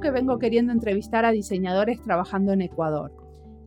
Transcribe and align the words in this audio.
que 0.00 0.10
vengo 0.10 0.38
queriendo 0.38 0.72
entrevistar 0.72 1.24
a 1.24 1.32
diseñadores 1.32 2.00
trabajando 2.02 2.52
en 2.52 2.62
Ecuador. 2.62 3.12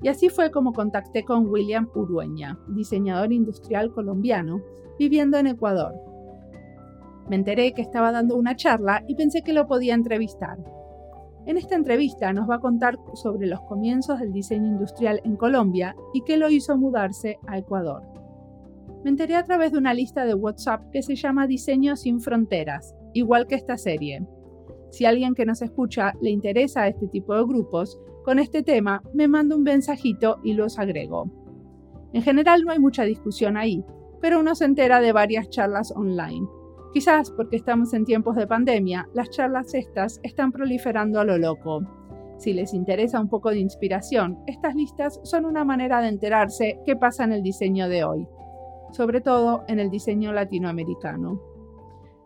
Y 0.02 0.08
así 0.08 0.30
fue 0.30 0.52
como 0.52 0.74
contacté 0.74 1.24
con 1.24 1.48
William 1.48 1.90
Urueña, 1.94 2.58
diseñador 2.68 3.32
industrial 3.32 3.92
colombiano, 3.92 4.62
viviendo 4.98 5.38
en 5.38 5.48
Ecuador. 5.48 5.94
Me 7.30 7.36
enteré 7.36 7.74
que 7.74 7.82
estaba 7.82 8.12
dando 8.12 8.36
una 8.36 8.56
charla 8.56 9.04
y 9.08 9.16
pensé 9.16 9.42
que 9.42 9.54
lo 9.54 9.68
podía 9.68 9.94
entrevistar. 9.94 10.58
En 11.46 11.58
esta 11.58 11.76
entrevista 11.76 12.34
nos 12.34 12.50
va 12.50 12.56
a 12.56 12.60
contar 12.60 12.98
sobre 13.14 13.48
los 13.48 13.62
comienzos 13.62 14.20
del 14.20 14.32
diseño 14.32 14.68
industrial 14.68 15.22
en 15.24 15.38
Colombia 15.38 15.96
y 16.14 16.22
qué 16.22 16.38
lo 16.38 16.50
hizo 16.50 16.78
mudarse 16.78 17.40
a 17.48 17.58
Ecuador. 17.58 18.04
Me 19.04 19.10
enteré 19.10 19.36
a 19.36 19.44
través 19.44 19.72
de 19.72 19.80
una 19.80 19.94
lista 19.94 20.26
de 20.26 20.36
WhatsApp 20.36 20.92
que 20.92 21.02
se 21.02 21.16
llama 21.16 21.48
Diseño 21.48 21.96
sin 21.96 22.22
Fronteras, 22.22 22.96
igual 23.14 23.48
que 23.48 23.56
esta 23.56 23.78
serie. 23.78 24.28
Si 24.92 25.06
alguien 25.06 25.34
que 25.34 25.46
nos 25.46 25.62
escucha 25.62 26.14
le 26.22 26.30
interesa 26.30 26.88
este 26.88 27.08
tipo 27.08 27.34
de 27.34 27.44
grupos, 27.44 28.00
con 28.24 28.40
este 28.40 28.62
tema 28.62 29.02
me 29.14 29.28
manda 29.28 29.56
un 29.56 29.64
mensajito 29.64 30.40
y 30.44 30.54
los 30.54 30.78
agrego. 30.78 31.30
En 32.14 32.22
general 32.22 32.64
no 32.64 32.72
hay 32.72 32.80
mucha 32.80 33.04
discusión 33.04 33.56
ahí, 33.56 33.84
pero 34.20 34.40
uno 34.40 34.54
se 34.54 34.66
entera 34.66 35.00
de 35.00 35.14
varias 35.14 35.50
charlas 35.50 35.92
online. 35.96 36.46
Quizás 36.94 37.32
porque 37.32 37.56
estamos 37.56 37.94
en 37.94 38.04
tiempos 38.04 38.36
de 38.36 38.48
pandemia, 38.48 39.08
las 39.14 39.30
charlas 39.30 39.74
estas 39.74 40.20
están 40.24 40.52
proliferando 40.52 41.22
a 41.22 41.24
lo 41.24 41.38
loco. 41.38 41.82
Si 42.38 42.52
les 42.52 42.74
interesa 42.74 43.22
un 43.22 43.30
poco 43.30 43.50
de 43.50 43.60
inspiración, 43.60 44.40
estas 44.46 44.76
listas 44.76 45.22
son 45.24 45.46
una 45.46 45.64
manera 45.64 46.02
de 46.02 46.10
enterarse 46.10 46.80
qué 46.86 46.98
pasa 46.98 47.24
en 47.24 47.32
el 47.32 47.44
diseño 47.44 47.88
de 47.88 48.04
hoy, 48.04 48.28
sobre 48.92 49.22
todo 49.22 49.64
en 49.70 49.80
el 49.80 49.90
diseño 49.90 50.34
latinoamericano. 50.34 51.42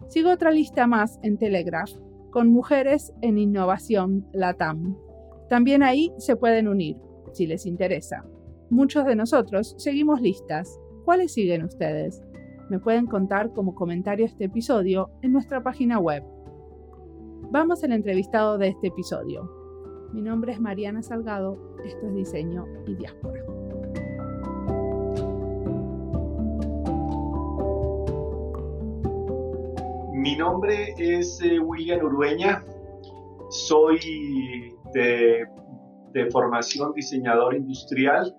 Sigo 0.08 0.32
otra 0.32 0.52
lista 0.52 0.88
más 0.88 1.20
en 1.22 1.38
Telegraph 1.38 1.92
con 2.36 2.50
Mujeres 2.50 3.14
en 3.22 3.38
Innovación 3.38 4.28
LATAM. 4.34 4.98
También 5.48 5.84
ahí 5.84 6.12
se 6.18 6.36
pueden 6.36 6.68
unir, 6.68 6.98
si 7.32 7.48
les 7.48 7.66
interesa. 7.66 8.26
Muchos 8.70 9.06
de 9.06 9.16
nosotros 9.16 9.74
seguimos 9.78 10.20
listas. 10.20 10.78
¿Cuáles 11.06 11.32
siguen 11.32 11.64
ustedes? 11.64 12.22
Me 12.70 12.78
pueden 12.78 13.06
contar 13.06 13.54
como 13.54 13.74
comentario 13.74 14.26
este 14.26 14.44
episodio 14.44 15.12
en 15.22 15.32
nuestra 15.32 15.64
página 15.64 15.98
web. 15.98 16.26
Vamos 17.52 17.82
al 17.86 17.94
entrevistado 17.94 18.58
de 18.58 18.68
este 18.68 18.88
episodio. 18.88 19.50
Mi 20.12 20.22
nombre 20.22 20.52
es 20.52 20.60
Mariana 20.60 21.04
Salgado, 21.04 21.78
esto 21.86 22.06
es 22.06 22.16
Diseño 22.16 22.66
y 22.86 22.96
Diáspora. 22.96 23.55
Mi 30.26 30.36
nombre 30.36 30.96
es 30.98 31.40
eh, 31.44 31.60
William 31.60 32.04
Urueña, 32.04 32.64
soy 33.52 34.00
de, 34.92 35.46
formación 36.32 36.94
diseñador 36.94 37.54
industrial. 37.54 38.36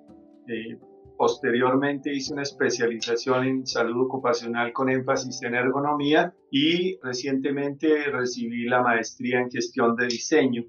Eh, 0.48 0.80
posteriormente 1.16 2.12
hice 2.12 2.32
una 2.32 2.42
especialización 2.42 3.46
en 3.46 3.66
salud 3.68 4.06
ocupacional 4.06 4.72
con 4.72 4.90
énfasis 4.90 5.40
en 5.44 5.54
ergonomía 5.54 6.34
y 6.50 6.98
recientemente 7.04 8.10
recibí 8.10 8.64
la 8.64 8.82
maestría 8.82 9.38
en 9.38 9.48
gestión 9.48 9.94
de 9.94 10.06
diseño. 10.08 10.64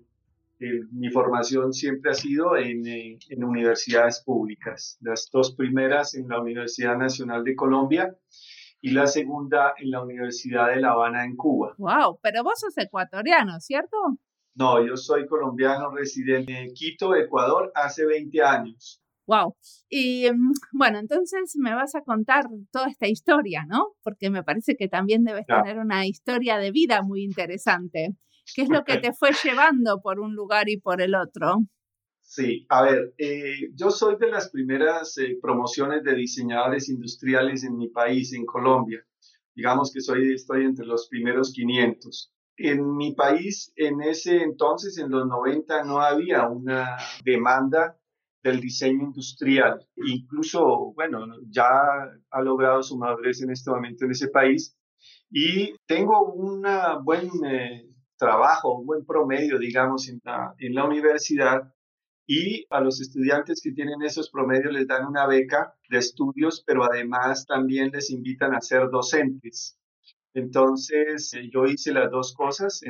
Eh, 0.60 0.82
mi 0.92 1.10
formación 1.10 1.73
siempre 1.73 2.12
ha 2.12 2.14
sido 2.14 2.56
en, 2.58 2.86
en 2.86 3.44
universidades 3.44 4.22
públicas, 4.23 5.00
las 5.02 5.28
dos 5.34 5.56
primeras 5.56 6.14
en 6.14 6.28
la 6.28 6.40
Universidad 6.40 6.95
Nacional 6.95 7.44
de 7.44 7.56
Colombia 7.56 8.16
y 8.88 8.92
la 8.92 9.06
segunda 9.06 9.73
en 9.78 9.92
la 9.92 10.02
Universidad 10.02 10.70
de 10.70 10.78
La 10.78 10.92
Habana 10.92 11.26
en 11.26 11.36
Cuba. 11.36 11.76
Wow, 11.78 12.20
pero 12.22 12.42
vos 12.44 12.58
sos 12.58 12.78
ecuatoriano, 12.78 13.60
¿cierto? 13.60 13.98
No, 14.56 14.86
yo 14.86 14.95
soy 14.95 15.28
colombiano 15.28 15.92
residente 15.92 16.58
en 16.58 16.73
Quito, 16.73 17.14
Ecuador, 17.14 17.72
hace 17.76 18.06
20 18.06 18.42
años. 18.42 19.02
Wow. 19.28 19.58
Y 19.89 20.32
mm, 20.32 20.54
bueno, 20.72 21.00
entonces 21.00 21.56
me 21.58 21.76
vas 21.76 21.95
a 21.95 22.02
contar 22.02 22.45
toda 22.72 22.88
esta 22.88 23.08
historia, 23.08 23.66
¿no? 23.67 23.89
Porque 24.04 24.30
me 24.30 24.42
parece 24.42 24.76
que 24.78 24.88
también 24.88 25.26
debes 25.26 25.45
tener 25.45 25.80
una 25.80 26.08
historia 26.08 26.58
de 26.58 26.72
vida 26.72 27.02
muy 27.02 27.23
interesante. 27.23 28.16
¿Qué 28.56 28.61
es 28.61 28.70
lo 28.70 28.86
que 28.86 28.98
te 29.11 29.11
fue 29.11 29.32
llevando 29.44 30.00
por 30.02 30.22
un 30.22 30.34
lugar 30.34 30.70
y 30.70 30.80
por 30.80 31.02
el 31.02 31.14
otro? 31.14 31.58
Sí, 32.30 32.65
a 32.67 32.82
ver, 32.82 33.14
eh, 33.17 33.70
yo 33.73 33.89
soy 33.89 34.17
de 34.17 34.27
las 34.27 34.49
primeras 34.49 35.17
eh, 35.17 35.39
promociones 35.42 36.04
de 36.04 36.14
diseñadores 36.14 36.89
industriales 36.89 37.64
en 37.64 37.77
mi 37.77 37.88
país, 37.88 38.33
en 38.33 38.45
Colombia. 38.45 39.02
Digamos 39.55 39.93
que 39.93 40.02
soy, 40.02 40.33
estoy 40.33 40.66
entre 40.66 40.86
los 40.86 41.08
primeros 41.08 41.54
500. 41.54 42.33
En 42.58 42.98
mi 42.98 43.14
país, 43.16 43.71
en 43.77 44.02
ese 44.02 44.43
entonces, 44.43 44.98
en 44.98 45.10
los 45.10 45.26
90, 45.26 45.86
no 45.86 46.02
había 46.02 46.49
una 46.49 46.98
demanda 47.23 47.98
del 48.43 48.60
diseño 48.60 49.05
industrial. 49.05 49.87
Incluso, 49.95 50.92
bueno, 50.95 51.26
ya 51.49 51.70
ha 52.30 52.42
logrado 52.42 52.83
su 52.83 52.98
madurez 52.98 53.42
en 53.42 53.52
este 53.52 53.71
momento 53.71 54.04
en 54.04 54.11
ese 54.11 54.27
país. 54.27 54.77
Y 55.32 55.77
tengo 55.86 56.33
un 56.33 56.61
buen 57.05 57.30
eh, 57.45 57.89
trabajo, 58.17 58.80
un 58.80 58.86
buen 58.86 59.05
promedio, 59.05 59.58
digamos, 59.58 60.10
en 60.10 60.20
la, 60.26 60.54
en 60.60 60.76
la 60.76 60.83
universidad 60.83 61.73
y 62.27 62.67
a 62.70 62.82
los 62.82 62.99
estudiantes 62.99 63.61
que 63.64 63.71
tienen 63.71 64.02
esos 64.02 64.30
promedios 64.30 64.73
les 64.73 64.86
dan 64.86 65.08
una 65.08 65.26
beca 65.26 65.73
de 65.89 65.98
estudios, 65.98 66.61
pero 66.67 66.83
además 66.83 67.45
también 67.45 67.89
les 67.92 68.10
invitan 68.10 68.54
a 68.54 68.60
ser 68.60 68.89
docentes. 68.89 69.80
Entonces, 70.33 71.33
eh, 71.33 71.49
yo 71.52 71.66
hice 71.66 71.93
las 71.93 72.11
dos 72.11 72.33
cosas, 72.36 72.82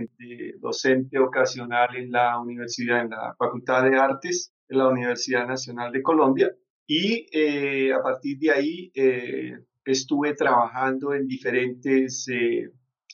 docente 0.60 1.20
ocasional 1.20 1.96
en 1.96 2.12
la 2.12 2.40
universidad, 2.40 3.02
en 3.02 3.12
la 3.12 3.36
Facultad 3.38 3.84
de 3.84 3.96
Artes, 3.98 4.52
en 4.68 4.80
la 4.80 4.88
Universidad 4.88 5.48
Nacional 5.48 5.92
de 5.92 6.02
Colombia, 6.02 6.52
y 6.88 7.28
eh, 7.32 7.94
a 7.94 8.02
partir 8.02 8.40
de 8.40 8.52
ahí 8.52 8.92
eh, 8.96 9.60
estuve 9.86 10.34
trabajando 10.34 11.14
en 11.14 11.28
diferentes 11.28 12.26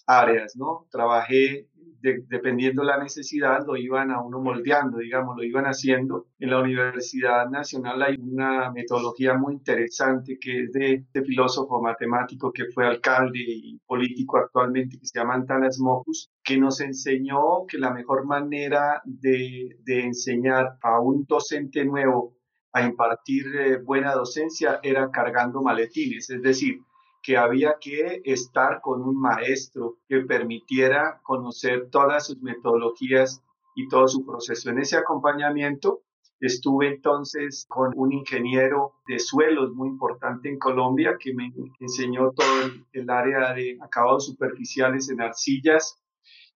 áreas, 0.07 0.56
¿no? 0.56 0.88
Trabajé 0.89 1.67
dependiendo 2.03 2.84
la 2.84 2.97
necesidad, 2.97 3.66
lo 3.66 3.78
iban 3.78 4.12
a 4.12 4.22
uno 4.22 4.40
moldeando, 4.41 4.97
digamos, 4.97 5.38
lo 5.38 5.44
iban 5.44 5.66
haciendo. 5.66 6.28
En 6.38 6.50
la 6.50 6.59
Universidad 6.59 7.50
Nacional 7.50 8.02
hay 8.03 8.18
una 8.19 8.72
metodología 8.72 9.36
muy 9.36 9.53
interesante 9.53 10.38
que 10.40 10.63
es 10.63 10.72
de, 10.74 10.94
este 10.96 11.24
filósofo 11.24 11.81
matemático 11.81 12.52
que 12.52 12.66
fue 12.74 12.86
alcalde 12.86 13.40
y 13.40 13.80
político 13.86 14.38
actualmente, 14.38 15.00
que 15.00 15.06
se 15.06 15.18
llama 15.18 15.36
Antanas 15.36 15.80
Mocus, 15.80 16.30
que 16.44 16.58
nos 16.58 16.81
enseñó 16.81 17.66
que 17.68 17.78
la 17.78 17.94
mejor 17.94 18.25
manera 18.25 19.02
de, 19.06 19.78
de 19.84 20.02
enseñar 20.02 20.78
a 20.81 21.00
un 21.00 21.25
docente 21.25 21.86
nuevo 21.86 22.36
a 22.74 22.81
impartir 22.81 23.46
eh, 23.56 23.78
buena 23.78 24.13
docencia 24.13 24.80
era 24.84 25.09
cargando 25.12 25.62
maletines, 25.62 26.30
es 26.30 26.42
decir, 26.42 26.80
que 27.23 27.38
había 27.38 27.78
que 27.79 28.22
estar 28.25 28.81
con 28.81 29.01
un 29.01 29.19
maestro 29.19 30.00
que 30.09 30.19
permitiera 30.19 31.22
conocer 31.23 31.89
todas 31.89 32.28
sus 32.28 32.41
metodologías 32.41 33.41
y 33.75 33.88
todo 33.88 34.07
su 34.09 34.25
proceso. 34.25 34.69
En 34.69 34.79
ese 34.79 34.97
acompañamiento 34.97 36.03
estuve 36.39 36.89
entonces 36.89 37.66
con 37.69 37.94
un 37.95 38.12
ingeniero 38.12 38.95
de 39.07 39.19
suelos 39.19 39.73
muy 39.73 39.88
importante 39.88 40.50
en 40.50 40.59
Colombia 40.59 41.16
que 41.17 41.33
me 41.33 41.53
enseñó 41.79 42.31
todo 42.31 42.72
el, 42.91 43.09
área 43.09 43.53
de 43.53 43.78
acabados 43.81 44.25
superficiales 44.25 45.09
en 45.09 45.22
arcillas, 45.22 46.03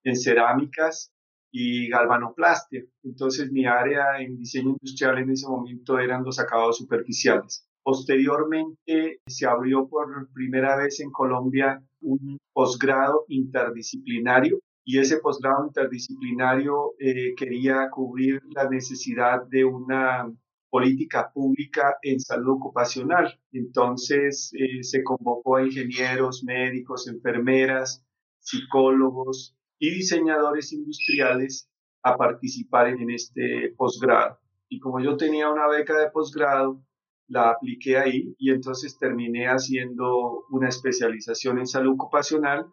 en 0.03 0.17
cerámicas 0.17 1.13
y 1.49 1.87
galvanoplastia. 1.87 2.83
Entonces 3.03 3.51
mi 3.51 3.65
área 3.65 4.19
en 4.19 4.37
diseño 4.37 4.71
industrial 4.71 5.19
en 5.19 5.31
ese 5.31 5.47
momento 5.47 5.97
eran 5.97 6.25
los 6.25 6.39
acabados 6.39 6.77
superficiales. 6.77 7.66
Posteriormente 7.87 9.21
se 9.27 9.45
abrió 9.45 9.87
por 9.87 10.29
primera 10.33 10.75
vez 10.75 10.99
en 10.99 11.09
Colombia 11.09 11.81
un 12.01 12.37
posgrado 12.51 13.23
interdisciplinario 13.29 14.59
y 14.83 14.99
ese 14.99 15.19
posgrado 15.19 15.67
interdisciplinario 15.67 16.95
eh, 16.99 17.33
quería 17.37 17.89
cubrir 17.89 18.41
la 18.53 18.67
necesidad 18.69 19.47
de 19.47 19.63
una 19.63 20.29
política 20.69 21.31
pública 21.31 21.95
en 22.01 22.19
salud 22.19 22.57
ocupacional. 22.57 23.39
Entonces 23.53 24.51
eh, 24.59 24.83
se 24.83 25.01
convocó 25.01 25.55
a 25.55 25.63
ingenieros, 25.63 26.43
médicos, 26.43 27.07
enfermeras, 27.07 28.05
psicólogos 28.41 29.55
y 29.79 29.91
diseñadores 29.91 30.73
industriales 30.73 31.69
a 32.03 32.17
participar 32.17 32.89
en 32.89 33.11
este 33.11 33.73
posgrado. 33.77 34.39
Y 34.67 34.77
como 34.79 34.99
yo 34.99 35.15
tenía 35.15 35.49
una 35.49 35.69
beca 35.69 35.97
de 35.97 36.11
posgrado, 36.11 36.83
la 37.27 37.49
apliqué 37.51 37.97
ahí 37.97 38.35
y 38.37 38.51
entonces 38.51 38.97
terminé 38.97 39.47
haciendo 39.47 40.45
una 40.49 40.69
especialización 40.69 41.59
en 41.59 41.67
salud 41.67 41.93
ocupacional 41.93 42.65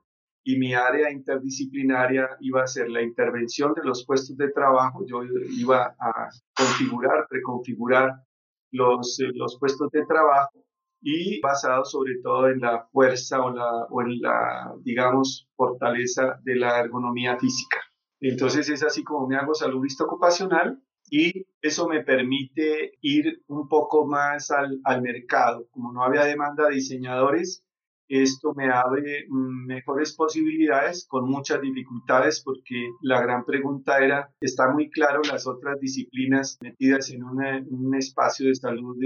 y 0.45 0.59
mi 0.59 0.75
área 0.75 1.11
interdisciplinaria 1.11 2.29
iba 2.41 2.63
a 2.63 2.67
ser 2.67 2.91
la 2.91 3.03
intervención 3.03 3.73
de 3.75 3.83
los 3.83 4.05
puestos 4.05 4.37
de 4.37 4.51
trabajo. 4.51 5.05
Yo 5.07 5.23
iba 5.57 5.97
a 5.99 6.29
configurar, 6.55 7.27
preconfigurar 7.29 8.13
los, 8.71 9.19
eh, 9.21 9.31
los 9.35 9.59
puestos 9.59 9.91
de 9.91 10.05
trabajo 10.05 10.63
y 11.01 11.41
basado 11.41 11.85
sobre 11.85 12.19
todo 12.23 12.49
en 12.49 12.61
la 12.61 12.87
fuerza 12.93 13.41
o, 13.41 13.51
la, 13.51 13.85
o 13.91 14.03
en 14.03 14.21
la, 14.21 14.75
digamos, 14.83 15.49
fortaleza 15.57 16.41
de 16.43 16.57
la 16.57 16.81
ergonomía 16.81 17.39
física. 17.39 17.79
Entonces 18.21 18.69
es 18.69 18.83
así 18.83 19.03
como 19.03 19.27
me 19.27 19.37
hago 19.37 19.55
saludista 19.55 20.05
ocupacional 20.05 20.83
y 21.11 21.47
eso 21.65 21.89
me 21.89 22.05
permite 22.05 22.93
ir 23.01 23.43
un 23.47 23.69
poco 23.69 24.07
más 24.07 24.51
al, 24.51 24.81
al 24.85 25.01
mercado. 25.01 25.67
Como 25.71 25.95
no 25.95 26.05
había 26.05 26.25
demanda 26.25 26.69
de 26.69 26.75
diseñadores, 26.75 27.65
esto 28.07 28.53
me 28.55 28.71
abre 28.71 29.25
mejores 29.31 30.15
posibilidades 30.15 31.07
con 31.09 31.27
muchas 31.27 31.63
dificultades 31.63 32.43
porque 32.45 32.91
la 33.01 33.23
gran 33.23 33.47
pregunta 33.47 33.99
era, 34.05 34.31
está 34.41 34.71
muy 34.75 34.91
claro 34.91 35.23
las 35.27 35.47
otras 35.47 35.81
disciplinas 35.81 36.59
metidas 36.61 37.09
en 37.09 37.25
un 37.25 37.95
espacio 37.95 38.49
de 38.49 38.55
salud 38.57 38.97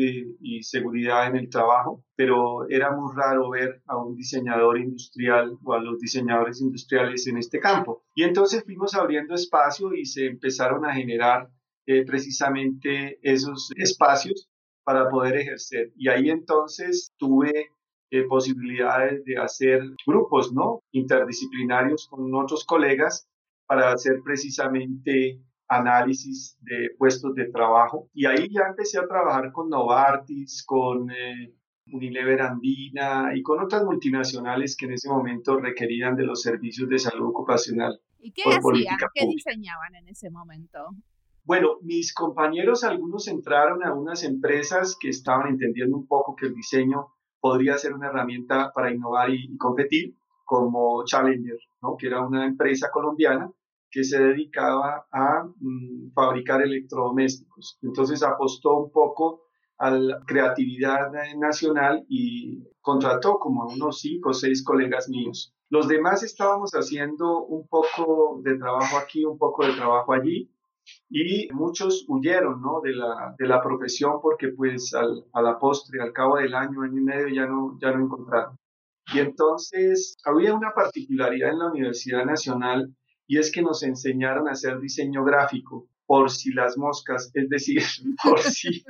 y 0.41 0.61
seguridad 0.65 1.29
en 1.29 1.37
el 1.37 1.49
trabajo, 1.49 2.03
pero 2.17 2.69
era 2.69 2.91
muy 2.91 3.15
raro 3.15 3.51
ver 3.51 3.83
a 3.87 3.97
un 3.97 4.17
diseñador 4.17 4.81
industrial 4.81 5.57
o 5.63 5.75
a 5.75 5.81
los 5.81 6.01
diseñadores 6.01 6.61
industriales 6.61 7.25
en 7.29 7.39
este 7.39 7.61
campo. 7.61 8.03
Y 8.17 8.25
entonces 8.25 8.65
fuimos 8.65 8.97
abriendo 8.97 9.37
espacio 9.37 9.95
y 9.95 10.07
se 10.07 10.27
empezaron 10.27 10.85
a 10.85 10.95
generar 10.95 11.51
eh, 11.91 12.05
precisamente 12.05 13.19
esos 13.23 13.71
espacios 13.75 14.47
para 14.85 15.09
poder 15.09 15.37
ejercer. 15.37 15.91
Y 15.97 16.11
ahí 16.11 16.29
entonces 16.29 17.15
tuve 17.17 17.71
eh, 18.11 18.25
posibilidades 18.29 19.25
de 19.25 19.39
hacer 19.39 19.81
grupos, 20.07 20.53
¿no? 20.53 20.83
Interdisciplinarios 20.93 22.07
con 22.11 22.35
otros 22.35 22.67
colegas 22.67 23.27
para 23.67 23.91
hacer 23.91 24.21
precisamente 24.23 25.41
análisis 25.67 26.59
de 26.61 26.91
puestos 26.99 27.35
de 27.35 27.47
trabajo. 27.51 28.11
Y 28.13 28.27
ahí 28.27 28.51
ya 28.51 28.65
empecé 28.69 28.99
a 28.99 29.09
trabajar 29.09 29.51
con 29.51 29.71
Novartis, 29.71 30.63
con 30.67 31.11
eh, 31.11 31.55
Unilever 31.91 32.43
Andina 32.43 33.31
y 33.35 33.43
con 33.43 33.65
otras 33.65 33.83
multinacionales 33.83 34.77
que 34.77 34.85
en 34.85 34.93
ese 34.93 35.09
momento 35.09 35.59
requerían 35.59 36.17
de 36.17 36.25
los 36.25 36.43
servicios 36.43 36.87
de 36.91 36.99
salud 36.99 37.31
ocupacional. 37.31 37.99
¿Y 38.19 38.33
qué 38.33 38.43
hacían? 38.43 38.99
¿Qué 39.15 39.27
diseñaban 39.27 39.95
en 39.95 40.09
ese 40.09 40.29
momento? 40.29 40.91
Bueno, 41.49 41.79
mis 41.81 42.13
compañeros, 42.13 42.85
algunos 42.85 43.27
entraron 43.27 43.83
a 43.83 43.95
unas 43.95 44.23
empresas 44.23 44.99
que 45.01 45.09
estaban 45.09 45.49
entendiendo 45.49 45.97
un 45.97 46.07
poco 46.07 46.37
que 46.37 46.45
el 46.45 46.55
diseño 46.55 47.07
podría 47.41 47.79
ser 47.79 47.95
una 47.95 48.09
herramienta 48.09 48.71
para 48.75 48.93
innovar 48.93 49.31
y, 49.31 49.57
competir, 49.57 50.15
como 50.45 51.03
Challenger, 51.07 51.57
¿no? 51.81 51.97
que 51.97 52.09
era 52.09 52.21
una 52.21 52.45
empresa 52.45 52.91
colombiana 52.93 53.51
que 53.91 54.05
se 54.05 54.23
dedicaba 54.23 55.07
a 55.11 55.45
mm, 55.59 56.13
fabricar 56.13 56.61
electrodomésticos. 56.61 57.79
Entonces 57.81 58.23
apostó 58.23 58.77
un 58.77 58.93
poco 58.93 59.45
a 59.79 59.91
la 59.91 60.21
creatividad 60.27 61.11
nacional 61.39 62.05
y 62.11 62.63
contrató 62.83 63.39
como 63.39 63.63
a 63.63 63.73
unos 63.73 64.01
cinco 64.01 64.31
o 64.31 64.35
seis 64.35 64.63
colegas 64.63 65.09
míos. 65.09 65.55
Los 65.71 65.89
demás 65.89 66.23
estábamos 66.23 66.73
haciendo 66.73 67.43
un 67.47 67.67
poco 67.69 68.43
de 68.43 68.59
trabajo 68.59 68.99
aquí, 68.99 69.25
un 69.25 69.39
poco 69.39 69.65
de 69.65 69.73
trabajo 69.73 70.13
allí, 70.13 70.51
y 71.11 71.49
muchos 71.53 72.05
huyeron 72.09 72.61
¿no? 72.61 72.81
de, 72.83 72.93
la, 72.93 73.35
de 73.39 73.47
la 73.47 73.63
profesión 73.63 74.21
porque 74.23 74.49
pues 74.49 74.95
al, 74.95 75.25
a 75.33 75.43
la 75.43 75.59
postre, 75.59 76.01
al 76.01 76.13
cabo 76.13 76.37
del 76.37 76.55
año, 76.55 76.83
año 76.83 76.99
y 76.99 77.05
medio 77.05 77.29
ya 77.29 77.47
no, 77.47 77.79
ya 77.81 77.93
no 77.93 78.05
encontraron. 78.05 78.59
Y 79.15 79.21
entonces 79.21 80.17
había 80.25 80.55
una 80.55 80.73
particularidad 80.73 81.51
en 81.51 81.59
la 81.59 81.71
Universidad 81.71 82.25
Nacional 82.25 82.95
y 83.27 83.39
es 83.39 83.51
que 83.51 83.63
nos 83.63 83.83
enseñaron 83.83 84.49
a 84.49 84.53
hacer 84.53 84.79
diseño 84.81 85.25
gráfico 85.25 85.89
por 86.07 86.31
si 86.31 86.53
las 86.53 86.79
moscas, 86.79 87.31
es 87.35 87.49
decir, 87.49 87.83
por 88.23 88.41
si 88.41 88.83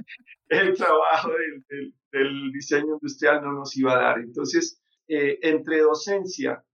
el 0.49 0.77
trabajo 0.77 1.31
del, 1.69 1.95
del, 2.13 2.53
diseño 2.53 2.95
industrial 2.95 3.43
no 3.43 3.53
nos 3.53 3.77
iba 3.77 3.95
a 3.95 4.03
dar. 4.03 4.19
Entonces, 4.21 4.81
eh, 5.09 5.39
entre 5.43 5.81
docencia 5.81 6.65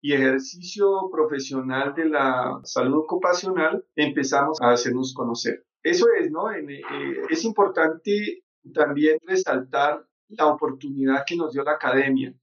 y 0.00 0.12
ejercicio 0.12 1.08
profesional 1.10 1.94
de 1.94 2.06
la 2.06 2.60
salud 2.64 2.98
ocupacional, 2.98 3.84
empezamos 3.96 4.60
a 4.60 4.70
hacernos 4.70 5.12
conocer. 5.14 5.64
Eso 5.82 6.06
es, 6.18 6.30
¿no? 6.30 6.50
Eh, 6.52 6.82
es 7.30 7.44
importante 7.44 8.44
también 8.72 9.18
resaltar 9.26 10.04
la 10.28 10.46
oportunidad 10.46 11.24
que 11.26 11.36
nos 11.36 11.52
dio 11.52 11.64
la 11.64 11.72
academia. 11.72 12.34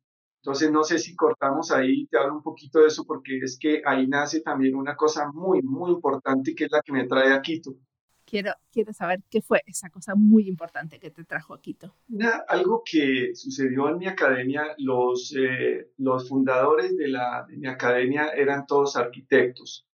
Entonces, 0.41 0.71
no 0.71 0.83
sé 0.83 0.99
si 0.99 1.15
cortamos 1.15 1.71
ahí, 1.71 2.07
te 2.07 2.17
hablo 2.17 2.35
un 2.35 2.43
poquito 2.43 2.79
de 2.79 2.87
eso, 2.87 3.03
porque 3.05 3.39
es 3.39 3.57
que 3.59 3.81
ahí 3.85 4.07
nace 4.07 4.41
también 4.41 4.75
una 4.75 4.95
cosa 4.95 5.31
muy, 5.33 5.61
muy 5.61 5.91
importante 5.91 6.53
que 6.53 6.65
es 6.65 6.71
la 6.71 6.81
que 6.81 6.91
me 6.91 7.07
trae 7.07 7.33
a 7.33 7.41
Quito 7.41 7.75
quiero, 8.35 8.51
quiero 8.69 8.91
saber 8.91 9.21
qué 9.29 9.41
fue 9.41 9.61
esa 9.65 9.89
cosa 9.89 10.13
muy 10.15 10.49
importante 10.49 10.99
que 10.99 11.09
te 11.09 11.23
trajo 11.23 11.53
a 11.53 11.61
Quito. 11.61 11.95
algo 12.49 12.83
que 12.85 13.33
sucedió 13.33 13.87
en 13.87 13.97
mi 13.97 14.07
academia, 14.07 14.75
los, 14.77 15.33
eh, 15.37 15.91
los 15.97 16.27
fundadores 16.27 16.97
de, 16.97 17.07
la, 17.07 17.45
de 17.47 17.55
mi 17.57 17.67
academia 17.67 18.29
eran 18.29 18.65
todos 18.65 18.97
arquitectos 18.97 19.87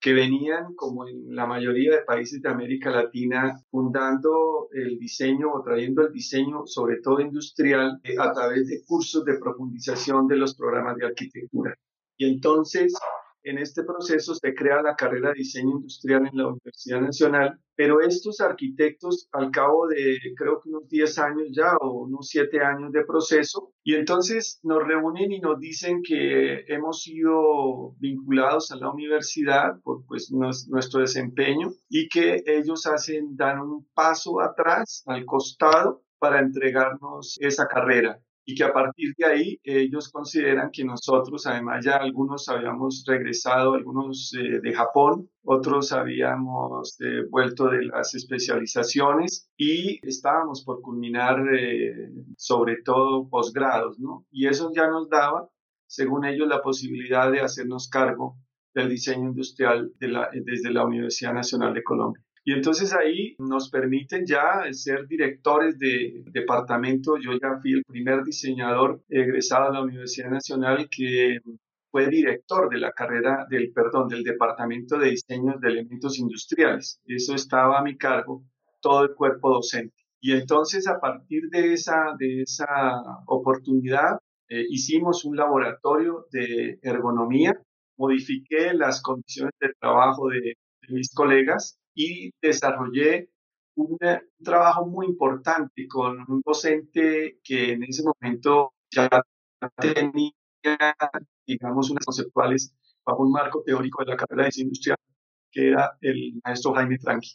que 0.00 0.12
venían, 0.12 0.74
como 0.74 1.08
en 1.08 1.34
la 1.34 1.46
mayoría 1.46 1.92
de 1.92 2.02
países 2.02 2.40
de 2.42 2.48
América 2.48 2.90
Latina, 2.90 3.60
fundando 3.70 4.68
el 4.72 4.98
diseño 4.98 5.52
o 5.52 5.62
trayendo 5.62 6.02
el 6.02 6.12
diseño, 6.12 6.66
sobre 6.66 7.00
todo 7.00 7.20
industrial, 7.20 8.00
a 8.18 8.32
través 8.32 8.68
de 8.68 8.82
cursos 8.84 9.24
de 9.24 9.38
profundización 9.38 10.26
de 10.28 10.36
los 10.36 10.54
programas 10.54 10.96
de 10.96 11.06
arquitectura. 11.06 11.76
Y 12.16 12.28
entonces 12.28 12.94
en 13.42 13.58
este 13.58 13.82
proceso 13.84 14.34
se 14.34 14.54
crea 14.54 14.82
la 14.82 14.96
carrera 14.96 15.30
de 15.30 15.36
diseño 15.36 15.76
industrial 15.76 16.26
en 16.26 16.36
la 16.36 16.48
Universidad 16.48 17.00
Nacional, 17.00 17.60
pero 17.74 18.00
estos 18.00 18.40
arquitectos 18.40 19.28
al 19.32 19.50
cabo 19.50 19.86
de 19.86 20.18
creo 20.36 20.60
que 20.60 20.68
unos 20.68 20.88
10 20.88 21.18
años 21.18 21.48
ya 21.52 21.76
o 21.76 22.04
unos 22.04 22.28
7 22.28 22.60
años 22.60 22.92
de 22.92 23.04
proceso, 23.04 23.72
y 23.82 23.94
entonces 23.94 24.60
nos 24.62 24.86
reúnen 24.86 25.32
y 25.32 25.40
nos 25.40 25.58
dicen 25.58 26.02
que 26.02 26.64
hemos 26.66 27.02
sido 27.02 27.94
vinculados 27.98 28.70
a 28.72 28.76
la 28.76 28.90
universidad 28.90 29.80
por 29.82 30.04
pues 30.06 30.30
nuestro 30.32 31.00
desempeño 31.00 31.70
y 31.88 32.08
que 32.08 32.42
ellos 32.46 32.86
hacen, 32.86 33.36
dan 33.36 33.60
un 33.60 33.86
paso 33.94 34.40
atrás, 34.40 35.02
al 35.06 35.24
costado, 35.24 36.02
para 36.18 36.40
entregarnos 36.40 37.36
esa 37.40 37.68
carrera 37.68 38.20
y 38.48 38.54
que 38.54 38.64
a 38.64 38.72
partir 38.72 39.14
de 39.18 39.26
ahí 39.26 39.60
ellos 39.62 40.08
consideran 40.08 40.70
que 40.72 40.82
nosotros, 40.82 41.46
además 41.46 41.84
ya 41.84 41.96
algunos 41.96 42.48
habíamos 42.48 43.04
regresado, 43.06 43.74
algunos 43.74 44.32
eh, 44.32 44.60
de 44.62 44.72
Japón, 44.72 45.28
otros 45.44 45.92
habíamos 45.92 46.98
eh, 47.02 47.24
vuelto 47.28 47.68
de 47.68 47.84
las 47.84 48.14
especializaciones 48.14 49.50
y 49.58 50.00
estábamos 50.00 50.64
por 50.64 50.80
culminar 50.80 51.44
eh, 51.54 52.10
sobre 52.38 52.76
todo 52.82 53.28
posgrados, 53.28 53.98
¿no? 53.98 54.24
Y 54.30 54.46
eso 54.46 54.72
ya 54.74 54.86
nos 54.88 55.10
daba, 55.10 55.50
según 55.86 56.24
ellos, 56.24 56.48
la 56.48 56.62
posibilidad 56.62 57.30
de 57.30 57.42
hacernos 57.42 57.90
cargo 57.90 58.38
del 58.72 58.88
diseño 58.88 59.28
industrial 59.28 59.92
desde 59.98 60.72
la 60.72 60.86
Universidad 60.86 61.34
Nacional 61.34 61.74
de 61.74 61.82
Colombia. 61.82 62.24
Y 62.48 62.52
entonces 62.54 62.94
ahí 62.94 63.36
nos 63.40 63.68
permiten 63.68 64.24
ya 64.24 64.62
ser 64.72 65.06
directores 65.06 65.78
de 65.78 66.24
departamento. 66.32 67.18
Yo 67.18 67.32
ya 67.32 67.60
fui 67.60 67.74
el 67.74 67.84
primer 67.84 68.24
diseñador 68.24 69.02
egresado 69.10 69.66
de 69.66 69.72
la 69.74 69.82
Universidad 69.82 70.30
Nacional 70.30 70.88
que 70.90 71.40
fue 71.90 72.08
director 72.08 72.70
de 72.70 72.78
la 72.78 72.92
carrera 72.92 73.46
del, 73.50 73.70
perdón, 73.74 74.08
del 74.08 74.22
departamento 74.22 74.96
de 74.96 75.10
diseño 75.10 75.58
de 75.60 75.68
elementos 75.68 76.18
industriales. 76.18 77.02
Eso 77.04 77.34
estaba 77.34 77.80
a 77.80 77.82
mi 77.82 77.98
cargo, 77.98 78.42
todo 78.80 79.04
el 79.04 79.14
cuerpo 79.14 79.50
docente. 79.50 79.94
Y 80.18 80.32
entonces 80.32 80.88
a 80.88 80.98
partir 81.00 81.50
de 81.50 81.74
esa, 81.74 82.14
de 82.18 82.40
esa 82.40 82.66
oportunidad 83.26 84.20
eh, 84.48 84.64
hicimos 84.70 85.26
un 85.26 85.36
laboratorio 85.36 86.24
de 86.32 86.78
ergonomía, 86.80 87.60
modifiqué 87.98 88.72
las 88.72 89.02
condiciones 89.02 89.52
de 89.60 89.74
trabajo 89.78 90.30
de 90.30 90.54
mis 90.88 91.12
colegas 91.12 91.78
y 91.98 92.32
desarrollé 92.40 93.28
un, 93.74 93.98
trabajo 94.42 94.86
muy 94.86 95.06
importante 95.06 95.88
con 95.88 96.24
un 96.28 96.40
docente 96.46 97.40
que 97.42 97.72
en 97.72 97.82
ese 97.82 98.04
momento 98.04 98.72
ya 98.88 99.08
tenía, 99.76 100.30
digamos, 101.44 101.90
unas 101.90 102.04
conceptuales 102.04 102.72
bajo 103.04 103.24
un 103.24 103.32
marco 103.32 103.64
teórico 103.66 104.04
de 104.04 104.12
la 104.12 104.16
carrera 104.16 104.44
de 104.44 104.48
diseño 104.48 104.66
industrial, 104.66 104.98
que 105.50 105.68
era 105.70 105.98
el 106.00 106.40
maestro 106.44 106.72
Jaime 106.74 106.98
Franqui. 107.00 107.30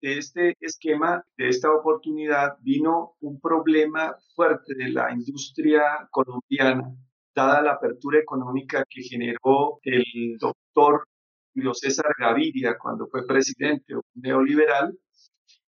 De 0.00 0.18
este 0.18 0.56
esquema, 0.60 1.22
de 1.36 1.48
esta 1.48 1.70
oportunidad, 1.70 2.56
vino 2.62 3.16
un 3.20 3.38
problema 3.40 4.16
fuerte 4.34 4.74
de 4.74 4.88
la 4.88 5.12
industria 5.12 6.08
colombiana, 6.10 6.96
dada 7.34 7.60
la 7.60 7.72
apertura 7.72 8.18
económica 8.18 8.84
que 8.88 9.02
generó 9.02 9.80
el 9.82 10.38
doctor 10.38 11.06
Julio 11.54 11.74
César 11.74 12.06
Gaviria 12.18 12.76
cuando 12.78 13.06
fue 13.08 13.26
presidente 13.26 13.94
neoliberal, 14.14 14.96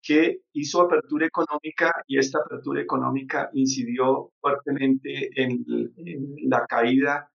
que 0.03 0.41
hizo 0.53 0.83
apertura 0.83 1.27
económica 1.27 1.93
y 2.07 2.19
esta 2.19 2.41
apertura 2.41 2.81
económica 2.81 3.51
incidió 3.53 4.33
fuertemente 4.41 5.31
en, 5.41 5.65
la 6.49 6.67
caída, 6.67 7.31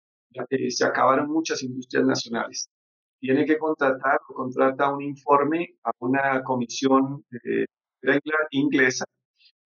eh, 0.51 0.71
se 0.71 0.85
acabaron 0.85 1.31
muchas 1.31 1.63
industrias 1.63 2.05
nacionales. 2.07 2.69
Tiene 3.21 3.45
que 3.45 3.59
contratar 3.59 4.19
o 4.29 4.35
contrata 4.35 4.93
un 4.93 5.03
informe 5.03 5.77
a 5.85 5.91
una 5.99 6.43
comisión 6.43 7.25
eh, 7.45 7.67
inglesa, 8.51 9.05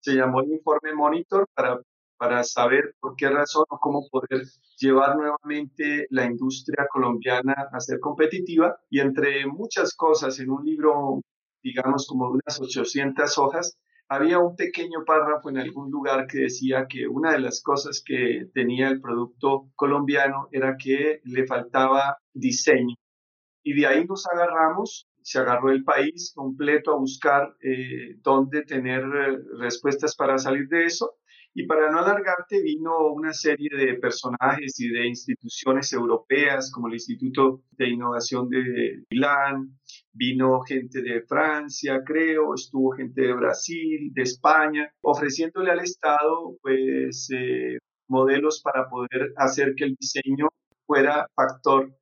se 0.00 0.14
llamó 0.14 0.40
el 0.40 0.52
informe 0.52 0.94
Monitor 0.94 1.46
para 1.54 1.80
para 2.18 2.42
saber 2.44 2.94
por 3.00 3.16
qué 3.16 3.28
razón 3.30 3.64
o 3.68 3.78
cómo 3.78 4.06
poder 4.10 4.42
llevar 4.76 5.16
nuevamente 5.16 6.06
la 6.10 6.26
industria 6.26 6.86
colombiana 6.90 7.68
a 7.72 7.80
ser 7.80 8.00
competitiva. 8.00 8.76
Y 8.90 9.00
entre 9.00 9.46
muchas 9.46 9.94
cosas, 9.94 10.38
en 10.40 10.50
un 10.50 10.64
libro, 10.64 11.20
digamos, 11.62 12.06
como 12.06 12.26
de 12.26 12.40
unas 12.44 12.60
800 12.60 13.38
hojas, 13.38 13.78
había 14.08 14.38
un 14.38 14.56
pequeño 14.56 15.04
párrafo 15.04 15.50
en 15.50 15.58
algún 15.58 15.90
lugar 15.90 16.26
que 16.26 16.38
decía 16.38 16.86
que 16.88 17.06
una 17.06 17.32
de 17.32 17.40
las 17.40 17.62
cosas 17.62 18.02
que 18.04 18.46
tenía 18.54 18.88
el 18.88 19.00
producto 19.00 19.70
colombiano 19.76 20.48
era 20.50 20.76
que 20.76 21.20
le 21.24 21.46
faltaba 21.46 22.16
diseño. 22.32 22.94
Y 23.62 23.74
de 23.74 23.86
ahí 23.86 24.06
nos 24.06 24.26
agarramos, 24.26 25.06
se 25.22 25.38
agarró 25.38 25.70
el 25.70 25.84
país 25.84 26.32
completo 26.34 26.92
a 26.92 26.98
buscar 26.98 27.54
eh, 27.60 28.16
dónde 28.22 28.62
tener 28.62 29.02
eh, 29.02 29.38
respuestas 29.58 30.16
para 30.16 30.38
salir 30.38 30.68
de 30.68 30.86
eso. 30.86 31.16
Y 31.58 31.66
para 31.66 31.90
no 31.90 31.98
alargarte, 31.98 32.62
vino 32.62 33.08
una 33.08 33.32
serie 33.32 33.68
de 33.76 33.94
personajes 33.94 34.78
y 34.78 34.90
de 34.90 35.08
instituciones 35.08 35.92
europeas, 35.92 36.70
como 36.70 36.86
el 36.86 36.94
Instituto 36.94 37.64
de 37.72 37.88
Innovación 37.88 38.48
de 38.48 39.02
Milán, 39.10 39.76
vino 40.12 40.60
gente 40.60 41.02
de 41.02 41.22
Francia, 41.22 42.00
creo, 42.06 42.54
estuvo 42.54 42.92
gente 42.92 43.22
de 43.22 43.34
Brasil, 43.34 44.12
de 44.14 44.22
España, 44.22 44.88
ofreciéndole 45.00 45.72
al 45.72 45.80
Estado, 45.80 46.56
pues, 46.62 47.28
eh, 47.34 47.78
modelos 48.08 48.62
para 48.62 48.88
poder 48.88 49.32
hacer 49.36 49.74
que 49.74 49.86
el 49.86 49.96
diseño 49.96 50.46
fuera 50.86 51.26
factor 51.34 51.92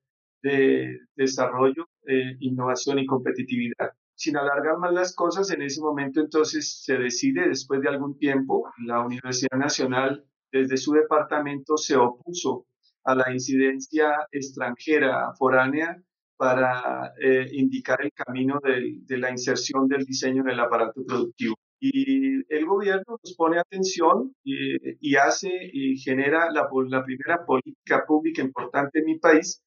de 0.43 0.99
desarrollo, 1.17 1.89
eh, 2.07 2.37
innovación 2.41 2.99
y 2.99 3.07
competitividad 3.07 3.91
sin 4.16 4.37
alargar 4.37 4.78
más 4.78 4.92
las 4.92 5.14
cosas, 5.14 5.50
en 5.50 5.62
ese 5.62 5.80
momento 5.80 6.20
entonces 6.20 6.82
se 6.82 6.96
decide, 6.96 7.49
después 7.49 7.82
de 7.82 7.90
algún 7.90 8.18
tiempo, 8.18 8.73
la 8.78 9.04
Universidad 9.04 9.58
Nacional 9.58 10.25
desde 10.50 10.78
su 10.78 10.92
departamento 10.92 11.76
se 11.76 11.96
opuso 11.96 12.66
a 13.04 13.14
la 13.14 13.30
incidencia 13.30 14.26
extranjera 14.32 15.32
foránea 15.38 16.02
para 16.38 17.12
eh, 17.23 17.46
indicar 17.52 18.02
el 18.02 18.11
camino 18.12 18.58
de, 18.62 19.18
la 19.18 19.30
inserción 19.30 19.87
del 19.87 20.04
diseño 20.04 20.42
en 20.42 20.50
el 20.50 20.61
aparato 20.61 21.04
productivo. 21.06 21.54
Y 21.78 22.37
el 22.52 22.64
gobierno 22.64 23.18
nos 23.23 23.35
pone 23.37 23.58
atención 23.58 24.35
y, 24.42 25.14
hace 25.16 25.50
y 25.73 25.99
genera 25.99 26.50
la 26.50 26.68
primera 26.70 27.44
política 27.44 28.04
pública 28.06 28.40
importante 28.40 29.00
en 29.00 29.04
mi 29.04 29.18
país, 29.18 29.62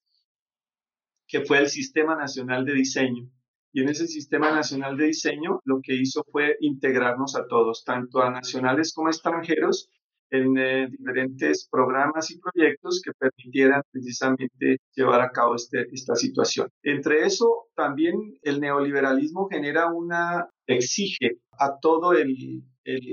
que 1.27 1.41
fue 1.41 1.59
el 1.59 1.69
Sistema 1.69 2.15
Nacional 2.15 2.65
de 2.65 2.73
Diseño 2.73 3.29
y 3.71 3.81
en 3.81 3.89
ese 3.89 4.07
Sistema 4.07 4.51
Nacional 4.51 4.97
de 4.97 5.07
Diseño 5.07 5.61
lo 5.65 5.79
que 5.81 5.95
hizo 5.95 6.23
fue 6.31 6.57
integrarnos 6.59 7.35
a 7.35 7.47
todos, 7.47 7.83
tanto 7.83 8.21
a 8.21 8.31
nacionales 8.31 8.93
como 8.93 9.09
extranjeros, 9.09 9.89
en 10.31 10.57
eh, 10.57 10.87
diferentes 10.89 11.67
programas 11.69 12.29
y 12.31 12.39
proyectos 12.39 13.01
que 13.03 13.11
permitieran 13.17 13.81
precisamente 13.91 14.77
llevar 14.93 15.21
a 15.21 15.31
cabo 15.31 15.55
este, 15.55 15.87
esta 15.91 16.15
situación. 16.15 16.69
Entre 16.83 17.25
eso, 17.25 17.67
también 17.75 18.37
el 18.43 18.59
neoliberalismo 18.59 19.47
genera 19.47 19.91
una, 19.91 20.47
exige 20.67 21.39
a 21.57 21.79
todo 21.79 22.13
el, 22.13 22.63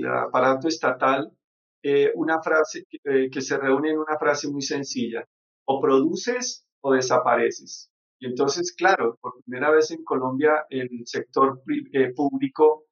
aparato 0.07 0.67
estatal 0.67 1.31
eh, 1.83 2.11
una 2.15 2.41
frase 2.41 2.85
eh, 3.03 3.29
que 3.31 3.41
se 3.41 3.57
reúne 3.57 3.91
en 3.91 3.99
una 3.99 4.17
frase 4.17 4.47
muy 4.49 4.61
sencilla, 4.61 5.23
o 5.65 5.79
produces 5.79 6.65
o 6.81 6.93
desapareces. 6.93 7.91
Y 8.19 8.25
entonces, 8.27 8.73
claro, 8.73 9.17
por 9.21 9.41
primera 9.43 9.71
vez 9.71 9.91
en 9.91 10.03
Colombia 10.03 10.65
el 10.69 11.05
sector 11.05 11.61
eh, 11.93 12.13
público 12.15 12.85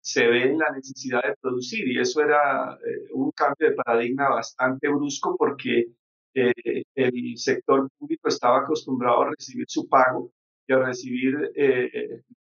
se 0.00 0.26
ve 0.26 0.44
en 0.44 0.58
la 0.58 0.70
necesidad 0.70 1.22
de 1.22 1.36
producir 1.40 1.86
y 1.88 2.00
eso 2.00 2.22
era 2.22 2.74
eh, 2.74 3.10
un 3.12 3.30
cambio 3.32 3.70
de 3.70 3.74
paradigma 3.76 4.30
bastante 4.30 4.88
brusco 4.88 5.36
porque 5.36 5.86
eh, 6.34 6.52
el 6.94 7.36
sector 7.36 7.90
público 7.98 8.28
estaba 8.28 8.60
acostumbrado 8.60 9.22
a 9.22 9.30
recibir 9.30 9.66
su 9.68 9.88
pago 9.88 10.32
y 10.66 10.72
a 10.72 10.78
recibir 10.78 11.34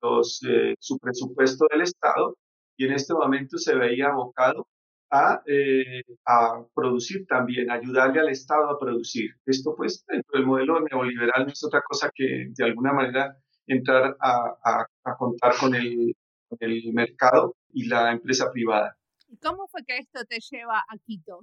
los, 0.02 0.42
su 0.80 1.00
presupuesto 1.00 1.66
del 1.72 1.82
Estado 1.82 2.38
y 2.78 2.86
en 2.86 2.94
este 2.94 3.14
momento 3.14 3.58
se 3.58 3.76
veía 3.76 4.10
abocado 4.10 4.68
a, 5.12 5.42
eh, 5.46 6.04
a, 6.26 6.64
producir 6.74 7.26
también, 7.28 7.72
ayudarle 7.72 8.20
al 8.20 8.30
Estado 8.30 8.70
a 8.70 8.80
producir. 8.80 9.32
Esto 9.46 9.76
pues 9.76 10.06
dentro 10.08 10.38
del 10.38 10.46
modelo 10.46 10.80
neoliberal 10.82 11.46
no 11.46 11.52
es 11.52 11.64
otra 11.64 11.82
cosa 11.82 12.12
que 12.14 12.48
de 12.50 12.64
alguna 12.66 12.94
manera 12.94 13.38
entrar 13.68 14.16
a, 14.20 14.86
a, 15.04 15.16
contar 15.18 15.54
con 15.60 15.76
el, 15.76 16.16
mercado 16.94 17.56
y 17.72 17.88
la 17.88 18.12
empresa 18.12 18.52
privada. 18.52 18.98
¿Y 19.28 19.38
cómo 19.38 19.68
fue 19.68 19.84
que 19.86 19.98
esto 19.98 20.26
te 20.26 20.40
lleva 20.40 20.80
a 20.80 20.98
Quito? 21.06 21.42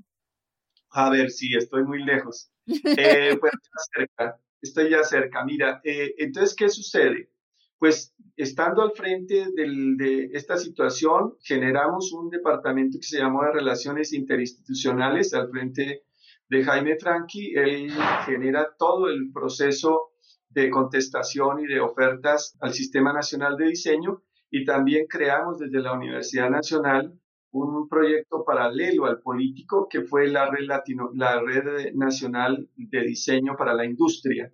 A 0.90 1.10
ver, 1.10 1.30
sí, 1.30 1.54
estoy 1.54 1.84
muy 1.84 2.04
lejos. 2.04 2.50
Eh, 2.98 3.36
pues 3.38 3.52
ya 3.52 4.00
cerca, 4.00 4.40
estoy 4.60 4.90
ya 4.90 5.04
cerca. 5.04 5.44
Mira, 5.44 5.80
eh, 5.84 6.14
entonces, 6.18 6.56
¿qué 6.56 6.68
sucede? 6.68 7.30
Pues 7.78 8.14
estando 8.36 8.82
al 8.82 8.92
frente 8.92 9.46
de 9.54 10.30
esta 10.32 10.56
situación, 10.56 11.34
generamos 11.42 12.12
un 12.12 12.30
departamento 12.30 12.98
que 12.98 13.06
se 13.06 13.18
llamó 13.18 13.42
de 13.42 13.52
Relaciones 13.52 14.12
Interinstitucionales 14.12 15.34
al 15.34 15.50
frente 15.50 16.04
de 16.48 16.64
Jaime 16.64 16.96
Franqui. 16.98 17.54
Él 17.54 17.90
genera 18.24 18.74
todo 18.78 19.08
el 19.08 19.30
proceso 19.32 20.12
de 20.48 20.70
contestación 20.70 21.60
y 21.60 21.66
de 21.66 21.80
ofertas 21.80 22.56
al 22.60 22.72
Sistema 22.72 23.12
Nacional 23.12 23.56
de 23.56 23.66
Diseño 23.66 24.22
y 24.50 24.64
también 24.64 25.06
creamos 25.06 25.58
desde 25.58 25.80
la 25.80 25.92
Universidad 25.92 26.48
Nacional 26.48 27.12
un 27.50 27.88
proyecto 27.88 28.44
paralelo 28.44 29.06
al 29.06 29.20
político 29.20 29.86
que 29.88 30.02
fue 30.02 30.28
la 30.28 30.50
red, 30.50 30.66
Latino, 30.66 31.10
la 31.14 31.40
red 31.40 31.92
nacional 31.94 32.68
de 32.76 33.02
diseño 33.02 33.54
para 33.56 33.74
la 33.74 33.84
industria. 33.84 34.52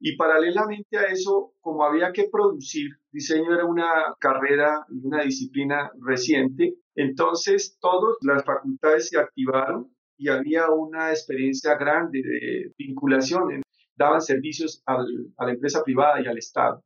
Y 0.00 0.16
paralelamente 0.16 0.96
a 0.96 1.04
eso, 1.04 1.54
como 1.60 1.84
había 1.84 2.12
que 2.12 2.28
producir, 2.30 2.90
diseño 3.10 3.52
era 3.52 3.64
una 3.64 4.14
carrera 4.20 4.86
y 4.90 5.04
una 5.04 5.22
disciplina 5.22 5.90
reciente, 6.00 6.76
entonces 6.94 7.78
todas 7.80 8.16
las 8.22 8.44
facultades 8.44 9.08
se 9.08 9.18
activaron 9.18 9.92
y 10.16 10.28
había 10.28 10.70
una 10.70 11.10
experiencia 11.10 11.76
grande 11.76 12.22
de 12.22 12.72
vinculación, 12.76 13.62
daban 13.96 14.20
servicios 14.20 14.82
a 14.86 14.98
la 15.44 15.50
empresa 15.50 15.82
privada 15.82 16.20
y 16.20 16.26
al 16.26 16.38
Estado. 16.38 16.82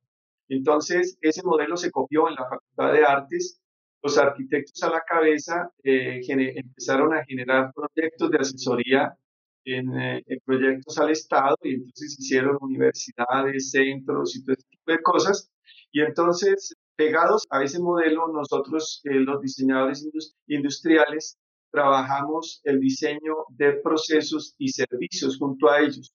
Entonces, 0.49 1.19
ese 1.21 1.42
modelo 1.45 1.76
se 1.76 1.90
copió 1.90 2.28
en 2.28 2.35
la 2.35 2.47
Facultad 2.49 2.92
de 2.92 3.04
Artes. 3.04 3.59
Los 4.02 4.19
arquitectos 4.19 4.83
a 4.83 4.90
la 4.90 5.02
cabeza 5.07 5.71
eh, 5.83 6.21
empezaron 6.28 7.14
a 7.14 7.25
generar 7.25 7.73
proyectos 7.73 8.31
de 8.31 8.38
asesoría 8.38 9.16
eh, 9.64 10.23
en, 10.26 10.40
proyectos 10.45 10.99
al 10.99 11.11
Estado 11.11 11.57
y 11.62 11.75
entonces 11.75 12.16
hicieron 12.19 12.59
universidades, 12.61 13.71
centros 13.71 14.37
y 14.37 14.45
todo 14.45 14.54
ese 14.54 14.69
tipo 14.69 14.92
de 14.92 15.02
cosas. 15.02 15.50
Y 15.92 16.00
entonces, 16.00 16.75
pegados 16.97 17.47
a 17.50 17.62
ese 17.62 17.78
modelo, 17.78 18.28
nosotros, 18.28 19.00
eh, 19.04 19.14
los 19.14 19.40
diseñadores 19.40 20.07
industriales, 20.47 21.38
trabajamos 21.71 22.61
el 22.64 22.81
diseño 22.81 23.35
de 23.50 23.75
procesos 23.75 24.54
y 24.59 24.69
servicios 24.69 25.38
junto 25.38 25.71
a 25.71 25.81
ellos. 25.81 26.12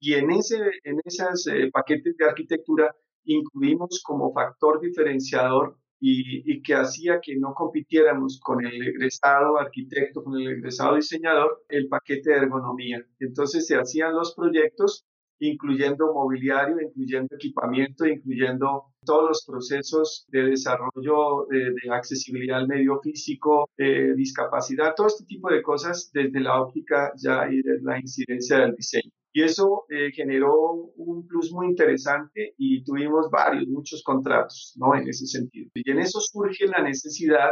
Y 0.00 0.14
en, 0.14 0.30
ese, 0.30 0.58
en 0.84 1.00
esos 1.04 1.46
eh, 1.48 1.70
paquetes 1.72 2.16
de 2.16 2.24
arquitectura 2.24 2.94
incluimos 3.24 4.02
como 4.04 4.32
factor 4.32 4.80
diferenciador 4.80 5.79
y, 6.00 6.62
que 6.62 6.74
hacía 6.74 7.20
que 7.20 7.36
no 7.36 7.54
compitiéramos 7.54 8.40
con 8.40 8.64
el 8.64 8.82
egresado 8.88 9.58
arquitecto, 9.58 10.24
con 10.24 10.40
el 10.40 10.48
egresado 10.48 10.96
diseñador, 10.96 11.64
el 11.68 11.88
paquete 11.88 12.30
de 12.30 12.36
ergonomía. 12.38 13.04
Entonces 13.18 13.66
se 13.66 13.76
hacían 13.76 14.14
los 14.14 14.34
proyectos 14.34 15.04
incluyendo 15.42 16.12
mobiliario, 16.12 16.80
incluyendo 16.82 17.34
equipamiento, 17.34 18.06
incluyendo 18.06 18.92
todos 19.04 19.28
los 19.28 19.44
procesos 19.46 20.26
de 20.28 20.42
desarrollo 20.42 21.46
de, 21.48 21.74
accesibilidad 21.90 22.58
al 22.58 22.68
medio 22.68 23.00
físico, 23.00 23.70
discapacidad, 24.16 24.94
todo 24.94 25.06
este 25.06 25.24
tipo 25.24 25.50
de 25.50 25.62
cosas 25.62 26.10
desde 26.12 26.40
la 26.40 26.60
óptica 26.60 27.12
ya 27.16 27.50
y 27.50 27.62
de 27.62 27.80
la 27.80 27.98
incidencia 27.98 28.58
del 28.58 28.74
diseño. 28.74 29.10
Y 29.32 29.42
eso 29.42 29.84
eh, 29.88 30.10
generó 30.12 30.72
un 30.96 31.26
plus 31.26 31.52
muy 31.52 31.68
interesante 31.68 32.54
y 32.58 32.82
tuvimos 32.82 33.30
varios, 33.30 33.66
muchos 33.68 34.02
contratos, 34.02 34.74
¿no? 34.76 34.94
En 34.94 35.08
ese 35.08 35.26
sentido. 35.26 35.70
Y 35.74 35.88
en 35.90 36.00
eso 36.00 36.20
surge 36.20 36.66
la 36.66 36.82
necesidad 36.82 37.50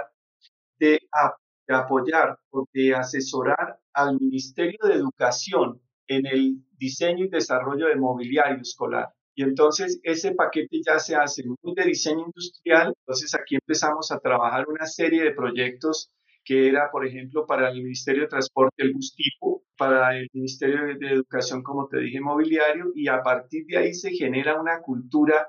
de, 0.79 0.99
apoyar 1.69 2.39
o 2.51 2.67
de 2.73 2.95
asesorar 2.95 3.79
al 3.93 4.19
Ministerio 4.19 4.79
de 4.85 4.95
Educación 4.95 5.81
en 6.09 6.27
el 6.27 6.65
diseño 6.79 7.27
y 7.27 7.29
desarrollo 7.29 7.89
de 7.89 7.97
mobiliario 7.97 8.63
escolar. 8.63 9.13
Y 9.35 9.43
entonces 9.43 10.01
ese 10.03 10.35
paquete 10.35 10.81
ya 10.85 10.99
se 10.99 11.15
hace 11.15 11.45
muy 11.47 11.75
de 11.75 11.85
diseño 11.85 12.25
industrial. 12.27 12.95
Entonces 13.03 13.35
aquí 13.35 13.55
empezamos 13.55 14.11
a 14.11 14.19
trabajar 14.19 14.67
una 14.69 14.87
serie 14.87 15.23
de 15.23 15.33
proyectos 15.33 16.11
que 16.49 16.67
era, 16.67 16.91
por 16.91 17.07
ejemplo, 17.07 17.45
para 17.45 17.69
el 17.71 17.83
Ministerio 17.83 18.23
de 18.23 18.29
Transporte 18.29 18.83
el 18.83 18.95
bus 18.95 19.15
tipo, 19.15 19.65
para 19.77 20.17
el 20.17 20.31
Ministerio 20.33 20.99
de 20.99 21.13
Educación, 21.13 21.63
como 21.63 21.87
te 21.89 21.99
dije, 21.99 22.23
mobiliario, 22.23 22.87
y 22.95 23.07
a 23.07 23.23
partir 23.23 23.67
de 23.67 23.77
ahí 23.77 23.93
se 23.93 24.13
genera 24.13 24.59
una 24.59 24.81
cultura 24.81 25.47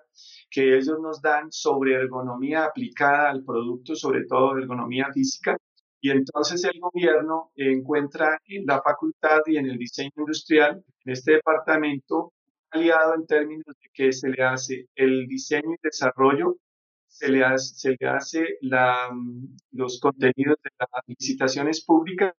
que 0.51 0.75
ellos 0.75 0.99
nos 1.01 1.21
dan 1.21 1.53
sobre 1.53 1.93
ergonomía 1.93 2.65
aplicada 2.65 3.29
al 3.29 3.45
producto, 3.45 3.95
sobre 3.95 4.25
todo 4.25 4.57
ergonomía 4.57 5.07
física, 5.13 5.55
Y 6.01 6.11
entonces 6.11 6.65
el 6.65 6.77
gobierno 6.81 7.51
encuentra 7.55 8.37
en 8.47 8.65
la 8.65 8.81
facultad 8.81 9.39
y 9.47 9.55
en 9.55 9.67
el 9.67 9.77
diseño 9.77 10.11
industrial, 10.17 10.83
en 11.05 11.13
este 11.13 11.33
departamento, 11.35 12.33
aliado 12.71 13.15
en 13.15 13.25
términos 13.25 13.65
de 13.67 13.89
que 13.93 14.11
se 14.11 14.29
le 14.29 14.43
hace 14.43 14.87
el 14.95 15.27
diseño 15.27 15.71
y 15.75 15.77
desarrollo, 15.81 16.57
se 17.19 17.27
le 17.29 17.43
hace, 17.43 17.75
se 17.75 17.97
le 17.99 18.07
hace 18.07 18.57
la, 18.61 19.09
los 19.71 19.99
contenidos 19.99 20.57
de 20.63 20.71
las 20.79 21.03
licitaciones 21.05 21.83
públicas 21.83 22.33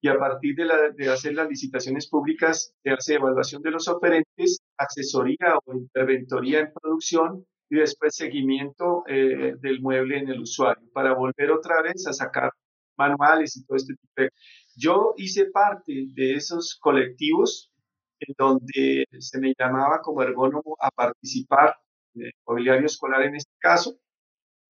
y 0.00 0.08
a 0.08 0.16
partir 0.16 0.54
de, 0.54 0.64
la, 0.64 0.90
de, 0.90 1.08
hacer 1.08 1.34
las 1.34 1.48
licitaciones 1.48 2.08
públicas 2.08 2.72
se 2.82 2.90
hace 2.90 3.14
evaluación 3.14 3.62
de 3.62 3.72
los 3.72 3.88
oferentes, 3.88 4.60
asesoría 4.78 5.58
o 5.64 5.72
interventoría 5.74 6.60
en 6.60 6.72
producción 6.72 7.44
y 7.68 7.76
después 7.76 8.14
seguimiento 8.14 9.02
eh, 9.08 9.54
del 9.60 9.80
mueble 9.80 10.18
en 10.18 10.28
el 10.28 10.40
usuario 10.40 10.88
para 10.92 11.14
volver 11.14 11.50
otra 11.50 11.82
vez 11.82 12.06
a 12.06 12.12
sacar 12.12 12.52
manuales 12.96 13.56
y 13.56 13.64
todo 13.64 13.76
este 13.76 13.94
tipo 13.94 14.12
de... 14.16 14.30
Yo 14.76 15.14
hice 15.16 15.46
parte 15.46 16.06
de 16.14 16.34
esos 16.34 16.78
colectivos 16.80 17.72
en 18.20 18.34
donde 18.38 19.06
se 19.18 19.40
me 19.40 19.52
llamaba 19.58 20.00
como 20.00 20.22
ergónomo 20.22 20.76
a 20.80 20.90
participar, 20.90 21.74
de 22.14 22.30
mobiliario 22.46 22.86
escolar 22.86 23.22
en 23.22 23.36
este 23.36 23.52
caso. 23.58 23.98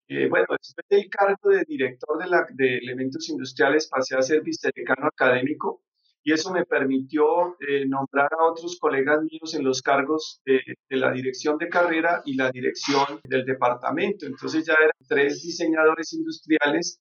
Eh, 0.08 0.28
bueno, 0.28 0.46
después 0.50 0.86
del 0.88 1.08
cargo 1.08 1.50
de 1.50 1.64
director 1.66 2.18
de, 2.18 2.26
la, 2.26 2.46
de 2.52 2.78
elementos 2.78 3.28
industriales 3.28 3.88
pasé 3.88 4.16
a 4.16 4.22
ser 4.22 4.42
vicedecano 4.42 5.06
académico 5.06 5.84
y 6.22 6.32
eso 6.32 6.52
me 6.52 6.66
permitió 6.66 7.56
eh, 7.60 7.86
nombrar 7.86 8.28
a 8.38 8.44
otros 8.44 8.78
colegas 8.78 9.22
míos 9.22 9.54
en 9.54 9.64
los 9.64 9.80
cargos 9.82 10.42
de, 10.44 10.60
de, 10.88 10.96
la 10.96 11.12
dirección 11.12 11.56
de 11.58 11.68
carrera 11.68 12.22
y 12.24 12.34
la 12.34 12.50
dirección 12.50 13.20
del 13.24 13.44
departamento. 13.44 14.26
Entonces 14.26 14.66
ya 14.66 14.74
eran 14.74 14.96
tres 15.08 15.42
diseñadores 15.42 16.12
industriales 16.12 17.00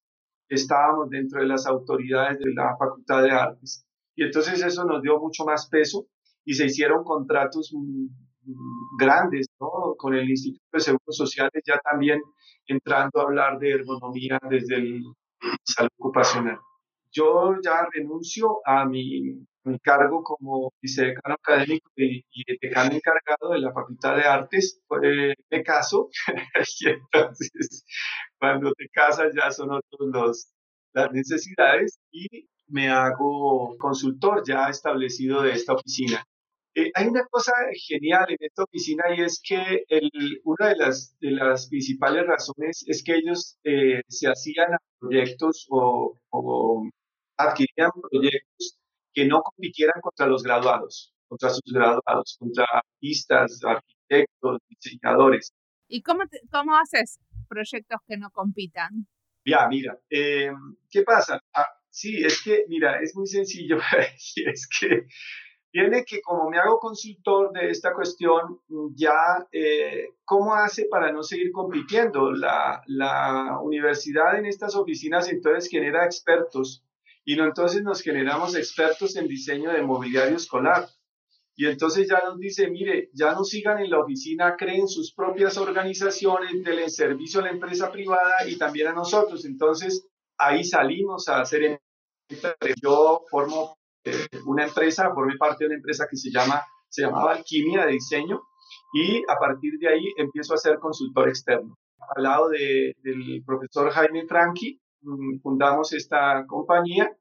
estábamos 0.49 1.09
dentro 1.09 1.39
de 1.39 1.47
las 1.47 1.65
autoridades 1.67 2.39
de 2.39 2.53
la 2.53 2.75
Facultad 2.77 3.23
de 3.23 3.31
Artes. 3.31 3.85
Y 4.15 4.23
entonces 4.23 4.61
eso 4.63 4.83
nos 4.83 5.01
dio 5.01 5.19
mucho 5.19 5.45
más 5.45 5.69
peso 5.69 6.07
y 6.43 6.55
se 6.55 6.65
hicieron 6.65 7.03
contratos 7.03 7.73
grandes, 8.97 9.47
¿no? 9.59 9.95
Con 9.97 10.15
el 10.15 10.29
Instituto 10.29 10.65
de 10.73 10.79
Seguros 10.79 11.17
Sociales 11.17 11.63
ya 11.65 11.79
también 11.79 12.21
entrando 12.67 13.19
a 13.19 13.23
hablar 13.23 13.59
de 13.59 13.71
ergonomía 13.71 14.39
desde 14.49 14.75
el 14.75 15.03
salud 15.63 15.89
ocupacional. 15.97 16.59
Yo 17.11 17.55
ya 17.63 17.87
renuncio 17.91 18.59
a 18.65 18.85
mi, 18.85 19.45
mi 19.63 19.79
cargo 19.79 20.23
como 20.23 20.71
vicedecano 20.81 21.35
académico 21.35 21.89
y, 21.95 22.23
y, 22.31 22.57
decano 22.61 22.95
encargado 22.95 23.53
de 23.53 23.59
la 23.59 23.73
Facultad 23.73 24.15
de 24.15 24.23
Artes. 24.23 24.81
Eh, 25.03 25.33
me 25.49 25.63
caso 25.63 26.09
y 26.81 26.89
entonces 26.89 27.83
cuando 28.37 28.71
te 28.73 28.87
casas 28.89 29.33
ya 29.35 29.51
son 29.51 29.71
otros 29.71 30.09
los, 30.13 30.53
las 30.93 31.11
necesidades 31.11 31.99
y 32.11 32.47
me 32.67 32.89
hago 32.89 33.75
consultor 33.79 34.43
ya 34.45 34.69
establecido 34.69 35.41
de 35.41 35.53
esta 35.53 35.73
oficina. 35.73 36.23
Eh, 36.79 36.91
hay 36.93 37.07
una 37.07 37.25
cosa 37.25 37.51
genial 37.87 38.25
en 38.29 38.37
esta 38.39 38.63
oficina 38.63 39.03
y 39.13 39.21
es 39.21 39.41
que 39.43 39.83
el, 39.89 40.09
una 40.45 40.69
de 40.69 40.77
las, 40.77 41.17
de 41.19 41.31
las 41.31 41.67
principales 41.67 42.25
razones 42.25 42.85
es 42.87 43.03
que 43.03 43.15
ellos 43.15 43.57
eh, 43.65 44.01
se 44.07 44.27
hacían 44.27 44.77
proyectos 44.97 45.67
o, 45.69 46.17
o, 46.29 46.89
adquirían 47.37 47.91
proyectos 48.09 48.79
que 49.13 49.25
no 49.25 49.41
compitieran 49.41 49.99
contra 50.01 50.27
los 50.27 50.41
graduados, 50.43 51.13
contra 51.27 51.49
sus 51.49 51.73
graduados, 51.73 52.37
contra 52.39 52.65
artistas, 52.71 53.59
arquitectos, 53.65 54.61
diseñadores. 54.69 55.51
¿Y 55.89 56.01
cómo, 56.01 56.27
te, 56.27 56.39
cómo 56.49 56.77
haces 56.77 57.19
proyectos 57.49 57.99
que 58.07 58.15
no 58.15 58.29
compitan? 58.31 59.05
Ya, 59.45 59.67
mira, 59.67 59.99
eh, 60.09 60.51
¿qué 60.89 61.01
pasa? 61.01 61.41
Ah, 61.53 61.67
sí, 61.89 62.23
es 62.23 62.41
que, 62.41 62.63
mira, 62.69 63.01
es 63.01 63.13
muy 63.17 63.27
sencillo. 63.27 63.79
es 64.45 64.69
que 64.79 65.07
viene 65.71 66.03
que 66.03 66.21
como 66.21 66.49
me 66.49 66.57
hago 66.57 66.79
consultor 66.79 67.51
de 67.51 67.69
esta 67.69 67.93
cuestión, 67.93 68.59
ya, 68.95 69.47
eh, 69.51 70.09
¿cómo 70.25 70.55
hace 70.55 70.85
para 70.85 71.11
no 71.11 71.23
seguir 71.23 71.51
compitiendo? 71.51 72.31
La, 72.31 72.81
la, 72.87 73.59
universidad 73.61 74.37
en 74.37 74.45
estas 74.45 74.75
oficinas 74.75 75.29
entonces 75.29 75.69
genera 75.69 76.05
expertos 76.05 76.83
y 77.25 77.35
no, 77.35 77.45
entonces 77.45 77.83
nos 77.83 78.01
generamos 78.01 78.55
expertos 78.55 79.15
en 79.15 79.27
diseño 79.27 79.71
de 79.71 79.83
mobiliario 79.83 80.37
escolar. 80.37 80.87
Y 81.55 81.67
entonces 81.67 82.07
ya 82.09 82.21
nos 82.25 82.39
dice, 82.39 82.69
mire, 82.69 83.09
ya 83.13 83.33
no 83.33 83.43
sigan 83.43 83.79
en 83.79 83.91
la 83.91 83.99
oficina, 83.99 84.55
creen 84.57 84.87
sus 84.87 85.13
propias 85.13 85.57
organizaciones, 85.57 86.63
del 86.63 86.89
servicio 86.89 87.41
a 87.41 87.43
la 87.43 87.49
empresa 87.49 87.91
privada 87.91 88.47
y 88.47 88.57
también 88.57 88.87
a 88.87 88.93
nosotros. 88.93 89.43
Entonces 89.45 90.07
ahí 90.37 90.63
salimos 90.63 91.27
a 91.27 91.41
hacer. 91.41 91.81
Yo 92.81 93.25
formo 93.29 93.78
una 94.45 94.65
empresa, 94.65 95.11
formé 95.13 95.35
parte 95.37 95.65
una 95.65 95.75
empresa 95.75 96.07
que 96.09 96.17
se, 96.17 96.31
llama, 96.31 96.63
se 96.87 97.03
llamaba 97.03 97.33
Alquimia 97.33 97.85
de 97.85 97.93
Diseño 97.93 98.41
y 98.93 99.23
a 99.27 99.35
partir 99.39 99.77
de 99.79 99.89
ahí 99.89 100.13
empiezo 100.17 100.53
a 100.53 100.57
ser 100.57 100.79
consultor 100.79 101.29
externo. 101.29 101.77
Al 102.15 102.23
lado 102.23 102.49
de, 102.49 102.95
del 103.03 103.43
profesor 103.45 103.91
Jaime 103.91 104.25
Franchi, 104.25 104.79
mm, 105.01 105.39
fundamos 105.41 105.93
esta 105.93 106.45
compañía 106.47 107.11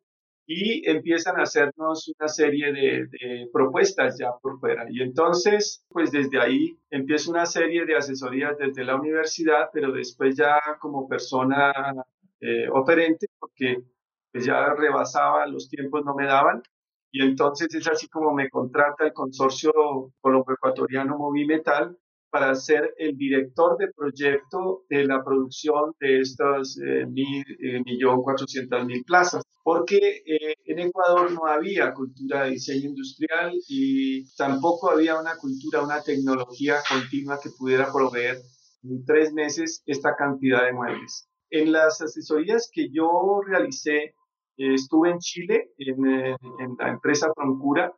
y 0.50 0.88
empiezan 0.88 1.38
a 1.38 1.42
hacernos 1.42 2.10
una 2.18 2.26
serie 2.26 2.72
de, 2.72 3.48
propuestas 3.52 4.16
ya 4.18 4.30
por 4.40 4.58
fuera. 4.58 4.86
Y 4.88 5.02
entonces, 5.02 5.84
pues 5.90 6.10
desde 6.10 6.40
ahí 6.40 6.78
empiezo 6.90 7.30
una 7.30 7.44
serie 7.44 7.84
de 7.84 7.96
asesorías 7.96 8.56
desde 8.56 8.82
la 8.82 8.96
universidad, 8.96 9.68
pero 9.74 9.92
después 9.92 10.36
ya 10.36 10.58
como 10.80 11.06
persona 11.06 11.70
eh, 12.40 12.66
oferente, 12.72 13.26
porque 13.38 13.76
pues 14.32 14.44
ya 14.44 14.74
rebasaba, 14.74 15.46
los 15.46 15.68
tiempos 15.68 16.04
no 16.04 16.14
me 16.14 16.26
daban. 16.26 16.62
Y 17.10 17.22
entonces 17.22 17.74
es 17.74 17.88
así 17.88 18.08
como 18.08 18.34
me 18.34 18.50
contrata 18.50 19.06
el 19.06 19.12
consorcio 19.12 19.72
colombo-ecuatoriano 20.20 21.16
Movimetal 21.16 21.96
para 22.30 22.54
ser 22.54 22.94
el 22.98 23.16
director 23.16 23.78
de 23.78 23.90
proyecto 23.92 24.84
de 24.88 25.04
la 25.06 25.24
producción 25.24 25.94
de 25.98 26.20
estas 26.20 26.78
eh, 26.78 27.06
mil, 27.06 27.44
eh, 27.60 27.82
millón 27.84 28.22
cuatrocientas 28.22 28.84
mil 28.84 29.02
plazas. 29.04 29.42
Porque 29.62 30.22
eh, 30.26 30.54
en 30.64 30.78
Ecuador 30.78 31.32
no 31.32 31.46
había 31.46 31.92
cultura 31.92 32.44
de 32.44 32.50
diseño 32.52 32.90
industrial 32.90 33.52
y 33.68 34.24
tampoco 34.36 34.90
había 34.90 35.18
una 35.18 35.36
cultura, 35.36 35.82
una 35.82 36.02
tecnología 36.02 36.76
continua 36.88 37.38
que 37.42 37.50
pudiera 37.50 37.90
proveer 37.92 38.38
en 38.82 39.04
tres 39.04 39.32
meses 39.32 39.82
esta 39.86 40.14
cantidad 40.16 40.64
de 40.64 40.72
muebles. 40.72 41.28
En 41.50 41.72
las 41.72 42.00
asesorías 42.00 42.70
que 42.72 42.90
yo 42.90 43.40
realicé 43.46 44.14
estuve 44.58 45.10
en 45.10 45.18
Chile, 45.18 45.70
en, 45.78 46.06
eh, 46.06 46.36
en, 46.58 46.76
la 46.78 46.88
empresa 46.88 47.32
Proncura, 47.34 47.92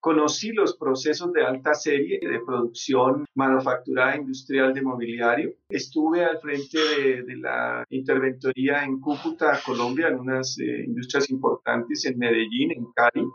conocí 0.00 0.52
los 0.52 0.76
procesos 0.76 1.32
de 1.32 1.44
alta 1.44 1.74
serie 1.74 2.18
de 2.20 2.40
producción 2.40 3.24
manufacturada 3.34 4.16
industrial 4.16 4.74
de 4.74 4.82
mobiliario. 4.82 5.54
Estuve 5.68 6.24
al 6.24 6.38
frente 6.40 6.78
de, 7.24 7.36
la 7.36 7.84
interventoría 7.88 8.84
en 8.84 9.00
Cúcuta, 9.00 9.60
Colombia, 9.64 10.08
en 10.08 10.18
unas 10.18 10.58
eh, 10.58 10.84
industrias 10.86 11.30
importantes 11.30 12.04
en 12.04 12.18
Medellín, 12.18 12.72
en 12.72 12.86
Cali. 12.92 13.26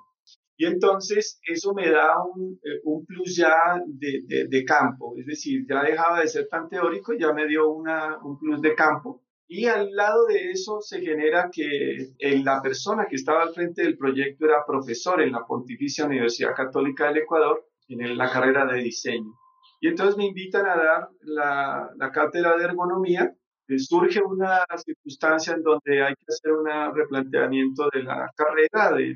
Y 0.60 0.66
entonces 0.66 1.40
eso 1.48 1.74
me 1.74 1.90
da 1.90 2.16
un, 2.24 2.60
eh, 2.64 2.82
plus 3.08 3.38
ya 3.38 3.80
de, 3.86 4.24
de, 4.26 4.48
de, 4.48 4.66
campo, 4.66 5.16
es 5.18 5.26
decir, 5.28 5.66
ya 5.70 5.84
dejaba 5.84 6.20
de 6.20 6.28
ser 6.28 6.48
tan 6.50 6.68
teórico, 6.68 7.14
ya 7.14 7.32
me 7.32 7.48
dio 7.48 7.70
una, 7.70 8.18
un 8.24 8.40
plus 8.40 8.60
de 8.62 8.74
campo 8.74 9.22
y 9.48 9.66
al 9.66 9.96
lado 9.96 10.26
de 10.26 10.52
eso 10.52 10.82
se 10.82 11.00
genera 11.02 11.50
que 11.52 12.10
la 12.44 12.62
persona 12.62 13.06
que 13.10 13.16
estaba 13.16 13.44
al 13.44 13.54
frente 13.54 13.82
del 13.82 13.98
proyecto 13.98 14.46
era 14.46 14.66
profesor 14.66 15.22
en 15.22 15.32
la 15.32 15.46
Pontificia 15.46 16.06
Universidad 16.06 16.54
Católica 16.54 17.08
del 17.08 17.20
Ecuador 17.20 17.66
en 17.88 18.18
la 18.18 18.30
carrera 18.30 18.66
de 18.66 18.82
diseño. 18.82 19.34
Y 19.80 19.88
entonces 19.88 20.18
me 20.18 20.26
invitan 20.26 20.66
a 20.66 20.76
dar 20.76 21.10
la, 21.22 21.90
la 21.96 22.12
cátedra 22.12 22.58
de 22.58 22.66
ergonomía. 22.66 23.34
surge 23.78 24.22
una 24.22 24.66
circunstancia 24.86 25.54
en 25.54 25.64
donde 25.64 26.04
hay 26.04 26.14
que 26.16 26.26
hacer 26.28 26.52
un 26.52 26.68
replanteamiento 26.94 27.90
de 27.94 28.04
la 28.04 28.30
carrera, 28.36 28.96
de 28.98 29.16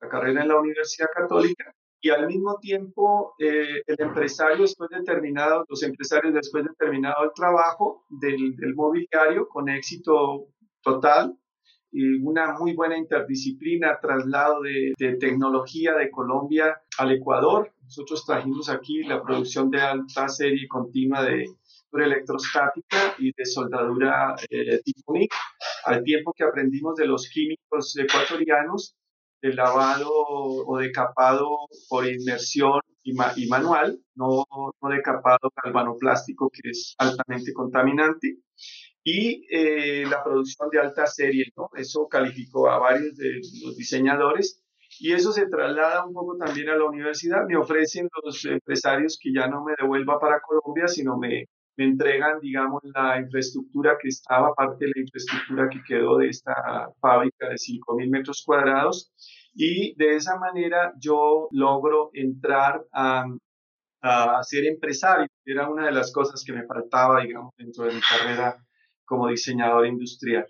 la 0.00 0.08
carrera 0.08 0.42
en 0.42 0.48
la 0.48 0.58
Universidad 0.58 1.08
Católica, 1.14 1.72
y 2.00 2.10
al 2.10 2.26
mismo 2.26 2.58
tiempo 2.58 3.34
eh, 3.38 3.82
el 3.86 3.96
empresario 3.98 4.62
después 4.62 4.90
de 4.90 5.02
terminado, 5.02 5.64
los 5.68 5.82
empresarios 5.82 6.34
después 6.34 6.64
de 6.64 6.70
terminado 6.78 7.24
el 7.24 7.30
trabajo 7.34 8.04
del, 8.08 8.56
del 8.56 8.74
mobiliario 8.74 9.48
con 9.48 9.68
éxito 9.68 10.48
total 10.82 11.36
y 11.92 12.22
una 12.22 12.56
muy 12.58 12.74
buena 12.74 12.96
interdisciplina, 12.96 13.98
traslado 14.00 14.62
de, 14.62 14.92
de, 14.96 15.16
tecnología 15.16 15.94
de 15.94 16.10
Colombia 16.10 16.80
al 16.98 17.12
Ecuador. 17.12 17.72
Nosotros 17.82 18.24
trajimos 18.24 18.68
aquí 18.70 19.02
la 19.02 19.20
producción 19.20 19.70
de 19.70 19.80
alta 19.80 20.28
serie 20.28 20.68
continua 20.68 21.24
de 21.24 21.46
electrostática 21.92 23.14
y 23.18 23.32
de 23.32 23.44
soldadura 23.44 24.36
eh, 24.48 24.80
tipo 24.84 25.12
MIG, 25.12 25.30
al 25.84 26.02
tiempo 26.04 26.32
que 26.32 26.44
aprendimos 26.44 26.94
de 26.94 27.06
los 27.06 27.28
químicos 27.28 27.96
ecuatorianos 27.96 28.96
de 29.42 29.54
lavado 29.54 30.10
o 30.10 30.78
de 30.78 30.92
capado 30.92 31.48
por 31.88 32.06
inmersión 32.06 32.80
y, 33.02 33.14
ma 33.14 33.32
y 33.36 33.46
manual, 33.48 33.98
no, 34.14 34.44
no 34.82 34.88
de 34.90 35.02
capado 35.02 35.50
galvanoplástico 35.62 36.50
que 36.50 36.70
es 36.70 36.94
altamente 36.98 37.52
contaminante. 37.52 38.38
y 39.02 39.46
eh, 39.50 40.04
la 40.08 40.22
producción 40.22 40.68
de 40.70 40.80
alta 40.80 41.06
serie, 41.06 41.52
¿no? 41.56 41.70
Eso 41.74 42.06
calificó 42.08 42.70
a 42.70 42.78
varios 42.78 43.16
de 43.16 43.40
los 43.64 43.76
diseñadores 43.76 44.62
y 44.98 45.12
eso 45.12 45.32
se 45.32 45.46
traslada 45.46 46.04
un 46.04 46.12
poco 46.12 46.36
también 46.36 46.68
a 46.68 46.76
la 46.76 46.84
universidad. 46.84 47.46
Me 47.46 47.56
ofrecen 47.56 48.08
los 48.22 48.44
empresarios 48.44 49.18
que 49.20 49.32
ya 49.32 49.46
no 49.46 49.64
me 49.64 49.74
devuelva 49.80 50.18
para 50.20 50.40
Colombia, 50.40 50.88
sino 50.88 51.16
me, 51.16 51.46
me 51.80 51.86
entregan, 51.86 52.40
digamos, 52.40 52.82
la 52.94 53.18
infraestructura 53.18 53.96
que 53.98 54.08
estaba, 54.08 54.54
parte 54.54 54.84
de 54.84 54.92
la 54.94 55.00
infraestructura 55.00 55.66
que 55.70 55.82
quedó 55.88 56.18
de 56.18 56.28
esta 56.28 56.54
fábrica 57.00 57.48
de 57.48 57.54
5.000 57.54 58.10
metros 58.10 58.42
cuadrados. 58.44 59.10
Y 59.54 59.94
de 59.96 60.16
esa 60.16 60.36
manera 60.36 60.92
yo 61.00 61.48
logro 61.52 62.10
entrar 62.12 62.84
a, 62.92 63.24
a 64.02 64.42
ser 64.42 64.66
empresario. 64.66 65.26
Era 65.46 65.70
una 65.70 65.86
de 65.86 65.92
las 65.92 66.12
cosas 66.12 66.44
que 66.44 66.52
me 66.52 66.66
faltaba, 66.66 67.22
digamos, 67.22 67.54
dentro 67.56 67.84
de 67.84 67.94
mi 67.94 68.00
carrera 68.02 68.62
como 69.06 69.28
diseñador 69.28 69.86
industrial. 69.86 70.46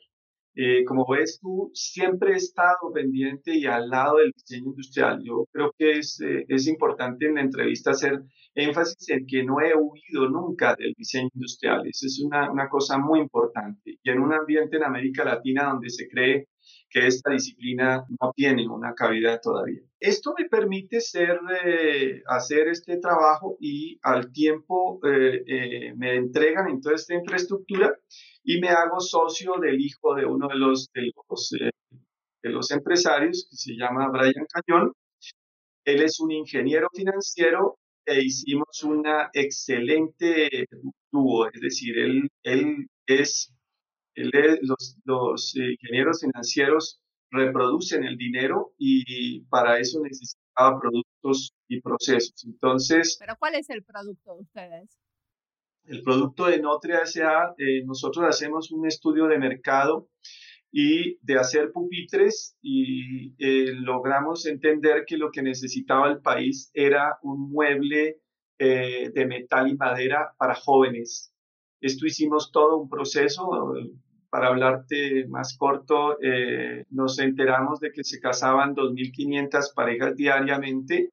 Eh, 0.62 0.85
como 0.85 1.07
ves 1.09 1.40
tú, 1.40 1.70
siempre 1.73 2.35
he 2.35 2.37
estado 2.37 2.92
pendiente 2.92 3.57
y 3.57 3.64
al 3.64 3.88
lado 3.88 4.18
del 4.18 4.31
diseño 4.33 4.66
industrial. 4.66 5.18
Yo 5.25 5.46
creo 5.51 5.73
que 5.79 5.92
es, 5.92 6.20
eh, 6.20 6.44
es 6.49 6.66
importante 6.66 7.27
en 7.27 7.37
la 7.37 7.40
entrevista 7.40 7.92
hacer 7.92 8.20
énfasis 8.55 9.09
en 9.09 9.27
que 9.27 9.42
no 9.42 9.62
he 9.62 9.75
huido 9.75 10.29
nunca 10.29 10.75
del 10.79 10.92
diseño 10.99 11.31
industrial. 11.33 11.87
Eso 11.87 12.05
es 12.05 12.20
una, 12.23 12.53
una 12.53 12.68
cosa 12.68 12.99
muy 12.99 13.20
importante. 13.20 13.99
Y 14.03 14.11
en 14.11 14.20
un 14.20 14.35
ambiente 14.35 14.77
en 14.77 14.85
América 14.85 15.25
Latina 15.25 15.70
donde 15.70 15.88
se 15.88 16.07
cree 16.09 16.49
que 16.90 17.07
esta 17.07 17.31
disciplina 17.31 18.05
no 18.20 18.33
tiene 18.35 18.68
una 18.68 18.94
cabida 18.94 19.40
todavía. 19.40 19.81
Esto 19.98 20.35
me 20.37 20.48
permite 20.48 21.00
ser, 21.00 21.38
eh, 21.64 22.22
hacer 22.26 22.68
este 22.68 22.98
trabajo 22.98 23.57
y 23.61 23.98
al 24.03 24.33
tiempo 24.33 25.00
eh, 25.07 25.42
eh, 25.46 25.94
me 25.96 26.16
entregan 26.16 26.68
en 26.68 26.81
toda 26.81 26.96
esta 26.96 27.14
infraestructura 27.14 27.94
y 28.42 28.61
me 28.61 28.68
hago 28.68 29.00
socio 29.00 29.55
del 29.61 29.81
hijo 29.81 30.14
de 30.14 30.26
uno 30.26 30.48
de 30.48 30.57
los, 30.57 30.90
de 30.92 31.12
los, 31.29 31.50
de 32.42 32.50
los 32.50 32.70
empresarios, 32.72 33.46
que 33.48 33.57
se 33.57 33.74
llama 33.76 34.11
Brian 34.11 34.46
Cañón. 34.53 34.92
Él 35.85 36.03
es 36.03 36.18
un 36.18 36.33
ingeniero 36.33 36.88
financiero 36.92 37.79
e 38.05 38.24
hicimos 38.24 38.83
una 38.83 39.31
excelente 39.33 40.66
dúo, 41.12 41.48
es 41.53 41.61
decir, 41.61 41.98
él, 41.98 42.29
él 42.42 42.88
es 43.07 43.53
los, 44.62 44.96
los 45.04 45.56
ingenieros 45.56 46.20
financieros 46.20 47.00
reproducen 47.30 48.04
el 48.04 48.16
dinero 48.16 48.72
y 48.76 49.42
para 49.44 49.78
eso 49.78 50.00
necesitaba 50.02 50.80
productos 50.80 51.54
y 51.68 51.80
procesos. 51.80 52.44
Entonces... 52.44 53.16
¿Pero 53.18 53.37
cuál 53.38 53.54
es 53.54 53.70
el 53.70 53.85
producto 53.85 54.35
de 54.35 54.42
ustedes? 54.42 54.98
El 55.85 56.02
producto 56.02 56.46
de 56.46 56.61
Notria 56.61 57.00
S.A., 57.00 57.54
eh, 57.59 57.85
nosotros 57.85 58.24
hacemos 58.28 58.70
un 58.70 58.87
estudio 58.87 59.26
de 59.26 59.38
mercado 59.38 60.09
y 60.72 61.18
de 61.24 61.38
hacer 61.38 61.72
pupitres 61.72 62.56
y 62.62 63.35
eh, 63.38 63.72
logramos 63.72 64.46
entender 64.46 65.04
que 65.06 65.16
lo 65.16 65.30
que 65.30 65.42
necesitaba 65.42 66.09
el 66.09 66.20
país 66.20 66.70
era 66.74 67.18
un 67.22 67.50
mueble 67.50 68.20
eh, 68.59 69.11
de 69.12 69.26
metal 69.26 69.68
y 69.68 69.76
madera 69.76 70.35
para 70.38 70.54
jóvenes. 70.54 71.35
Esto 71.80 72.06
hicimos 72.06 72.52
todo 72.52 72.76
un 72.76 72.88
proceso, 72.88 73.74
para 74.31 74.49
hablarte 74.49 75.27
más 75.29 75.57
corto, 75.57 76.19
eh, 76.23 76.85
nos 76.90 77.19
enteramos 77.19 77.81
de 77.81 77.93
que 77.93 78.05
se 78.05 78.21
casaban 78.21 78.75
2.500 78.75 79.75
parejas 79.75 80.16
diariamente 80.16 81.11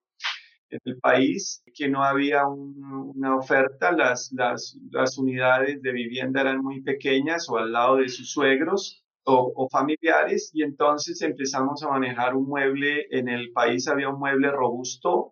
en 0.70 0.80
el 0.86 1.00
país, 1.00 1.64
que 1.74 1.90
no 1.90 2.04
había 2.04 2.46
una 2.46 3.36
oferta, 3.36 3.92
las, 3.92 4.32
las, 4.34 4.78
las, 4.92 5.18
unidades 5.18 5.82
de 5.82 5.92
vivienda 5.92 6.42
eran 6.42 6.62
muy 6.62 6.82
pequeñas 6.82 7.50
o 7.50 7.58
al 7.58 7.72
lado 7.72 7.98
de 7.98 8.10
sus 8.10 8.32
suegros 8.32 9.07
o, 9.28 9.52
o, 9.56 9.70
familiares 9.70 10.52
y 10.54 10.63
entonces 10.63 11.22
empezamos 11.22 11.84
a 11.84 11.90
manejar 11.90 12.36
un 12.36 12.48
mueble, 12.48 13.06
en 13.12 13.28
el 13.28 13.52
país 13.52 13.88
había 13.88 14.10
un 14.10 14.20
mueble 14.20 14.50
robusto 14.52 15.30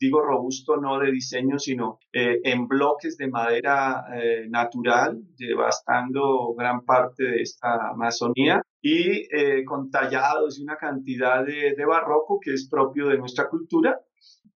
digo 0.00 0.22
robusto 0.22 0.78
no 0.78 0.98
de 0.98 1.12
diseño, 1.12 1.58
sino 1.58 1.98
eh, 2.12 2.40
en 2.42 2.66
bloques 2.66 3.18
de 3.18 3.28
madera 3.28 4.04
eh, 4.14 4.46
natural, 4.48 5.20
devastando 5.36 6.54
gran 6.56 6.84
parte 6.86 7.24
de 7.24 7.42
esta 7.42 7.90
Amazonía 7.90 8.62
y 8.80 9.28
eh, 9.30 9.62
con 9.64 9.90
tallados 9.90 10.58
y 10.58 10.62
una 10.62 10.76
cantidad 10.76 11.44
de, 11.44 11.74
de, 11.76 11.84
barroco 11.84 12.40
que 12.40 12.54
es 12.54 12.66
propio 12.68 13.08
de 13.08 13.18
nuestra 13.18 13.48
cultura 13.50 14.00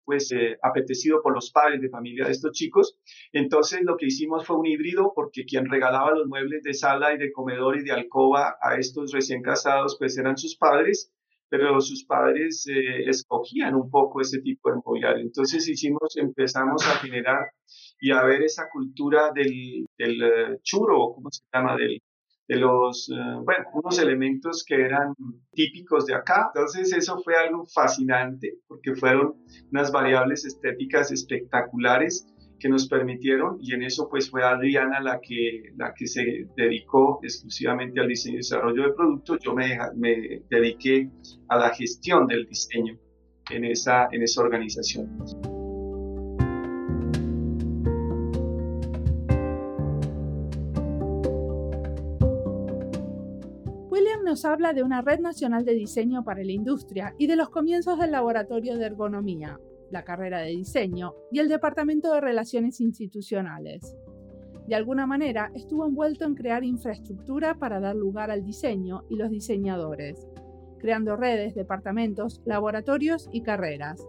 pues 0.05 0.31
apetecido 0.63 1.23
por 1.23 1.35
los 1.35 1.51
padres 1.51 1.81
de 1.81 1.89
familia 1.89 2.27
de 2.27 2.33
estos 2.33 2.53
chicos. 2.53 2.99
Entonces 3.33 3.81
lo 3.83 3.97
que 3.97 4.07
hicimos 4.07 4.47
fue 4.47 4.57
un 4.57 4.67
híbrido 4.67 5.13
porque 5.15 5.45
quien 5.45 5.69
regalaba 5.71 6.13
los 6.13 6.27
muebles 6.27 6.63
de 6.63 6.75
sala 6.75 7.15
y 7.15 7.19
de 7.19 7.33
comedor 7.33 7.79
y 7.79 7.85
de 7.85 7.93
alcoba 7.93 8.57
a 8.61 8.77
estos 8.77 9.13
recién 9.13 9.43
casados 9.43 9.97
pues 9.99 10.17
eran 10.19 10.37
sus 10.37 10.57
padres 10.57 11.13
pero 11.53 11.83
sus 11.83 12.07
padres 12.07 12.67
eh, 12.67 13.11
escogían 13.11 13.75
un 13.75 13.91
poco 13.91 14.23
ese 14.23 14.41
tipo 14.41 14.71
de 14.71 14.81
mobiliario. 14.83 15.23
Entonces 15.23 15.69
hicimos, 15.69 16.17
empezamos 16.17 16.83
a 16.87 16.93
generar 16.93 17.51
y 18.01 18.11
a 18.11 18.23
ver 18.25 18.43
esa 18.43 18.71
cultura 18.73 19.33
del, 19.35 19.85
del 19.99 20.23
uh, 20.23 20.59
churo, 20.63 21.13
¿cómo 21.15 21.31
se 21.31 21.45
llama? 21.53 21.77
Del, 21.77 22.01
de 22.53 22.59
los, 22.59 23.09
eh, 23.09 23.15
bueno, 23.45 23.65
unos 23.73 23.99
elementos 23.99 24.65
que 24.67 24.75
eran 24.75 25.15
típicos 25.53 26.07
de 26.07 26.15
acá. 26.15 26.51
Entonces 26.55 26.93
eso 26.93 27.19
fue 27.23 27.35
algo 27.35 27.65
fascinante 27.67 28.59
porque 28.69 28.95
fueron 28.95 29.35
unas 29.71 29.91
variables 29.91 30.45
estéticas 30.45 31.11
espectaculares 31.13 32.27
que 32.59 32.69
nos 32.69 32.87
permitieron 32.89 33.57
y 33.61 33.73
en 33.75 33.83
eso 33.83 34.09
pues 34.09 34.31
fue 34.31 34.45
Adriana 34.45 35.01
la 35.01 35.19
que, 35.21 35.73
la 35.77 35.93
que 35.95 36.07
se 36.07 36.47
dedicó 36.57 37.19
exclusivamente 37.23 38.01
al 38.01 38.07
diseño 38.07 38.35
y 38.35 38.37
desarrollo 38.39 38.85
de 38.85 38.93
productos, 38.93 39.39
yo 39.43 39.55
me, 39.55 39.79
me 39.97 40.43
dediqué 40.49 41.11
a 41.49 41.57
la 41.57 41.71
gestión 41.71 42.27
del 42.27 42.47
diseño 42.47 42.97
en 43.51 43.65
esa, 43.65 44.09
en 44.13 44.23
esa 44.23 44.43
organización. 44.43 45.52
Nos 54.33 54.47
habla 54.47 54.73
de 54.73 54.83
una 54.83 55.03
red 55.03 55.21
nacional 55.21 55.67
de 55.67 55.75
diseño 55.75 56.25
para 56.25 56.43
la 56.43 56.53
industria 56.53 57.15
y 57.19 57.27
de 57.27 57.37
los 57.37 57.51
comienzos 57.51 57.99
del 57.99 58.13
laboratorio 58.13 58.79
de 58.79 58.87
ergonomía, 58.87 59.61
la 59.91 60.05
carrera 60.05 60.41
de 60.41 60.53
diseño 60.53 61.13
y 61.31 61.41
el 61.41 61.51
Departamento 61.51 62.15
de 62.15 62.23
Relaciones 62.23 62.81
Institucionales. 62.81 63.95
De 64.67 64.75
alguna 64.75 65.07
manera, 65.07 65.53
estuvo 65.55 65.85
envuelto 65.85 66.25
en 66.25 66.35
crear 66.35 66.65
infraestructura 66.65 67.59
para 67.59 67.79
dar 67.79 67.95
lugar 67.95 68.31
al 68.31 68.43
diseño 68.43 69.05
y 69.11 69.17
los 69.17 69.29
diseñadores, 69.29 70.27
creando 70.79 71.15
redes, 71.15 71.55
departamentos, 71.55 72.41
laboratorios 72.47 73.29
y 73.33 73.43
carreras. 73.43 74.03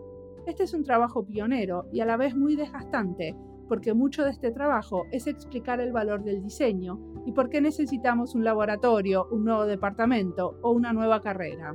Este 0.48 0.64
es 0.64 0.74
un 0.74 0.86
trabajo 0.86 1.26
pionero 1.26 1.90
y 1.92 2.00
a 2.00 2.06
la 2.06 2.16
vez 2.16 2.34
muy 2.34 2.56
desgastante, 2.56 3.36
porque 3.74 3.96
mucho 3.96 4.24
de 4.24 4.30
este 4.30 4.52
trabajo 4.52 5.08
es 5.10 5.26
explicar 5.26 5.80
el 5.80 5.92
valor 5.92 6.24
del 6.24 6.44
diseño 6.44 7.00
y 7.26 7.32
por 7.32 7.50
qué 7.50 7.60
necesitamos 7.60 8.36
un 8.36 8.44
laboratorio, 8.44 9.28
un 9.32 9.46
nuevo 9.46 9.66
departamento 9.66 10.60
o 10.62 10.70
una 10.70 10.94
nueva 10.94 11.22
carrera. 11.22 11.74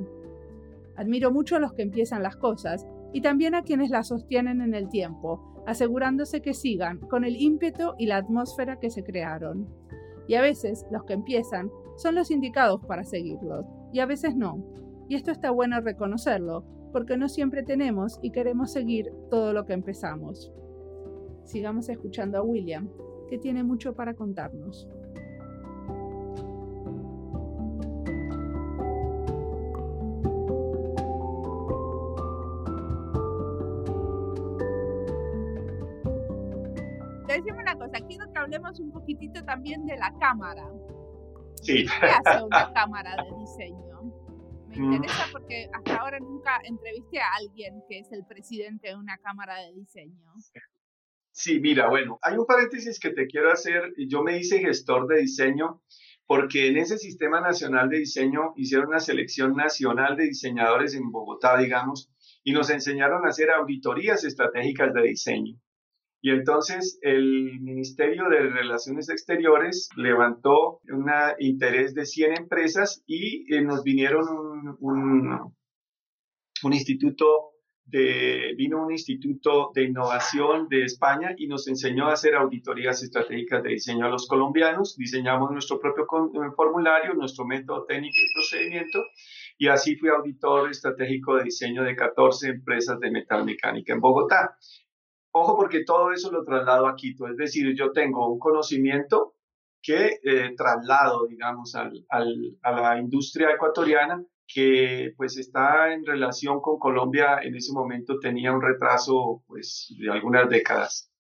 Admiro 0.95 1.33
mucho 1.33 1.57
a 1.57 1.59
los 1.59 1.73
que 1.73 1.83
empiezan 1.83 2.23
las 2.23 2.37
cosas 2.37 2.87
y 3.13 3.21
también 3.21 3.57
a 3.57 3.65
quienes 3.65 3.91
la 3.91 4.05
sostienen 4.05 4.61
en 4.61 4.75
el 4.75 4.89
tiempo, 4.89 5.61
asegurándose 5.67 6.41
que 6.41 6.55
sigan 6.55 7.01
con 7.01 7.25
el 7.25 7.35
ímpetu 7.35 7.95
y 7.99 8.07
la 8.07 8.19
atmósfera 8.19 8.79
que 8.79 8.91
se 8.91 9.03
crearon. 9.03 9.67
Y 10.29 10.37
a 10.37 10.41
veces 10.41 10.87
los 10.93 11.03
que 11.03 11.15
empiezan 11.15 11.69
son 11.97 12.15
los 12.15 12.31
indicados 12.31 12.81
para 12.87 13.03
seguirlos, 13.03 13.67
y 13.93 13.99
a 13.99 14.07
veces 14.07 14.37
no. 14.37 14.65
Y 15.09 15.17
esto 15.17 15.33
está 15.33 15.51
bueno 15.51 15.81
reconocerlo, 15.81 16.65
porque 16.93 17.17
no 17.17 17.29
siempre 17.29 17.65
tenemos 17.65 18.21
y 18.23 18.31
queremos 18.31 18.71
seguir 18.71 19.13
todo 19.31 19.53
lo 19.53 19.67
que 19.67 19.73
empezamos. 19.73 20.53
Sigamos 21.49 21.89
escuchando 21.89 22.37
a 22.37 22.43
William, 22.43 22.91
que 23.27 23.39
tiene 23.39 23.65
mucho 23.65 23.95
para 23.95 24.13
contarnos. 24.13 24.87
decime 37.27 37.61
una 37.61 37.77
cosa, 37.77 37.99
quiero 38.07 38.31
que 38.33 38.39
hablemos 38.39 38.81
un 38.81 38.91
poquitito 38.91 39.43
también 39.45 39.87
de 39.87 39.97
la 39.97 40.13
cámara. 40.19 40.69
Sí. 41.63 41.87
¿Qué 41.87 42.07
hace 42.07 42.45
una 42.45 42.73
cámara 42.75 43.17
de 43.17 43.37
diseño? 43.39 44.03
Me 44.67 44.77
mm. 44.77 44.93
interesa 44.93 45.25
porque 45.33 45.71
hasta 45.73 45.97
ahora 45.97 46.19
nunca 46.21 46.61
entrevisté 46.65 47.21
a 47.21 47.37
alguien 47.39 47.83
que 47.89 48.01
es 48.01 48.13
el 48.13 48.27
presidente 48.27 48.89
de 48.89 48.97
una 48.97 49.17
cámara 49.19 49.57
de 49.61 49.73
diseño. 49.73 50.35
Sí, 51.41 51.61
mira, 51.61 51.89
bueno, 51.89 52.19
hay 52.23 52.37
un 52.37 52.47
paréntesis 52.47 52.99
que 52.99 53.11
te 53.11 53.29
quiero 53.29 53.53
hacer. 53.53 53.95
Yo 54.09 54.25
me 54.25 54.39
hice 54.39 54.59
gestor 54.59 55.07
de 55.07 55.21
diseño 55.21 55.81
porque 56.27 56.67
en 56.67 56.77
ese 56.79 56.99
sistema 56.99 57.41
nacional 57.41 57.89
de 57.89 57.99
diseño 57.99 58.55
hicieron 58.57 58.89
una 58.89 58.99
selección 58.99 59.55
nacional 59.55 60.17
de 60.17 60.25
diseñadores 60.25 60.97
en 60.97 61.13
Bogotá, 61.13 61.57
digamos, 61.57 62.11
y 62.43 62.51
nos 62.51 62.71
enseñaron 62.71 63.25
a 63.25 63.29
hacer 63.29 63.53
auditorías 63.53 64.25
estratégicas 64.25 64.93
de 64.93 65.03
diseño. 65.03 65.55
Y 66.21 66.33
entonces 66.33 66.99
el 67.03 67.61
Ministerio 67.61 68.29
de 68.29 68.41
Relaciones 68.41 69.09
Exteriores 69.09 69.91
levantó 69.97 70.81
un 70.89 71.09
interés 71.39 71.95
de 71.95 72.05
100 72.05 72.37
empresas 72.37 73.05
y 73.07 73.55
eh, 73.55 73.63
nos 73.63 73.85
vinieron 73.85 74.29
un, 74.29 74.77
un, 74.81 75.55
un 76.65 76.73
instituto 76.73 77.53
de, 77.89 78.55
vino 78.57 78.85
un 78.85 78.93
instituto 78.93 79.71
de 79.75 79.85
innovación 79.85 80.69
de 80.69 80.85
España 80.85 81.35
y 81.37 81.47
nos 81.47 81.69
enseñó 81.69 82.09
a 82.09 82.13
hacer 82.13 82.35
auditorías 82.35 83.03
estratégicas 83.03 83.63
de 83.63 83.71
diseño 83.71 84.07
a 84.07 84.11
los 84.11 84.27
colombianos. 84.27 84.97
Diseñamos 84.97 85.51
nuestro 85.51 85.81
propio 85.81 86.05
eh, 86.05 86.51
formulario, 86.55 87.15
nuestro 87.15 87.47
método 87.47 87.85
técnico 87.85 88.17
y 88.17 88.35
procedimiento 88.35 88.99
y 89.59 89.69
así 89.69 89.97
fui 89.97 90.09
auditor 90.09 90.71
estratégico 90.71 91.37
de 91.37 91.45
diseño 91.45 91.83
de 91.83 91.97
14 91.97 92.49
empresas 92.49 93.01
de 93.01 93.11
metalmecánica 93.11 93.93
en 93.93 94.01
Bogotá. 94.01 94.57
Ojo 95.33 95.57
porque 95.57 95.85
todo 95.85 96.13
eso 96.13 96.31
lo 96.31 96.45
traslado 96.45 96.87
a 96.87 96.95
Quito, 96.95 97.27
es 97.27 97.37
decir, 97.37 97.75
yo 97.75 97.93
tengo 97.93 98.33
un 98.33 98.39
conocimiento 98.39 99.35
que 99.83 100.19
eh, 100.23 100.55
traslado, 100.57 101.27
digamos, 101.27 101.75
al, 101.75 102.05
al, 102.09 102.59
a 102.63 102.73
la 102.73 102.99
industria 102.99 103.51
ecuatoriana 103.51 104.25
que 104.53 105.13
pues 105.17 105.37
está 105.37 105.93
en 105.93 106.07
relación 106.07 106.61
con 106.61 106.79
Colombia, 106.79 107.39
en 107.43 107.55
ese 107.55 107.73
momento 107.73 108.19
tenía 108.19 108.53
un 108.53 108.63
retraso 108.63 109.45
pues 109.47 109.95
de 109.99 110.11
algunas 110.11 110.49
décadas. 110.49 111.13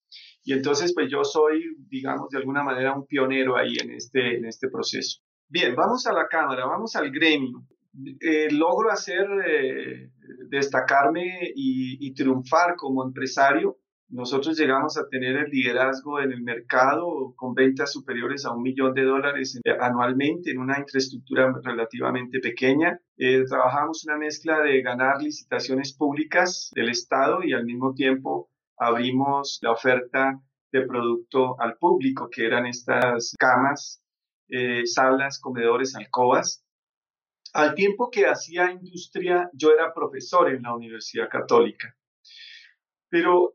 Y 0.43 0.55
entonces 0.55 0.95
pues 0.95 1.11
yo 1.11 1.25
soy, 1.25 1.77
digamos, 1.89 2.31
de 2.31 2.39
alguna 2.39 2.63
manera 2.63 2.95
un 2.95 3.07
pionero 3.07 3.57
ahí 3.57 3.77
en 3.83 3.91
este, 3.91 4.39
en 4.39 4.47
este 4.47 4.69
proceso. 4.71 5.21
Bien, 5.47 5.75
vamos 5.77 6.07
a 6.07 6.13
la 6.13 6.27
Cámara, 6.27 6.65
vamos 6.65 6.97
al 6.97 7.11
gremio. 7.11 7.67
Eh, 8.21 8.49
logro 8.51 8.91
hacer, 8.91 9.27
eh, 9.47 10.11
destacarme 10.49 11.53
y, 11.55 12.07
y 12.07 12.15
triunfar 12.15 12.77
como 12.77 13.05
empresario 13.05 13.79
nosotros 14.11 14.59
llegamos 14.59 14.97
a 14.97 15.07
tener 15.07 15.37
el 15.37 15.51
liderazgo 15.51 16.19
en 16.21 16.33
el 16.33 16.43
mercado 16.43 17.35
con 17.37 17.53
ventas 17.53 17.93
superiores 17.93 18.47
a 18.47 18.53
un 18.53 18.63
millón 18.63 18.95
de 18.95 19.05
dólares 19.05 19.61
anualmente 19.81 20.51
en 20.51 20.59
una 20.59 20.79
infraestructura 20.79 21.53
relativamente 21.63 22.41
pequeña. 22.41 22.99
Eh, 23.19 23.45
trabajamos 23.47 24.05
una 24.07 24.17
mezcla 24.17 24.61
de 24.61 24.81
ganar 24.81 25.21
licitaciones 25.21 25.93
públicas 25.93 26.71
del 26.75 26.89
Estado 26.89 27.45
y 27.45 27.53
al 27.53 27.67
mismo 27.67 27.93
tiempo 27.93 28.51
abrimos 28.79 29.59
la 29.61 29.73
oferta 29.73 30.41
de 30.73 30.87
producto 30.87 31.61
al 31.61 31.77
público, 31.77 32.31
que 32.31 32.47
eran 32.47 32.65
estas 32.65 33.35
camas, 33.39 34.03
eh, 34.49 34.87
salas, 34.87 35.39
comedores, 35.39 35.95
alcobas. 35.95 36.65
Al 37.53 37.75
tiempo 37.75 38.11
que 38.11 38.27
hacía 38.27 38.71
industria, 38.71 39.51
yo 39.53 39.71
era 39.71 39.93
profesor 39.93 40.51
en 40.51 40.63
la 40.63 40.75
Universidad 40.75 41.29
Católica. 41.29 41.95
Pero 43.11 43.55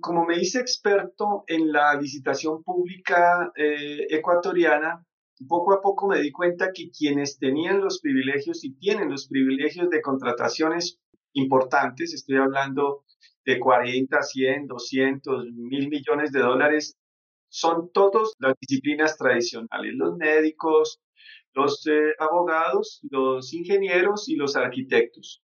como 0.00 0.26
me 0.26 0.38
hice 0.38 0.60
experto 0.60 1.44
en 1.46 1.72
la 1.72 1.94
licitación 2.00 2.62
pública 2.62 3.52
eh, 3.56 4.06
ecuatoriana, 4.08 5.04
poco 5.48 5.72
a 5.72 5.80
poco 5.80 6.06
me 6.08 6.20
di 6.20 6.30
cuenta 6.30 6.70
que 6.72 6.90
quienes 6.90 7.38
tenían 7.38 7.80
los 7.80 8.00
privilegios 8.00 8.64
y 8.64 8.74
tienen 8.74 9.10
los 9.10 9.26
privilegios 9.26 9.90
de 9.90 10.00
contrataciones 10.00 11.00
importantes, 11.32 12.14
estoy 12.14 12.36
hablando 12.36 13.04
de 13.44 13.58
40, 13.58 14.22
100, 14.22 14.66
200, 14.66 15.46
mil 15.52 15.88
millones 15.88 16.30
de 16.30 16.40
dólares, 16.40 16.96
son 17.48 17.90
todos 17.92 18.34
las 18.38 18.54
disciplinas 18.60 19.16
tradicionales, 19.16 19.94
los 19.94 20.16
médicos, 20.16 21.00
los 21.54 21.84
eh, 21.88 22.14
abogados, 22.20 23.00
los 23.10 23.52
ingenieros 23.52 24.28
y 24.28 24.36
los 24.36 24.54
arquitectos 24.54 25.42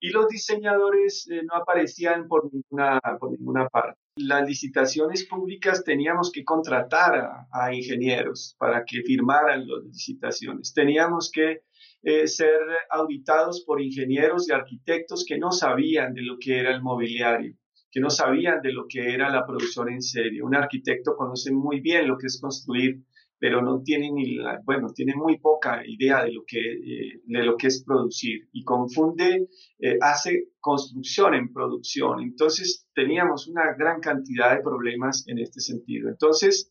y 0.00 0.10
los 0.10 0.28
diseñadores 0.28 1.28
eh, 1.30 1.42
no 1.44 1.54
aparecían 1.54 2.26
por 2.26 2.50
ninguna, 2.52 3.00
por 3.20 3.30
ninguna 3.30 3.68
parte. 3.68 4.00
Las 4.16 4.48
licitaciones 4.48 5.26
públicas 5.26 5.84
teníamos 5.84 6.32
que 6.32 6.42
contratar 6.42 7.46
a, 7.52 7.74
ingenieros 7.74 8.56
para 8.58 8.84
que 8.84 9.02
firmaran 9.02 9.68
las 9.68 9.84
licitaciones. 9.84 10.72
Teníamos 10.72 11.30
que 11.30 11.62
eh, 12.02 12.26
ser 12.26 12.58
auditados 12.90 13.62
por 13.66 13.80
ingenieros 13.80 14.48
y 14.48 14.52
arquitectos 14.52 15.24
que 15.26 15.38
no 15.38 15.52
sabían 15.52 16.14
de 16.14 16.22
lo 16.22 16.38
que 16.38 16.58
era 16.58 16.74
el 16.74 16.82
mobiliario, 16.82 17.54
que 17.90 18.00
no 18.00 18.08
sabían 18.08 18.62
de 18.62 18.72
lo 18.72 18.86
que 18.88 19.12
era 19.12 19.28
la 19.28 19.46
producción 19.46 19.90
en 19.90 20.00
serie. 20.00 20.42
Un 20.42 20.54
arquitecto 20.54 21.14
conoce 21.14 21.52
muy 21.52 21.80
bien 21.80 22.08
lo 22.08 22.16
que 22.16 22.26
es 22.26 22.40
construir 22.40 23.02
pero 23.40 23.62
no 23.62 23.82
tiene 23.82 24.12
ni 24.12 24.38
bueno, 24.64 24.92
tiene 24.94 25.14
muy 25.16 25.38
poca 25.38 25.82
idea 25.84 26.22
de 26.24 26.32
lo 26.32 26.44
que, 26.46 26.60
eh, 26.60 27.20
de 27.24 27.42
lo 27.42 27.56
que 27.56 27.68
es 27.68 27.82
producir 27.82 28.48
y 28.52 28.62
confunde, 28.62 29.48
eh, 29.78 29.96
hace 30.02 30.50
construcción 30.60 31.34
en 31.34 31.50
producción. 31.52 32.20
Entonces 32.20 32.86
teníamos 32.94 33.48
una 33.48 33.74
gran 33.76 34.00
cantidad 34.00 34.54
de 34.54 34.62
problemas 34.62 35.24
en 35.26 35.38
este 35.38 35.60
sentido. 35.60 36.10
Entonces, 36.10 36.70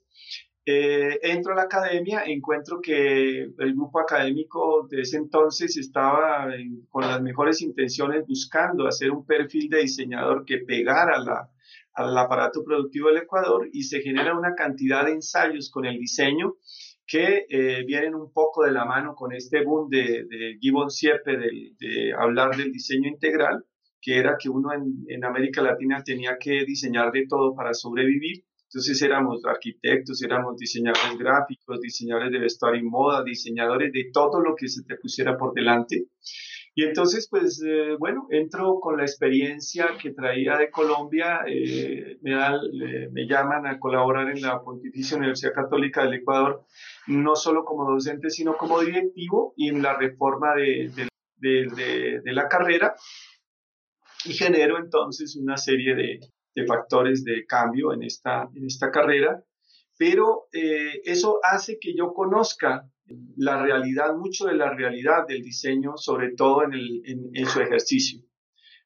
eh, 0.64 1.20
entro 1.24 1.54
a 1.54 1.56
la 1.56 1.64
academia, 1.64 2.24
encuentro 2.26 2.80
que 2.80 3.42
el 3.42 3.74
grupo 3.74 4.00
académico 4.00 4.88
de 4.88 5.02
ese 5.02 5.18
entonces 5.18 5.76
estaba 5.76 6.50
con 6.90 7.02
las 7.02 7.20
mejores 7.24 7.64
intenciones 7.64 8.28
buscando 8.28 8.86
hacer 8.86 9.10
un 9.10 9.26
perfil 9.26 9.70
de 9.70 9.82
diseñador 9.82 10.46
que 10.46 10.60
pegara 10.60 11.18
la, 11.18 11.50
al 11.94 12.18
aparato 12.18 12.64
productivo 12.64 13.10
del 13.10 13.24
Ecuador 13.24 13.70
y 13.72 13.84
se 13.84 14.02
genera 14.02 14.38
una 14.38 14.56
cantidad 14.56 15.06
de 15.06 15.14
ensayos 15.14 15.70
con 15.70 15.86
el 15.86 15.98
diseño 15.98 16.56
que 17.10 17.46
eh, 17.50 17.84
vienen 17.86 18.14
un 18.14 18.32
poco 18.32 18.64
de 18.64 18.72
la 18.72 18.86
mano 18.86 19.16
con 19.16 19.34
este 19.34 19.64
boom 19.64 19.90
de, 19.90 20.26
de 20.30 20.58
Gibbon 20.60 20.92
Siepe 20.92 21.38
de, 21.38 22.14
hablar 22.16 22.56
del 22.56 22.72
diseño 22.72 23.10
integral, 23.10 23.66
que 24.00 24.20
era 24.20 24.38
que 24.40 24.48
uno 24.48 24.72
en, 24.74 25.06
en 25.08 25.26
América 25.26 25.64
Latina 25.64 26.04
tenía 26.04 26.38
que 26.40 26.64
diseñar 26.66 27.12
de 27.12 27.26
todo 27.28 27.56
para 27.56 27.74
sobrevivir. 27.74 28.44
Entonces 28.72 29.02
éramos 29.02 29.44
arquitectos, 29.46 30.22
éramos 30.22 30.56
diseñadores 30.56 31.18
gráficos, 31.18 31.82
diseñadores 31.82 32.32
de 32.32 32.38
vestuario 32.38 32.82
y 32.82 32.84
moda, 32.84 33.24
diseñadores 33.24 33.92
de 33.92 34.12
todo 34.14 34.40
lo 34.42 34.56
que 34.56 34.68
se 34.68 34.84
te 34.84 34.96
pusiera 34.96 35.36
por 35.38 35.56
delante. 35.56 36.06
Y 36.76 36.84
entonces, 36.84 37.28
pues 37.32 37.64
eh, 37.66 37.96
bueno, 37.98 38.28
entro 38.30 38.80
con 38.80 38.98
la 38.98 39.04
experiencia 39.04 39.88
que 40.00 40.12
traía 40.12 40.56
de 40.56 40.70
Colombia, 40.70 41.40
eh, 41.48 42.20
me, 42.22 43.28
llaman 43.28 43.66
a 43.66 43.80
colaborar 43.80 44.30
en 44.30 44.42
la 44.44 44.62
Pontificia 44.62 45.18
Universidad 45.18 45.54
Católica 45.54 46.04
del 46.04 46.20
Ecuador, 46.22 46.64
no 47.08 47.36
solo 47.36 47.66
como 47.66 47.90
docente, 47.90 48.30
sino 48.30 48.56
como 48.56 48.82
directivo 48.82 49.56
y 49.58 49.70
en 49.70 49.82
la 49.82 49.98
reforma 49.98 50.54
de, 50.54 50.92
de 51.40 52.34
la 52.34 52.48
carrera. 52.48 52.94
Y 54.26 54.34
genero 54.34 54.78
entonces 54.78 55.36
una 55.36 55.58
serie 55.58 55.96
de, 55.96 56.20
factores 56.66 57.24
de 57.24 57.46
cambio 57.46 57.94
en 57.94 58.04
esta, 58.04 58.50
en 58.56 58.66
esta 58.66 58.92
carrera, 58.92 59.44
pero 59.98 60.48
eh, 60.54 61.02
eso 61.04 61.40
hace 61.44 61.78
que 61.80 61.94
yo 61.94 62.14
conozca 62.14 62.90
la 63.36 63.62
realidad, 63.62 64.16
mucho 64.16 64.46
de 64.46 64.56
la 64.56 64.74
realidad 64.74 65.28
del 65.28 65.42
diseño, 65.42 65.98
sobre 65.98 66.32
todo 66.36 66.64
en, 66.64 67.46
su 67.46 67.60
ejercicio, 67.60 68.22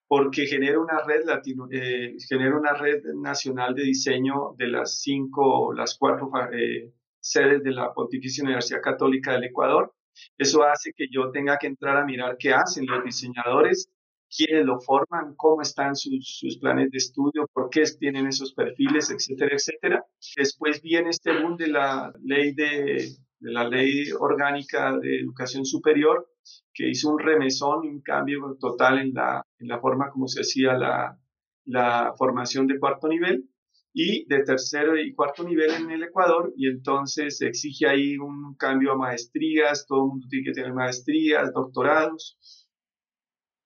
porque 0.07 0.45
genera 0.45 0.79
una 0.79 1.03
red 1.05 1.25
latino, 1.25 1.67
eh, 1.71 2.15
genera 2.27 2.57
una 2.57 2.73
red 2.73 3.03
nacional 3.15 3.75
de 3.75 3.83
diseño 3.83 4.55
de 4.57 4.67
las 4.67 5.01
cinco, 5.01 5.73
las 5.73 5.97
cuatro 5.97 6.31
eh, 6.51 6.91
sedes 7.19 7.63
de 7.63 7.71
la 7.71 7.93
Pontificia 7.93 8.43
Universidad 8.43 8.81
Católica 8.81 9.33
del 9.33 9.45
Ecuador. 9.45 9.93
Eso 10.37 10.63
hace 10.63 10.93
que 10.93 11.07
yo 11.11 11.31
tenga 11.31 11.57
que 11.57 11.67
entrar 11.67 11.97
a 11.97 12.05
mirar 12.05 12.37
qué 12.37 12.53
hacen 12.53 12.85
los 12.85 13.03
diseñadores, 13.03 13.89
quiénes 14.35 14.65
lo 14.65 14.79
forman, 14.79 15.35
cómo 15.35 15.61
están 15.61 15.95
sus, 15.95 16.37
sus, 16.39 16.57
planes 16.57 16.89
de 16.91 16.97
estudio, 16.97 17.47
por 17.53 17.69
qué 17.69 17.83
tienen 17.99 18.27
esos 18.27 18.53
perfiles, 18.53 19.11
etcétera, 19.11 19.55
etcétera. 19.55 20.05
Después 20.35 20.81
viene 20.81 21.09
este 21.09 21.39
boom 21.39 21.57
de 21.57 21.67
la 21.67 22.13
ley 22.23 22.53
de 22.53 23.15
de 23.43 23.51
la 23.51 23.67
Ley 23.67 24.09
Orgánica 24.17 24.97
de 24.97 25.19
Educación 25.19 25.65
Superior, 25.65 26.29
que 26.73 26.89
hizo 26.89 27.11
un 27.11 27.19
remesón 27.19 27.83
y 27.83 27.89
un 27.89 28.01
cambio 28.01 28.57
total 28.57 28.99
en 28.99 29.13
la, 29.13 29.45
en 29.59 29.67
la 29.67 29.79
forma 29.81 30.09
como 30.11 30.29
se 30.29 30.41
hacía 30.41 30.77
la, 30.77 31.19
la 31.65 32.13
formación 32.17 32.67
de 32.67 32.79
cuarto 32.79 33.09
nivel 33.09 33.49
y 33.93 34.25
de 34.27 34.43
tercero 34.43 34.97
y 34.97 35.13
cuarto 35.13 35.43
nivel 35.43 35.71
en 35.71 35.91
el 35.91 36.03
Ecuador 36.03 36.53
y 36.55 36.67
entonces 36.69 37.37
se 37.37 37.47
exige 37.47 37.85
ahí 37.85 38.17
un 38.17 38.55
cambio 38.55 38.93
a 38.93 38.97
maestrías, 38.97 39.85
todo 39.85 40.05
el 40.05 40.09
mundo 40.11 40.27
tiene 40.29 40.45
que 40.45 40.53
tener 40.53 40.73
maestrías, 40.73 41.51
doctorados 41.53 42.37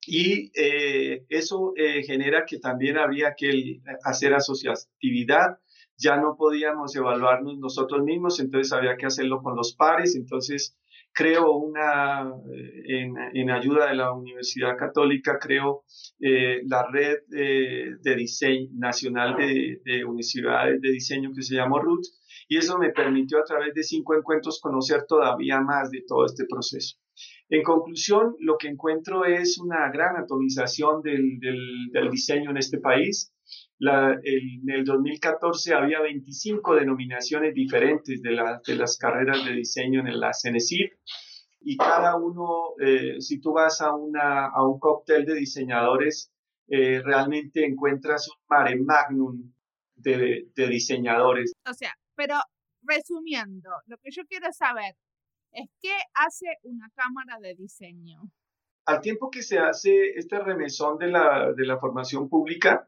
y 0.07 0.51
eh, 0.55 1.25
eso 1.27 1.73
eh, 1.75 2.01
genera 2.03 2.45
que 2.45 2.59
también 2.59 2.97
había 2.97 3.35
que 3.35 3.81
hacer 4.03 4.33
asociatividad 4.33 5.59
ya 5.99 6.15
no 6.15 6.35
podíamos 6.37 6.95
evaluarnos 6.95 7.57
nosotros 7.57 8.03
mismos, 8.03 8.39
entonces 8.39 8.71
había 8.71 8.95
que 8.95 9.07
hacerlo 9.07 9.41
con 9.41 9.55
los 9.55 9.75
pares, 9.75 10.15
entonces 10.15 10.77
creo 11.11 11.51
una, 11.51 12.31
eh, 12.87 13.09
en, 13.33 13.49
ayuda 13.49 13.87
de 13.87 13.95
la 13.95 14.13
Universidad 14.13 14.77
Católica, 14.77 15.39
creo 15.41 15.83
la 16.19 16.87
red 16.89 17.17
de 17.27 18.15
diseño 18.15 18.69
nacional 18.75 19.35
de, 19.35 19.81
de, 19.83 20.05
universidades 20.05 20.79
de 20.79 20.91
diseño 20.91 21.31
que 21.35 21.41
se 21.41 21.55
llama 21.55 21.81
RUT, 21.81 22.05
y 22.47 22.57
eso 22.57 22.77
me 22.77 22.91
permitió 22.91 23.39
a 23.39 23.43
través 23.43 23.73
de 23.73 23.83
cinco 23.83 24.15
encuentros 24.15 24.61
conocer 24.61 25.05
todavía 25.07 25.59
más 25.59 25.89
de 25.89 26.03
todo 26.07 26.25
este 26.25 26.45
proceso. 26.47 26.97
En 27.49 27.63
conclusión, 27.63 28.35
lo 28.39 28.57
que 28.57 28.67
encuentro 28.67 29.23
es 29.25 29.57
una 29.57 29.89
gran 29.91 30.17
atomización 30.17 31.01
del, 31.01 31.39
del, 31.39 31.89
del 31.91 32.09
diseño 32.11 32.51
en 32.51 32.57
este 32.57 32.79
país, 32.79 33.31
en 33.79 34.69
el 34.69 34.83
2014 34.83 35.73
había 35.73 36.01
25 36.01 36.75
denominaciones 36.75 37.53
diferentes 37.53 38.21
de, 38.21 38.31
de 38.65 38.75
las 38.75 38.97
carreras 38.97 39.45
de 39.45 39.53
diseño 39.53 39.99
en 39.99 40.19
la 40.19 40.31
CENESID 40.33 40.89
y 41.61 41.77
cada 41.77 42.15
uno, 42.15 42.73
eh, 42.79 43.19
si 43.19 43.39
tú 43.39 43.53
vas 43.53 43.81
a, 43.81 43.93
una, 43.93 44.47
a 44.47 44.65
un 44.65 44.79
cóctel 44.79 45.25
de 45.25 45.35
diseñadores, 45.35 46.31
eh, 46.69 47.01
realmente 47.03 47.65
encuentras 47.65 48.27
un 48.29 48.37
mare 48.49 48.77
magnum 48.77 49.51
de, 49.95 50.47
de 50.55 50.67
diseñadores. 50.67 51.53
O 51.69 51.73
sea, 51.73 51.93
pero 52.15 52.35
resumiendo, 52.83 53.69
lo 53.85 53.97
que 53.97 54.11
yo 54.11 54.23
quiero 54.27 54.51
saber 54.53 54.95
es 55.51 55.69
qué 55.81 55.93
hace 56.13 56.45
una 56.63 56.89
cámara 56.95 57.39
de 57.41 57.55
diseño. 57.55 58.21
Al 58.85 59.01
tiempo 59.01 59.29
que 59.29 59.41
se 59.41 59.59
hace 59.59 60.11
este 60.15 60.39
remesón 60.39 60.97
de 60.97 61.07
la, 61.07 61.51
de 61.53 61.65
la 61.65 61.77
formación 61.77 62.29
pública, 62.29 62.87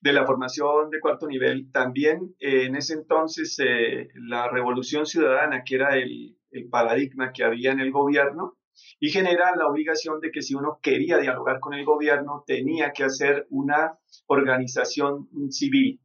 de 0.00 0.12
la 0.12 0.26
formación 0.26 0.90
de 0.90 1.00
cuarto 1.00 1.26
nivel, 1.26 1.70
también 1.70 2.34
eh, 2.40 2.64
en 2.64 2.76
ese 2.76 2.94
entonces 2.94 3.56
eh, 3.60 4.08
la 4.14 4.48
revolución 4.48 5.06
ciudadana, 5.06 5.62
que 5.64 5.76
era 5.76 5.96
el, 5.96 6.36
el 6.50 6.68
paradigma 6.68 7.32
que 7.32 7.44
había 7.44 7.72
en 7.72 7.80
el 7.80 7.92
gobierno, 7.92 8.56
y 8.98 9.10
genera 9.10 9.54
la 9.56 9.68
obligación 9.68 10.20
de 10.20 10.30
que 10.30 10.42
si 10.42 10.54
uno 10.54 10.78
quería 10.82 11.18
dialogar 11.18 11.60
con 11.60 11.74
el 11.74 11.84
gobierno, 11.84 12.44
tenía 12.46 12.92
que 12.92 13.04
hacer 13.04 13.46
una 13.50 13.98
organización 14.26 15.28
civil, 15.50 16.00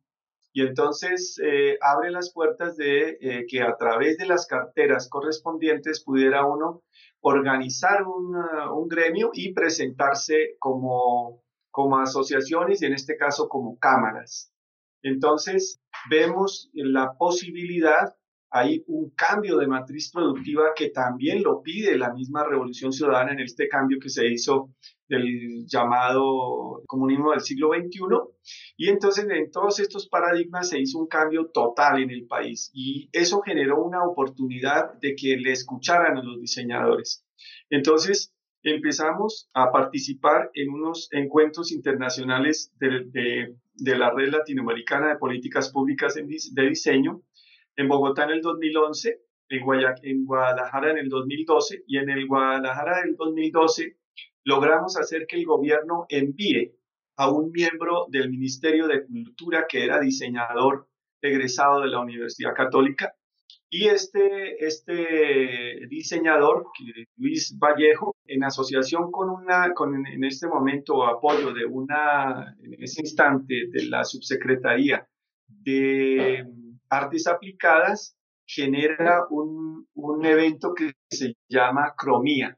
y 0.54 0.62
entonces 0.62 1.40
eh, 1.44 1.78
abre 1.82 2.12
las 2.12 2.34
puertas 2.34 2.76
de 2.76 3.18
eh, 3.22 3.46
que 3.48 3.62
a 3.62 3.76
través 3.78 4.18
de 4.18 4.26
las 4.26 4.48
carteras 4.48 5.08
correspondientes 5.10 6.04
pudiera 6.04 6.46
uno 6.46 6.84
organizar 7.22 8.04
un, 8.04 8.36
un 8.36 8.88
gremio 8.88 9.30
y 9.34 9.54
presentarse 9.54 10.56
como, 10.60 11.44
como 11.70 12.00
asociaciones 12.00 12.82
y 12.82 12.86
en 12.86 12.94
este 12.94 13.16
caso 13.16 13.48
como 13.48 13.78
cámaras. 13.78 14.52
Entonces 15.04 15.82
vemos 16.10 16.70
la 16.74 17.14
posibilidad 17.18 18.16
hay 18.52 18.84
un 18.88 19.12
cambio 19.12 19.58
de 19.58 19.68
matriz 19.68 20.12
productiva 20.12 20.74
que 20.76 20.90
también 20.90 21.42
lo 21.42 21.62
pide 21.62 21.98
la 21.98 22.14
misma 22.14 22.44
revolución 22.46 22.92
ciudadana 22.92 23.32
en 23.32 23.40
este 23.40 23.70
cambio 23.70 23.98
que 24.00 24.10
se 24.10 24.28
hizo 24.28 24.76
del 25.08 25.66
llamado 25.68 26.84
comunismo 26.86 27.32
del 27.32 27.40
siglo 27.40 27.70
XXI. 27.70 28.00
Y 28.76 28.90
entonces 28.90 29.26
en 29.30 29.52
todos 29.52 29.80
estos 29.80 30.10
paradigmas 30.10 30.70
se 30.70 30.80
hizo 30.80 31.00
un 31.00 31.08
cambio 31.08 31.50
total 31.54 32.02
en 32.02 32.12
el 32.12 32.28
país 32.28 32.70
y 32.74 33.10
eso 33.14 33.42
generó 33.42 33.84
una 33.84 34.04
oportunidad 34.04 35.00
de 35.00 35.16
que 35.16 35.38
le 35.38 35.54
escucharan 35.54 36.18
a 36.18 36.24
los 36.24 36.42
diseñadores. 36.42 37.26
Entonces 37.70 38.34
empezamos 38.64 39.50
a 39.54 39.72
participar 39.72 40.52
en 40.54 40.72
unos 40.72 41.08
encuentros 41.12 41.72
internacionales 41.72 42.74
de, 42.80 43.56
de, 43.74 43.98
la 43.98 44.12
Red 44.12 44.30
Latinoamericana 44.30 45.10
de 45.10 45.16
Políticas 45.16 45.72
Públicas 45.72 46.16
de 46.16 46.70
Diseño 46.70 47.24
en 47.82 47.88
Bogotá 47.88 48.24
en 48.24 48.32
el 48.32 48.41
2011, 48.41 49.22
en, 49.50 50.26
Guadalajara 50.26 50.91
en 50.91 50.98
el 51.00 51.10
2012 51.10 51.84
y 51.88 51.98
en 51.98 52.10
el 52.10 52.28
Guadalajara 52.28 53.02
del 53.02 53.15
2012 53.15 53.98
logramos 54.44 54.98
hacer 54.98 55.26
que 55.28 55.38
el 55.38 55.46
gobierno 55.46 56.06
envíe 56.10 56.74
a 57.17 57.30
un 57.30 57.52
miembro 57.52 58.06
del 58.10 58.30
Ministerio 58.30 58.88
de 58.88 59.06
Cultura 59.06 59.65
que 59.67 59.84
era 59.84 60.00
diseñador 60.00 60.88
egresado 61.22 61.82
de 61.82 61.89
la 61.89 62.00
Universidad 62.00 62.54
Católica. 62.56 63.13
Y 63.70 63.88
este, 63.88 64.65
este 64.65 65.88
diseñador, 65.88 66.67
Luis 67.17 67.58
Vallejo, 67.58 68.15
en 68.26 68.44
asociación 68.44 69.12
con 69.12 69.30
una, 69.30 69.74
con 69.74 70.06
en 70.06 70.24
este 70.24 70.48
momento 70.48 71.06
apoyo 71.06 71.54
de 71.54 71.65
una, 71.65 72.56
en 72.62 72.84
ese 72.84 73.02
instante, 73.02 73.67
de 73.70 73.86
la 73.86 74.04
subsecretaría 74.04 75.08
de 75.48 76.46
artes 76.92 77.26
aplicadas 77.26 78.18
genera 78.46 79.26
un, 79.30 79.88
un, 79.96 80.26
evento 80.26 80.74
que 80.74 80.92
se 81.10 81.36
llama 81.48 81.94
Cromía. 81.98 82.58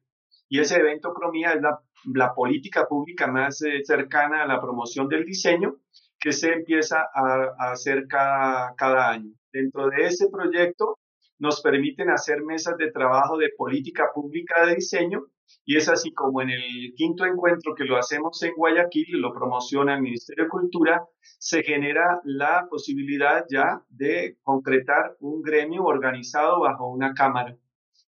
Y 0.49 0.59
ese 0.59 0.77
evento 0.77 1.13
Cromía 1.13 1.53
es 1.53 1.61
la, 1.61 1.79
la 2.13 2.33
política 2.33 2.87
pública 2.87 3.27
más 3.27 3.61
eh, 3.61 3.81
cercana 3.83 4.43
a 4.43 4.47
la 4.47 4.59
promoción 4.59 5.07
del 5.07 5.23
diseño 5.23 5.77
que 6.19 6.31
se 6.31 6.51
empieza 6.51 7.01
a, 7.13 7.53
a 7.57 7.71
hacer 7.71 8.07
cada, 8.07 8.73
cada 8.75 9.11
año. 9.11 9.33
Dentro 9.51 9.89
de 9.89 10.07
ese 10.07 10.29
proyecto 10.29 10.97
nos 11.37 11.61
permiten 11.61 12.09
hacer 12.09 12.41
mesas 12.41 12.75
de 12.77 12.91
trabajo 12.91 13.37
de 13.37 13.49
política 13.55 14.09
pública 14.13 14.65
de 14.65 14.75
diseño 14.75 15.27
y 15.65 15.77
es 15.77 15.89
así 15.89 16.11
como 16.11 16.41
en 16.41 16.49
el 16.49 16.93
quinto 16.95 17.25
encuentro 17.25 17.73
que 17.75 17.85
lo 17.85 17.97
hacemos 17.97 18.41
en 18.43 18.53
Guayaquil 18.55 19.21
lo 19.21 19.33
promociona 19.33 19.95
el 19.95 20.01
Ministerio 20.01 20.45
de 20.45 20.49
Cultura, 20.49 21.05
se 21.39 21.63
genera 21.63 22.21
la 22.23 22.67
posibilidad 22.69 23.45
ya 23.49 23.81
de 23.89 24.37
concretar 24.43 25.15
un 25.19 25.41
gremio 25.41 25.83
organizado 25.83 26.61
bajo 26.61 26.87
una 26.87 27.13
cámara. 27.13 27.57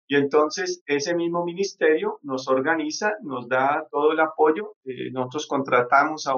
Y 0.08 0.16
entonces 0.16 0.84
ese 0.86 1.16
mismo 1.16 1.44
ministerio 1.44 2.20
nos 2.22 2.48
organiza, 2.48 3.14
nos 3.24 3.48
da 3.48 3.88
todo 3.90 4.12
el 4.12 4.20
apoyo. 4.20 4.76
Eh, 4.86 5.12
nosotros 5.12 5.48
contratamos 5.48 6.28
a, 6.28 6.36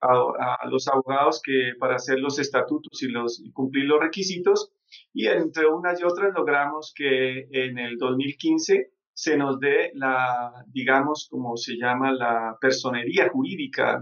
a, 0.00 0.66
los 0.68 0.88
abogados 0.88 1.42
que 1.44 1.72
para 1.78 1.96
hacer 1.96 2.18
los 2.18 2.38
estatutos 2.38 3.02
y, 3.02 3.08
los, 3.08 3.40
y 3.40 3.52
cumplir 3.52 3.84
los 3.84 4.00
requisitos. 4.00 4.72
Y 5.12 5.26
entre 5.26 5.66
unas 5.66 6.00
y 6.00 6.04
otras 6.04 6.32
logramos 6.34 6.92
que 6.96 7.46
en 7.50 7.78
el 7.78 7.98
2015 7.98 8.90
se 9.20 9.36
nos 9.36 9.60
dé 9.60 9.90
la, 9.92 10.64
digamos, 10.68 11.28
como 11.30 11.54
se 11.58 11.76
llama, 11.76 12.10
la 12.10 12.56
personería 12.58 13.28
jurídica, 13.28 14.00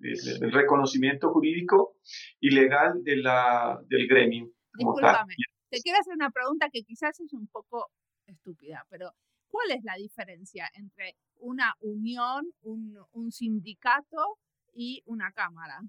el, 0.00 0.52
reconocimiento 0.52 1.32
jurídico 1.32 1.96
y 2.38 2.50
legal 2.50 3.02
de 3.02 3.16
la, 3.16 3.80
del 3.88 4.06
gremio. 4.06 4.48
Discúlpame, 4.74 5.34
te 5.70 5.80
quiero 5.80 5.98
hacer 5.98 6.14
una 6.14 6.30
pregunta 6.30 6.68
que 6.72 6.84
quizás 6.84 7.18
es 7.18 7.32
un 7.32 7.48
poco 7.48 7.90
estúpida, 8.26 8.86
pero 8.88 9.10
¿cuál 9.48 9.72
es 9.72 9.82
la 9.82 9.96
diferencia 9.96 10.70
entre 10.74 11.16
una 11.38 11.74
unión, 11.80 12.44
un, 12.60 12.96
un 13.10 13.32
sindicato 13.32 14.38
y 14.72 15.02
una 15.04 15.32
cámara? 15.32 15.80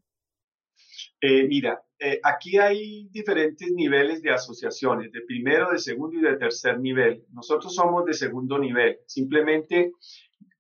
Eh, 1.20 1.48
mira, 1.48 1.84
eh, 2.00 2.20
aquí 2.24 2.58
hay 2.58 3.08
diferentes 3.12 3.72
niveles 3.72 4.24
de 4.24 4.32
asociaciones, 4.32 5.12
de 5.12 5.22
primero, 5.22 5.72
de 5.72 5.78
segundo 5.78 6.18
y 6.18 6.22
de 6.22 6.36
tercer 6.36 6.80
nivel. 6.80 7.26
Nosotros 7.32 7.76
somos 7.76 8.06
de 8.06 8.14
segundo 8.14 8.58
nivel. 8.58 8.98
Simplemente 9.06 9.92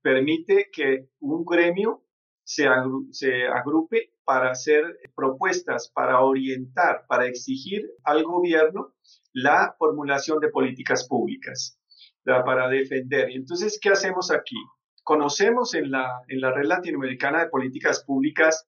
permite 0.03 0.69
que 0.71 1.07
un 1.19 1.43
gremio 1.43 2.03
se, 2.43 2.67
agrupe 2.67 4.13
para 4.23 4.51
hacer 4.51 4.99
propuestas, 5.15 5.89
para 5.93 6.21
orientar, 6.21 7.05
para 7.07 7.25
exigir 7.27 7.89
al 8.03 8.23
gobierno 8.23 8.93
la 9.33 9.75
formulación 9.79 10.39
de 10.39 10.49
políticas 10.49 11.07
públicas, 11.07 11.79
para 12.23 12.67
defender. 12.67 13.31
Entonces, 13.31 13.79
¿qué 13.81 13.89
hacemos 13.89 14.31
aquí? 14.31 14.57
Conocemos 15.03 15.73
en 15.73 15.89
la, 15.89 16.07
en 16.27 16.41
la 16.41 16.51
red 16.51 16.65
latinoamericana 16.65 17.39
de 17.39 17.49
políticas 17.49 18.03
públicas 18.03 18.67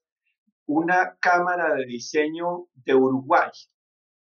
una 0.66 1.18
Cámara 1.20 1.76
de 1.76 1.86
Diseño 1.86 2.68
de 2.74 2.96
Uruguay, 2.96 3.50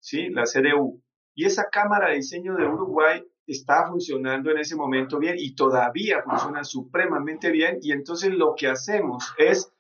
¿sí? 0.01 0.29
la 0.31 0.45
CDU. 0.45 1.03
Y 1.35 1.45
esa 1.45 1.69
Cámara 1.71 2.09
de 2.09 2.17
Diseño 2.17 2.55
de 2.57 2.67
Uruguay 2.67 3.23
está 3.47 3.87
funcionando 3.87 4.51
en 4.51 4.59
ese 4.59 4.77
momento 4.77 5.19
bien 5.19 5.37
y 5.39 5.55
todavía 5.55 6.23
funciona 6.23 6.65
supremamente 6.65 7.51
bien. 7.51 7.79
Y 7.81 7.93
entonces 7.93 8.33
lo 8.33 8.55
que 8.57 8.69
hacemos 8.69 9.33
es 9.39 9.73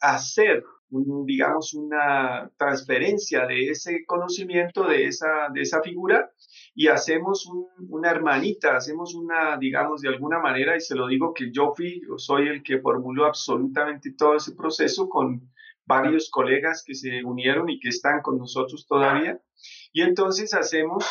hacer, 0.00 0.64
digamos, 1.24 1.74
una 1.74 2.50
transferencia 2.56 3.46
de 3.46 3.70
ese 3.70 4.04
conocimiento, 4.06 4.86
de 4.86 5.06
esa, 5.06 5.48
de 5.52 5.62
esa 5.62 5.82
figura, 5.82 6.30
y 6.74 6.88
hacemos 6.88 7.48
una 7.88 8.10
hermanita, 8.10 8.76
hacemos 8.76 9.14
una, 9.14 9.56
digamos, 9.56 10.02
de 10.02 10.10
alguna 10.10 10.38
manera, 10.38 10.76
y 10.76 10.80
se 10.80 10.94
lo 10.94 11.06
digo 11.08 11.32
que 11.34 11.50
yo 11.50 11.72
fui, 11.74 12.02
yo 12.06 12.18
soy 12.18 12.48
el 12.48 12.62
que 12.62 12.80
formuló 12.80 13.24
absolutamente 13.24 14.12
todo 14.16 14.36
ese 14.36 14.52
proceso 14.52 15.08
con 15.08 15.50
varios 15.86 16.30
colegas 16.30 16.82
que 16.84 16.94
se 16.94 17.24
unieron 17.24 17.70
y 17.70 17.78
que 17.78 17.88
están 17.88 18.20
con 18.22 18.38
nosotros 18.38 18.86
todavía. 18.86 19.40
Y 19.92 20.02
entonces 20.02 20.52
hacemos 20.54 21.06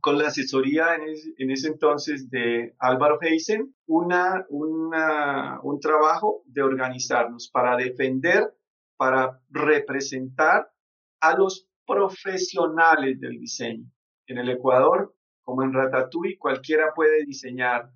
con 0.00 0.18
la 0.18 0.28
asesoría 0.28 0.96
en, 0.96 1.50
ese 1.50 1.68
entonces 1.68 2.28
de 2.28 2.74
Álvaro 2.78 3.18
Heisen 3.20 3.74
una, 3.86 4.44
un 4.50 5.80
trabajo 5.80 6.42
de 6.46 6.62
organizarnos 6.62 7.48
para 7.52 7.76
defender, 7.76 8.52
para 8.96 9.40
representar 9.48 10.70
a 11.20 11.36
los 11.36 11.68
profesionales 11.86 13.20
del 13.20 13.38
diseño. 13.38 13.86
En 14.26 14.38
el 14.38 14.50
Ecuador, 14.50 15.14
como 15.42 15.62
en 15.62 15.72
Ratatouille, 15.72 16.38
cualquiera 16.38 16.92
puede 16.94 17.24
diseñar. 17.24 17.90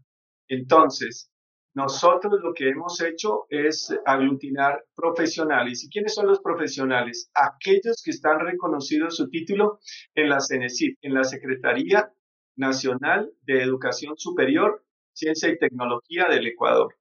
Entonces, 0.48 1.32
nosotros 1.76 2.40
lo 2.42 2.54
que 2.54 2.70
hemos 2.70 3.02
hecho 3.02 3.44
es 3.50 3.94
aglutinar 4.06 4.82
profesionales. 4.94 5.84
¿Y 5.84 5.90
quiénes 5.90 6.14
son 6.14 6.26
los 6.26 6.40
profesionales? 6.40 7.30
Aquellos 7.34 8.02
que 8.02 8.12
están 8.12 8.40
reconocidos 8.40 9.16
su 9.16 9.28
título 9.28 9.78
en 10.14 10.30
la 10.30 10.40
CENESID, 10.40 10.94
en 11.02 11.12
la 11.12 11.24
Secretaría 11.24 12.10
Nacional 12.56 13.30
de 13.42 13.62
Educación 13.62 14.14
Superior, 14.16 14.86
Ciencia 15.12 15.50
y 15.50 15.58
Tecnología 15.58 16.28
del 16.30 16.46
Ecuador. 16.46 16.96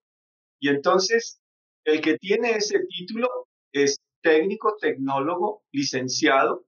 Y 0.59 0.67
entonces, 0.67 1.41
el 1.86 2.01
que 2.01 2.17
tiene 2.17 2.51
ese 2.57 2.80
título 2.89 3.30
es 3.71 4.01
técnico, 4.21 4.76
tecnólogo, 4.78 5.63
licenciado, 5.71 6.65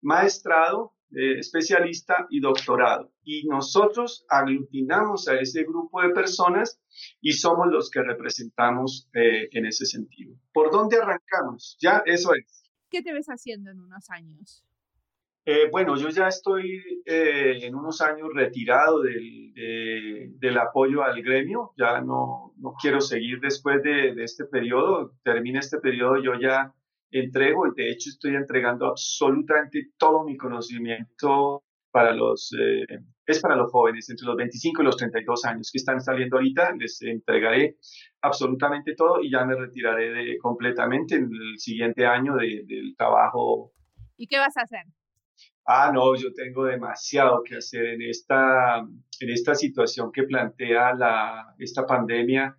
maestrado, 0.00 0.93
eh, 1.16 1.38
especialista 1.38 2.26
y 2.30 2.40
doctorado. 2.40 3.12
Y 3.24 3.46
nosotros 3.46 4.24
aglutinamos 4.28 5.28
a 5.28 5.38
ese 5.38 5.62
grupo 5.62 6.02
de 6.02 6.10
personas 6.10 6.80
y 7.20 7.32
somos 7.32 7.68
los 7.68 7.90
que 7.90 8.02
representamos 8.02 9.08
eh, 9.14 9.48
en 9.52 9.66
ese 9.66 9.86
sentido. 9.86 10.34
¿Por 10.52 10.70
dónde 10.70 10.96
arrancamos? 10.96 11.76
Ya, 11.80 12.02
eso 12.06 12.34
es. 12.34 12.64
¿Qué 12.90 13.02
te 13.02 13.12
ves 13.12 13.26
haciendo 13.28 13.70
en 13.70 13.80
unos 13.80 14.10
años? 14.10 14.64
Eh, 15.46 15.68
bueno, 15.70 15.96
yo 15.96 16.08
ya 16.08 16.28
estoy 16.28 16.82
en 17.04 17.74
unos 17.74 18.00
años 18.00 18.30
retirado 18.32 19.02
del, 19.02 19.52
del, 20.38 20.58
apoyo 20.58 21.02
al 21.02 21.22
gremio, 21.22 21.72
ya 21.76 22.00
no, 22.00 22.54
no 22.56 22.74
quiero 22.80 23.02
seguir 23.02 23.40
después 23.40 23.82
de, 23.82 24.14
de 24.14 24.24
este 24.24 24.46
periodo, 24.46 25.12
termina 25.22 25.60
este 25.60 25.80
periodo, 25.80 26.22
yo 26.22 26.40
ya 26.40 26.72
entrego 27.20 27.66
y 27.66 27.70
de 27.76 27.90
hecho 27.90 28.10
estoy 28.10 28.34
entregando 28.34 28.86
absolutamente 28.86 29.90
todo 29.96 30.24
mi 30.24 30.36
conocimiento 30.36 31.62
para 31.90 32.12
los, 32.12 32.52
eh, 32.58 32.84
es 33.24 33.40
para 33.40 33.54
los 33.54 33.70
jóvenes 33.70 34.10
entre 34.10 34.26
los 34.26 34.36
25 34.36 34.82
y 34.82 34.84
los 34.84 34.96
32 34.96 35.44
años 35.44 35.70
que 35.72 35.78
están 35.78 36.00
saliendo 36.00 36.36
ahorita, 36.36 36.72
les 36.76 37.00
entregaré 37.02 37.76
absolutamente 38.20 38.94
todo 38.96 39.22
y 39.22 39.30
ya 39.30 39.44
me 39.44 39.54
retiraré 39.54 40.10
de, 40.10 40.38
completamente 40.38 41.14
en 41.14 41.30
el 41.32 41.58
siguiente 41.58 42.04
año 42.04 42.34
del 42.34 42.94
trabajo. 42.96 43.72
¿Y 44.16 44.26
qué 44.26 44.38
vas 44.38 44.56
a 44.56 44.62
hacer? 44.62 44.82
Ah, 45.66 45.92
no, 45.94 46.16
yo 46.16 46.32
tengo 46.34 46.64
demasiado 46.64 47.42
que 47.44 47.56
hacer 47.56 47.86
en 47.86 48.02
esta, 48.02 48.80
en 48.80 49.30
esta 49.30 49.54
situación 49.54 50.10
que 50.12 50.24
plantea 50.24 50.94
la, 50.94 51.54
esta 51.58 51.86
pandemia 51.86 52.56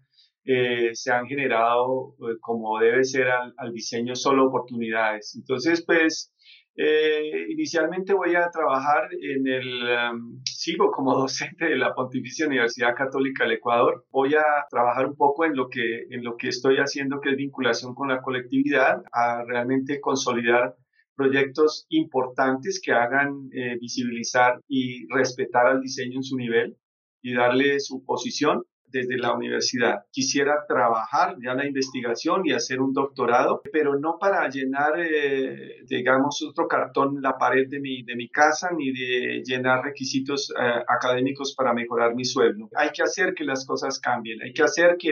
eh, 0.48 0.92
se 0.94 1.12
han 1.12 1.26
generado, 1.26 2.16
eh, 2.20 2.38
como 2.40 2.80
debe 2.80 3.04
ser 3.04 3.28
al, 3.30 3.74
diseño, 3.74 4.16
solo 4.16 4.46
oportunidades. 4.46 5.36
Entonces, 5.36 5.84
pues, 5.84 6.32
eh, 6.78 7.48
inicialmente 7.50 8.14
voy 8.14 8.36
a 8.36 8.50
trabajar 8.52 9.08
en 9.12 9.48
el, 9.48 9.90
em, 9.90 10.42
sigo 10.46 10.92
como 10.92 11.16
docente 11.18 11.66
de 11.66 11.78
la 11.78 11.96
Pontificia 11.96 12.46
Universidad 12.46 12.94
Católica 12.96 13.44
del 13.44 13.54
Ecuador. 13.54 14.06
Voy 14.12 14.36
a 14.36 14.44
trabajar 14.70 15.08
un 15.08 15.16
poco 15.16 15.46
en 15.46 15.56
lo 15.56 15.68
que, 15.68 16.04
en 16.12 16.24
lo 16.24 16.38
que 16.38 16.50
estoy 16.50 16.78
haciendo, 16.78 17.20
que 17.22 17.32
es 17.32 17.38
vinculación 17.38 17.96
con 17.96 18.10
la 18.10 18.22
colectividad, 18.22 19.02
a 19.12 19.44
realmente 19.46 20.00
consolidar 20.00 20.76
proyectos 21.16 21.88
importantes 21.90 22.82
que 22.84 22.92
hagan 22.92 23.48
visibilizar 23.80 24.60
y 24.68 25.08
respetar 25.08 25.66
al 25.68 25.82
diseño 25.82 26.18
en 26.18 26.24
su 26.24 26.36
nivel 26.36 26.78
y 27.22 27.34
darle 27.34 27.80
su 27.80 28.04
posición 28.06 28.64
desde 28.96 29.18
la 29.18 29.34
universidad. 29.34 30.06
Quisiera 30.10 30.66
trabajar 30.68 31.36
ya 31.44 31.54
la 31.54 31.66
investigación 31.66 32.44
y 32.46 32.54
hacer 32.54 32.80
un 32.80 32.94
doctorado, 32.94 33.62
pero 33.74 34.00
no 34.00 34.18
para 34.18 34.48
llenar, 34.50 34.94
eh, 34.98 35.84
digamos, 35.86 36.42
otro 36.50 36.66
cartón 36.68 37.22
la 37.22 37.38
pared 37.38 37.68
de 37.68 37.82
mi, 37.82 38.04
de 38.04 38.16
mi 38.16 38.30
casa, 38.30 38.70
ni 38.72 38.94
de 38.94 39.44
llenar 39.44 39.84
requisitos 39.84 40.50
eh, 40.52 40.84
académicos 40.88 41.54
para 41.58 41.74
mejorar 41.74 42.16
mi 42.16 42.24
sueldo. 42.24 42.70
Hay 42.76 42.92
que 42.92 43.04
hacer 43.04 43.34
que 43.34 43.44
las 43.44 43.66
cosas 43.66 44.00
cambien, 44.00 44.42
hay 44.42 44.54
que 44.54 44.64
hacer 44.64 44.96
que, 44.98 45.12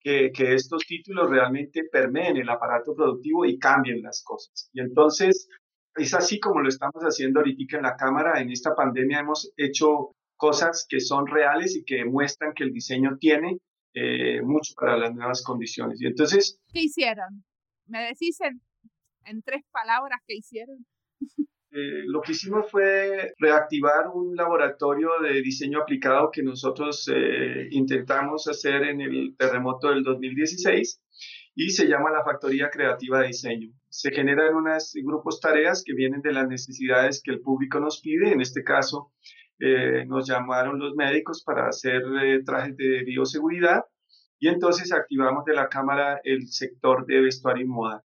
que, 0.00 0.32
que 0.32 0.54
estos 0.54 0.84
títulos 0.84 1.30
realmente 1.30 1.84
permeen 1.92 2.38
el 2.38 2.48
aparato 2.48 2.92
productivo 2.92 3.44
y 3.44 3.56
cambien 3.56 4.02
las 4.02 4.24
cosas. 4.24 4.68
Y 4.72 4.80
entonces, 4.80 5.48
es 5.94 6.14
así 6.14 6.40
como 6.40 6.60
lo 6.60 6.68
estamos 6.68 7.02
haciendo 7.02 7.38
ahorita 7.38 7.76
en 7.76 7.82
la 7.84 7.96
Cámara. 7.96 8.40
En 8.40 8.50
esta 8.50 8.74
pandemia 8.74 9.20
hemos 9.20 9.52
hecho 9.56 10.10
cosas 10.42 10.84
que 10.88 10.98
son 10.98 11.28
reales 11.28 11.76
y 11.76 11.84
que 11.84 11.98
demuestran 11.98 12.52
que 12.52 12.64
el 12.64 12.72
diseño 12.72 13.16
tiene 13.20 13.58
eh, 13.94 14.42
mucho 14.42 14.74
para 14.74 14.96
las 14.96 15.14
nuevas 15.14 15.44
condiciones. 15.44 16.00
Y 16.02 16.06
entonces... 16.06 16.58
¿Qué 16.72 16.80
hicieron? 16.80 17.44
¿Me 17.86 18.02
decís 18.08 18.38
en, 18.40 19.42
tres 19.42 19.62
palabras 19.70 20.20
qué 20.26 20.34
hicieron? 20.34 20.84
Eh, 21.74 22.02
lo 22.04 22.20
que 22.20 22.32
hicimos 22.32 22.70
fue 22.70 23.32
reactivar 23.38 24.08
un 24.12 24.36
laboratorio 24.36 25.08
de 25.22 25.40
diseño 25.40 25.80
aplicado 25.80 26.30
que 26.30 26.42
nosotros 26.42 27.10
eh, 27.10 27.68
intentamos 27.70 28.46
hacer 28.46 28.82
en 28.82 29.00
el 29.00 29.34
terremoto 29.38 29.88
del 29.88 30.02
2016 30.02 31.00
y 31.54 31.70
se 31.70 31.86
llama 31.86 32.10
la 32.10 32.24
Factoría 32.24 32.68
Creativa 32.68 33.20
de 33.20 33.28
Diseño. 33.28 33.72
Se 33.88 34.10
generan 34.10 34.54
unos 34.54 34.92
grupos 35.02 35.40
tareas 35.40 35.82
que 35.82 35.94
vienen 35.94 36.20
de 36.20 36.34
las 36.34 36.46
necesidades 36.46 37.22
que 37.24 37.30
el 37.30 37.40
público 37.40 37.80
nos 37.80 38.02
pide, 38.02 38.30
en 38.30 38.42
este 38.42 38.62
caso 38.62 39.10
eh, 39.64 40.04
nos 40.06 40.26
llamaron 40.26 40.80
los 40.80 40.96
médicos 40.96 41.44
para 41.44 41.68
hacer 41.68 42.02
eh, 42.20 42.42
trajes 42.44 42.76
de 42.76 43.04
bioseguridad 43.04 43.84
y 44.40 44.48
entonces 44.48 44.92
activamos 44.92 45.44
de 45.44 45.54
la 45.54 45.68
cámara 45.68 46.20
el 46.24 46.48
sector 46.48 47.06
de 47.06 47.20
vestuario 47.20 47.64
y 47.64 47.68
moda. 47.68 48.02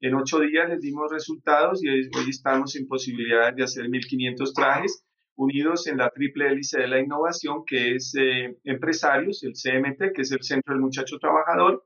En 0.00 0.14
ocho 0.14 0.38
días 0.38 0.68
les 0.68 0.80
dimos 0.80 1.10
resultados 1.10 1.82
y 1.82 1.88
hoy, 1.88 2.08
estamos 2.28 2.76
en 2.76 2.86
posibilidades 2.86 3.56
de 3.56 3.64
hacer 3.64 3.86
1.500 3.86 4.54
trajes 4.54 5.04
unidos 5.34 5.88
en 5.88 5.96
la 5.96 6.10
triple 6.10 6.46
hélice 6.46 6.78
de 6.78 6.86
la 6.86 7.00
innovación, 7.00 7.64
que 7.66 7.96
es 7.96 8.14
eh, 8.16 8.56
empresarios, 8.62 9.42
el 9.42 9.54
CMT, 9.54 10.14
que 10.14 10.22
es 10.22 10.30
el 10.30 10.44
Centro 10.44 10.74
del 10.74 10.82
Muchacho 10.82 11.18
Trabajador, 11.18 11.84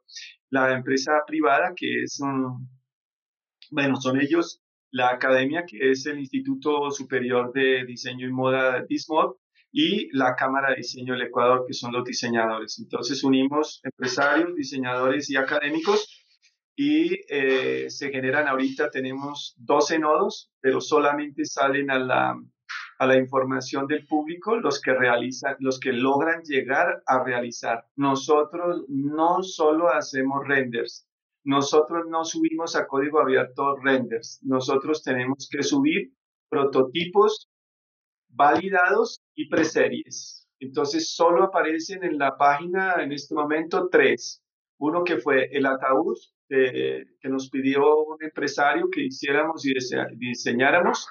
la 0.51 0.75
empresa 0.75 1.23
privada, 1.27 1.73
que 1.75 2.03
es, 2.03 2.21
bueno, 3.71 3.97
son 3.97 4.21
ellos 4.21 4.61
la 4.95 5.11
academia, 5.11 5.65
que 5.67 5.91
es 5.91 6.07
el 6.07 6.21
Instituto 6.21 6.89
Superior 6.93 7.53
de 7.53 7.85
Diseño 7.85 8.29
y 8.29 8.33
Moda 8.33 8.85
DISMOD, 8.89 9.35
y 9.73 10.09
la 10.17 10.37
Cámara 10.37 10.71
de 10.71 10.77
Diseño 10.77 11.15
del 11.15 11.23
Ecuador, 11.23 11.65
que 11.67 11.75
son 11.75 11.93
los 11.93 12.05
diseñadores. 12.05 12.79
Entonces 12.79 13.25
unimos 13.25 13.81
empresarios, 13.83 14.55
diseñadores 14.55 15.29
y 15.31 15.37
académicos 15.37 16.25
y 16.77 17.11
eh, 17.29 17.91
se 17.91 18.11
generan 18.11 18.47
ahorita, 18.47 18.89
tenemos 18.91 19.57
12 19.59 19.99
nodos, 19.99 20.53
pero 20.61 20.81
solamente 20.81 21.45
salen 21.45 21.91
a 21.91 21.99
la, 21.99 22.41
a 23.01 23.07
la 23.07 23.17
información 23.17 23.89
del 23.89 24.07
público 24.07 24.55
los 24.55 24.81
que 24.81 24.95
realizan, 24.95 25.57
los 25.59 25.81
que 25.81 25.93
logran 25.93 26.43
llegar 26.45 27.03
a 27.05 27.25
realizar. 27.25 27.85
Nosotros 27.97 28.85
no 28.87 29.43
solo 29.43 29.93
hacemos 29.93 30.47
renders, 30.47 31.09
nosotros 31.45 32.07
no 32.09 32.25
subimos 32.25 32.75
a 32.75 32.87
código 32.87 33.21
abierto 33.21 33.77
renders, 33.77 34.41
nosotros 34.43 35.03
tenemos 35.03 35.49
que 35.51 35.63
subir 35.63 36.13
prototipos 36.49 37.51
validados 38.29 39.21
y 39.35 39.49
preseries. 39.49 40.49
Entonces 40.59 41.15
solo 41.15 41.45
aparecen 41.45 42.03
en 42.05 42.19
la 42.19 42.37
página 42.37 43.03
en 43.03 43.13
este 43.13 43.35
momento 43.35 43.89
tres. 43.91 44.43
Uno 44.79 45.05
que 45.05 45.19
fue 45.19 45.49
el 45.53 45.67
ataúd 45.67 46.17
eh, 46.49 47.05
que 47.21 47.29
nos 47.29 47.51
pidió 47.51 48.05
un 48.05 48.23
empresario 48.23 48.89
que 48.91 49.05
hiciéramos 49.05 49.65
y 49.67 49.75
diseñáramos. 50.17 51.07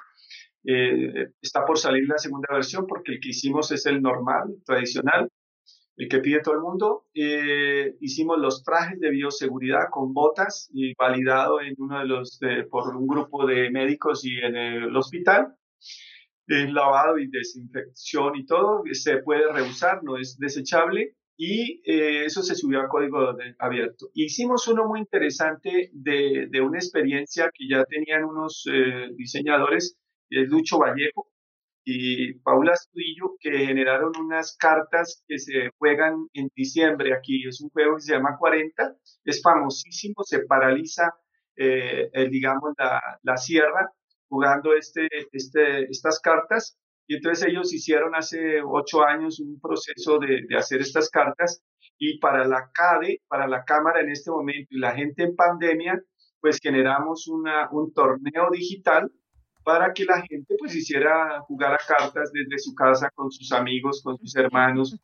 Eh, 0.65 1.27
está 1.41 1.65
por 1.65 1.77
salir 1.77 2.07
la 2.07 2.17
segunda 2.17 2.47
versión 2.51 2.87
porque 2.87 3.13
el 3.13 3.19
que 3.19 3.29
hicimos 3.29 3.71
es 3.71 3.85
el 3.85 4.01
normal, 4.01 4.55
tradicional 4.65 5.29
el 5.95 6.07
que 6.07 6.19
pide 6.19 6.41
todo 6.41 6.55
el 6.55 6.61
mundo. 6.61 7.05
Eh, 7.13 7.95
hicimos 7.99 8.37
los 8.39 8.63
trajes 8.63 8.99
de 8.99 9.09
bioseguridad 9.09 9.89
con 9.91 10.13
botas 10.13 10.69
y 10.73 10.93
validado 10.95 11.61
en 11.61 11.75
uno 11.77 11.99
de 11.99 12.05
los 12.05 12.39
por 12.69 12.95
un 12.95 13.07
grupo 13.07 13.45
de 13.45 13.69
médicos 13.69 14.25
y 14.25 14.37
en 14.39 14.55
el 14.55 14.95
hospital. 14.95 15.55
El 16.47 16.73
lavado 16.73 17.17
y 17.17 17.29
desinfección 17.29 18.35
y 18.35 18.45
todo 18.45 18.83
se 18.91 19.17
puede 19.17 19.51
reusar, 19.51 20.03
no 20.03 20.17
es 20.17 20.37
desechable 20.37 21.15
y 21.37 21.81
eh, 21.85 22.25
eso 22.25 22.41
se 22.43 22.55
subió 22.55 22.81
a 22.81 22.87
código 22.87 23.35
abierto. 23.59 24.09
Hicimos 24.13 24.67
uno 24.67 24.85
muy 24.87 24.99
interesante 24.99 25.89
de, 25.93 26.47
de 26.49 26.61
una 26.61 26.77
experiencia 26.77 27.49
que 27.53 27.67
ya 27.67 27.83
tenían 27.85 28.23
unos 28.23 28.65
eh, 28.71 29.09
diseñadores, 29.15 29.97
es 30.29 30.49
Lucho 30.49 30.79
Vallejo, 30.79 31.27
y 31.85 32.33
Paula 32.39 32.73
Astudillo, 32.73 33.35
que 33.39 33.51
generaron 33.65 34.13
unas 34.19 34.55
cartas 34.57 35.23
que 35.27 35.37
se 35.37 35.69
juegan 35.77 36.27
en 36.33 36.49
diciembre 36.55 37.13
aquí. 37.13 37.47
Es 37.47 37.61
un 37.61 37.69
juego 37.69 37.95
que 37.95 38.03
se 38.03 38.13
llama 38.13 38.37
40, 38.37 38.95
es 39.25 39.41
famosísimo, 39.41 40.23
se 40.23 40.45
paraliza, 40.45 41.13
eh, 41.55 42.09
digamos, 42.29 42.73
la, 42.77 43.01
la, 43.23 43.37
sierra 43.37 43.91
jugando 44.29 44.73
este, 44.73 45.07
este, 45.31 45.83
estas 45.91 46.19
cartas. 46.21 46.77
Y 47.05 47.15
entonces 47.15 47.47
ellos 47.47 47.73
hicieron 47.73 48.15
hace 48.15 48.61
ocho 48.65 49.03
años 49.03 49.39
un 49.41 49.59
proceso 49.59 50.19
de, 50.19 50.43
de 50.47 50.55
hacer 50.55 50.79
estas 50.79 51.09
cartas 51.09 51.61
y 51.97 52.17
para 52.19 52.45
la 52.47 52.71
CADE, 52.73 53.21
para 53.27 53.47
la 53.47 53.65
Cámara 53.65 53.99
en 53.99 54.09
este 54.09 54.31
momento 54.31 54.67
y 54.69 54.79
la 54.79 54.93
gente 54.93 55.23
en 55.23 55.35
pandemia, 55.35 56.01
pues 56.39 56.59
generamos 56.61 57.27
una, 57.27 57.69
un 57.71 57.93
torneo 57.93 58.49
digital 58.51 59.11
para 59.63 59.93
que 59.93 60.05
la 60.05 60.21
gente 60.21 60.55
pues 60.59 60.75
hiciera 60.75 61.39
jugar 61.41 61.73
a 61.73 61.77
cartas 61.77 62.31
desde 62.31 62.57
su 62.59 62.73
casa 62.73 63.09
con 63.15 63.31
sus 63.31 63.51
amigos, 63.51 64.01
con 64.03 64.17
sus 64.17 64.35
hermanos. 64.35 64.97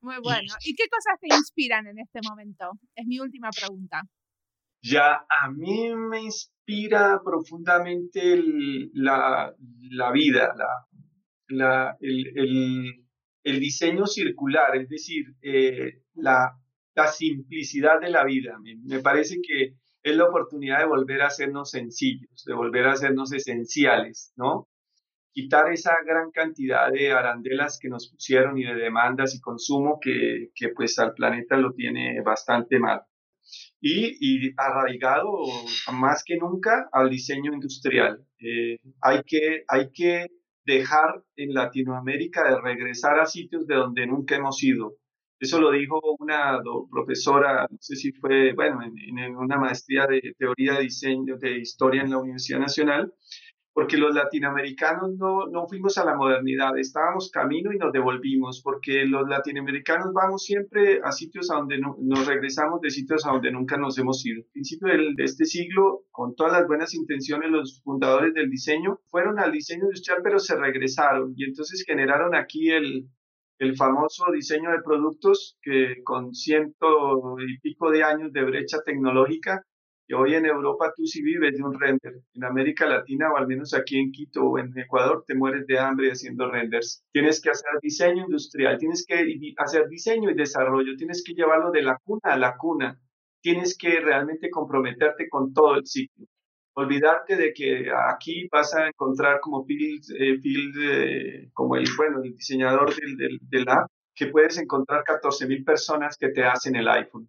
Muy 0.00 0.16
bueno. 0.22 0.52
¿Y 0.64 0.74
qué 0.74 0.84
cosas 0.88 1.18
te 1.20 1.28
inspiran 1.34 1.86
en 1.86 1.98
este 1.98 2.20
momento? 2.28 2.72
Es 2.94 3.06
mi 3.06 3.18
última 3.20 3.50
pregunta. 3.50 4.02
Ya, 4.82 5.24
a 5.28 5.50
mí 5.50 5.94
me 5.94 6.22
inspira 6.22 7.20
profundamente 7.24 8.42
la, 8.92 9.54
la, 9.90 10.12
vida, 10.12 10.54
la, 11.48 11.96
el, 12.00 12.98
el, 13.44 13.60
diseño 13.60 14.06
circular, 14.06 14.76
es 14.76 14.88
decir, 14.90 15.24
eh, 15.40 16.02
la, 16.14 16.58
la 16.94 17.06
simplicidad 17.06 17.98
de 17.98 18.10
la 18.10 18.24
vida. 18.24 18.58
Me, 18.60 18.76
me 18.76 19.00
parece 19.00 19.36
que 19.40 19.78
es 20.04 20.16
la 20.16 20.26
oportunidad 20.26 20.80
de 20.80 20.86
volver 20.86 21.22
a 21.22 21.28
hacernos 21.28 21.70
sencillos, 21.70 22.44
de 22.44 22.52
volver 22.52 22.86
a 22.86 22.92
hacernos 22.92 23.32
esenciales, 23.32 24.32
¿no? 24.36 24.68
Quitar 25.32 25.72
esa 25.72 25.96
gran 26.06 26.30
cantidad 26.30 26.92
de 26.92 27.10
arandelas 27.10 27.78
que 27.80 27.88
nos 27.88 28.10
pusieron 28.10 28.58
y 28.58 28.64
de 28.64 28.74
demandas 28.74 29.34
y 29.34 29.40
consumo 29.40 29.98
que, 30.00 30.50
que 30.54 30.68
pues 30.68 30.98
al 30.98 31.14
planeta 31.14 31.56
lo 31.56 31.72
tiene 31.72 32.20
bastante 32.20 32.78
mal. 32.78 33.00
Y, 33.80 34.52
arraigado 34.56 35.30
más 35.92 36.22
que 36.24 36.36
nunca 36.36 36.88
al 36.92 37.10
diseño 37.10 37.52
industrial. 37.52 38.24
Eh, 38.38 38.78
hay, 39.00 39.22
que, 39.26 39.64
hay 39.68 39.90
que 39.90 40.28
dejar 40.64 41.22
en 41.36 41.52
Latinoamérica 41.52 42.48
de 42.48 42.60
regresar 42.60 43.18
a 43.20 43.26
sitios 43.26 43.66
de 43.66 43.74
donde 43.74 44.06
nunca 44.06 44.36
hemos 44.36 44.62
ido. 44.62 44.96
Eso 45.44 45.60
lo 45.60 45.72
dijo 45.72 46.00
una 46.20 46.58
profesora, 46.90 47.66
no 47.70 47.76
sé 47.78 47.96
si 47.96 48.12
fue, 48.12 48.54
bueno, 48.54 48.80
en, 48.82 49.36
una 49.36 49.58
maestría 49.58 50.06
de 50.06 50.34
teoría 50.38 50.76
de 50.76 50.84
diseño, 50.84 51.36
de 51.36 51.58
historia 51.58 52.00
en 52.00 52.08
la 52.08 52.16
Universidad 52.16 52.60
Nacional, 52.60 53.12
porque 53.74 53.98
los 53.98 54.14
latinoamericanos 54.14 55.16
no, 55.18 55.46
no 55.48 55.66
fuimos 55.66 55.98
a 55.98 56.06
la 56.06 56.16
modernidad, 56.16 56.78
estábamos 56.78 57.30
camino 57.30 57.74
y 57.74 57.76
nos 57.76 57.92
devolvimos, 57.92 58.62
porque 58.64 59.04
los 59.04 59.28
latinoamericanos 59.28 60.14
vamos 60.14 60.44
siempre 60.44 61.00
a 61.04 61.12
sitios 61.12 61.50
a 61.50 61.56
donde 61.56 61.78
no, 61.78 61.94
nos 62.00 62.26
regresamos 62.26 62.80
de 62.80 62.88
sitios 62.90 63.26
a 63.26 63.32
donde 63.32 63.52
nunca 63.52 63.76
nos 63.76 63.98
hemos 63.98 64.24
ido. 64.24 64.44
Al 64.44 64.50
principio 64.50 64.88
de 64.88 65.24
este 65.24 65.44
siglo, 65.44 66.04
con 66.10 66.34
todas 66.34 66.54
las 66.54 66.66
buenas 66.66 66.94
intenciones, 66.94 67.50
los 67.50 67.82
fundadores 67.84 68.32
del 68.32 68.48
diseño 68.48 69.00
fueron 69.10 69.38
al 69.38 69.52
diseño 69.52 69.84
industrial, 69.84 70.20
pero 70.24 70.38
se 70.38 70.56
regresaron 70.56 71.34
y 71.36 71.44
entonces 71.44 71.84
generaron 71.86 72.34
aquí 72.34 72.70
el, 72.70 73.10
el 73.58 73.76
famoso 73.76 74.26
diseño 74.32 74.70
de 74.72 74.82
productos 74.82 75.56
que 75.62 76.02
con 76.04 76.34
ciento 76.34 77.36
y 77.38 77.58
pico 77.60 77.90
de 77.90 78.02
años 78.02 78.32
de 78.32 78.44
brecha 78.44 78.82
tecnológica 78.84 79.62
que 80.06 80.14
hoy 80.14 80.34
en 80.34 80.46
Europa 80.46 80.92
tú 80.94 81.06
sí 81.06 81.22
vives 81.22 81.56
de 81.56 81.62
un 81.62 81.78
render. 81.78 82.20
En 82.34 82.44
América 82.44 82.86
Latina 82.86 83.32
o 83.32 83.36
al 83.36 83.46
menos 83.46 83.72
aquí 83.74 83.98
en 83.98 84.12
Quito 84.12 84.44
o 84.44 84.58
en 84.58 84.76
Ecuador 84.78 85.24
te 85.26 85.34
mueres 85.34 85.66
de 85.66 85.78
hambre 85.78 86.10
haciendo 86.10 86.50
renders. 86.50 87.02
Tienes 87.12 87.40
que 87.40 87.50
hacer 87.50 87.70
diseño 87.80 88.24
industrial, 88.24 88.78
tienes 88.78 89.06
que 89.06 89.24
hacer 89.56 89.88
diseño 89.88 90.30
y 90.30 90.34
desarrollo, 90.34 90.96
tienes 90.96 91.22
que 91.24 91.32
llevarlo 91.32 91.70
de 91.70 91.82
la 91.82 91.98
cuna 92.04 92.20
a 92.24 92.38
la 92.38 92.56
cuna. 92.56 92.98
Tienes 93.40 93.76
que 93.76 94.00
realmente 94.00 94.50
comprometerte 94.50 95.28
con 95.28 95.52
todo 95.52 95.76
el 95.76 95.86
ciclo. 95.86 96.26
Olvidarte 96.74 97.36
de 97.36 97.52
que 97.52 97.88
aquí 98.10 98.48
vas 98.50 98.74
a 98.74 98.88
encontrar 98.88 99.40
como 99.40 99.64
field, 99.64 100.04
eh, 100.18 101.50
como 101.52 101.76
el, 101.76 101.86
bueno, 101.96 102.22
el 102.22 102.34
diseñador 102.34 102.94
del, 102.94 103.16
del, 103.16 103.38
del 103.42 103.68
app, 103.68 103.88
que 104.14 104.26
puedes 104.26 104.58
encontrar 104.58 105.04
14.000 105.04 105.64
personas 105.64 106.16
que 106.16 106.28
te 106.28 106.44
hacen 106.44 106.76
el 106.76 106.88
iPhone 106.88 107.28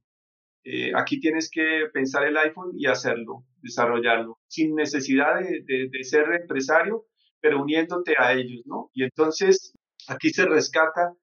eh, 0.68 0.91
aquí 0.96 1.20
tienes 1.20 1.50
que 1.52 1.89
pensar 1.93 2.26
el 2.26 2.36
iPhone 2.38 2.72
y 2.76 2.88
hacerlo, 2.88 3.46
desarrollarlo, 3.62 4.39
sin 4.48 4.74
necesidad 4.74 5.39
de, 5.39 5.89
de, 5.91 6.04
ser 6.04 6.26
empresario, 6.34 7.06
pero 7.39 7.62
uniéndote 7.62 8.16
a 8.18 8.34
ellos, 8.34 8.64
¿no? 8.66 8.89
Y 8.91 9.04
entonces 9.04 9.74
aquí 10.08 10.32
se 10.32 10.46
rescata 10.48 11.14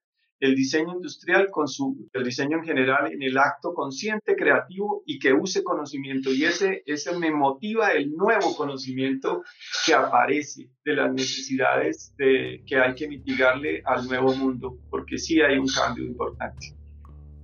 el 0.43 0.57
diseño 0.57 0.95
industrial 0.95 1.51
con 1.53 1.69
su, 1.69 2.11
el 2.13 2.25
diseño 2.25 2.59
en 2.59 2.65
general 2.65 3.13
en 3.13 3.23
el 3.23 3.39
acto 3.39 3.73
consciente, 3.75 4.35
creativo 4.35 5.05
y 5.07 5.21
que 5.21 5.33
use 5.33 5.63
conocimiento. 5.63 6.33
Y 6.33 6.45
ese, 6.45 6.83
ese 6.85 7.17
me 7.17 7.31
motiva 7.31 7.93
el 7.93 8.11
nuevo 8.11 8.57
conocimiento 8.57 9.45
que 9.87 9.95
aparece 9.95 10.69
de 10.85 10.95
las 10.95 11.13
necesidades 11.13 12.13
de, 12.19 12.61
que 12.67 12.77
hay 12.77 12.93
que 12.97 13.07
mitigarle 13.07 13.83
al 13.85 14.05
nuevo 14.09 14.35
mundo, 14.35 14.79
porque 14.91 15.17
sí 15.17 15.41
hay 15.41 15.59
un 15.59 15.69
cambio 15.69 16.05
importante. 16.05 16.75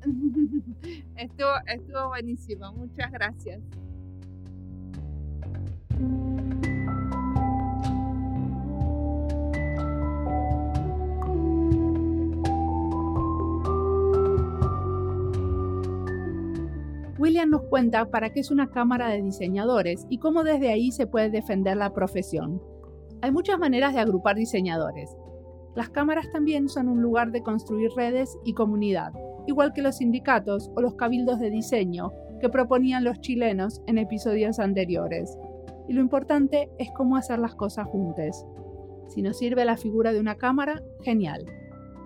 estuvo, 1.16 1.54
estuvo 1.68 2.08
buenísimo, 2.08 2.72
muchas 2.72 3.12
gracias. 3.12 3.60
Nos 17.46 17.62
cuenta 17.62 18.10
para 18.10 18.30
qué 18.30 18.40
es 18.40 18.50
una 18.50 18.68
cámara 18.68 19.10
de 19.10 19.22
diseñadores 19.22 20.06
y 20.10 20.18
cómo 20.18 20.42
desde 20.42 20.70
ahí 20.70 20.90
se 20.90 21.06
puede 21.06 21.30
defender 21.30 21.76
la 21.76 21.94
profesión. 21.94 22.60
Hay 23.22 23.30
muchas 23.30 23.60
maneras 23.60 23.94
de 23.94 24.00
agrupar 24.00 24.34
diseñadores. 24.34 25.16
Las 25.76 25.88
cámaras 25.88 26.30
también 26.32 26.68
son 26.68 26.88
un 26.88 27.00
lugar 27.00 27.30
de 27.30 27.42
construir 27.42 27.92
redes 27.96 28.36
y 28.44 28.54
comunidad, 28.54 29.12
igual 29.46 29.72
que 29.72 29.82
los 29.82 29.98
sindicatos 29.98 30.70
o 30.74 30.82
los 30.82 30.96
cabildos 30.96 31.38
de 31.38 31.50
diseño 31.50 32.12
que 32.40 32.48
proponían 32.48 33.04
los 33.04 33.20
chilenos 33.20 33.82
en 33.86 33.98
episodios 33.98 34.58
anteriores. 34.58 35.38
Y 35.86 35.92
lo 35.92 36.00
importante 36.00 36.68
es 36.78 36.90
cómo 36.96 37.16
hacer 37.16 37.38
las 37.38 37.54
cosas 37.54 37.86
juntas. 37.86 38.44
Si 39.08 39.22
nos 39.22 39.38
sirve 39.38 39.64
la 39.64 39.76
figura 39.76 40.12
de 40.12 40.20
una 40.20 40.34
cámara, 40.34 40.82
genial. 41.02 41.46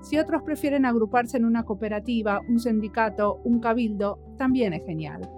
Si 0.03 0.19
otros 0.19 0.43
prefieren 0.43 0.85
agruparse 0.85 1.37
en 1.37 1.45
una 1.45 1.65
cooperativa, 1.65 2.41
un 2.49 2.59
sindicato, 2.59 3.41
un 3.45 3.61
cabildo, 3.61 4.19
también 4.37 4.73
es 4.73 4.85
genial. 4.85 5.29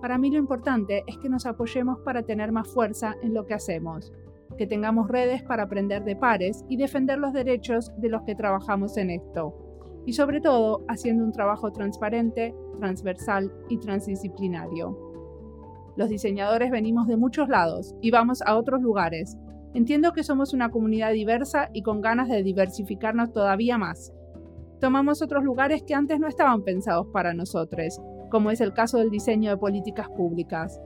Para 0.00 0.16
mí 0.18 0.30
lo 0.30 0.38
importante 0.38 1.04
es 1.06 1.18
que 1.18 1.28
nos 1.28 1.46
apoyemos 1.46 1.98
para 2.00 2.22
tener 2.22 2.50
más 2.52 2.68
fuerza 2.68 3.14
en 3.22 3.34
lo 3.34 3.46
que 3.46 3.54
hacemos, 3.54 4.12
que 4.56 4.66
tengamos 4.66 5.08
redes 5.08 5.42
para 5.42 5.64
aprender 5.64 6.04
de 6.04 6.16
pares 6.16 6.64
y 6.68 6.76
defender 6.76 7.18
los 7.18 7.32
derechos 7.32 7.92
de 7.98 8.08
los 8.08 8.22
que 8.22 8.34
trabajamos 8.34 8.96
en 8.96 9.10
esto 9.10 9.62
y 10.06 10.12
sobre 10.12 10.40
todo 10.40 10.84
haciendo 10.88 11.24
un 11.24 11.32
trabajo 11.32 11.70
transparente, 11.72 12.54
transversal 12.78 13.52
y 13.68 13.78
transdisciplinario. 13.78 14.98
Los 15.96 16.08
diseñadores 16.08 16.70
venimos 16.70 17.06
de 17.06 17.16
muchos 17.16 17.48
lados 17.48 17.94
y 18.00 18.10
vamos 18.10 18.42
a 18.42 18.56
otros 18.56 18.80
lugares. 18.82 19.36
Entiendo 19.74 20.12
que 20.12 20.22
somos 20.22 20.52
una 20.52 20.70
comunidad 20.70 21.12
diversa 21.12 21.70
y 21.72 21.82
con 21.82 22.00
ganas 22.00 22.28
de 22.28 22.42
diversificarnos 22.42 23.32
todavía 23.32 23.78
más. 23.78 24.12
Tomamos 24.80 25.22
otros 25.22 25.44
lugares 25.44 25.82
que 25.82 25.94
antes 25.94 26.18
no 26.20 26.28
estaban 26.28 26.62
pensados 26.62 27.06
para 27.12 27.34
nosotros, 27.34 28.00
como 28.30 28.50
es 28.50 28.60
el 28.60 28.72
caso 28.72 28.98
del 28.98 29.10
diseño 29.10 29.50
de 29.50 29.56
políticas 29.56 30.08
públicas. 30.08 30.80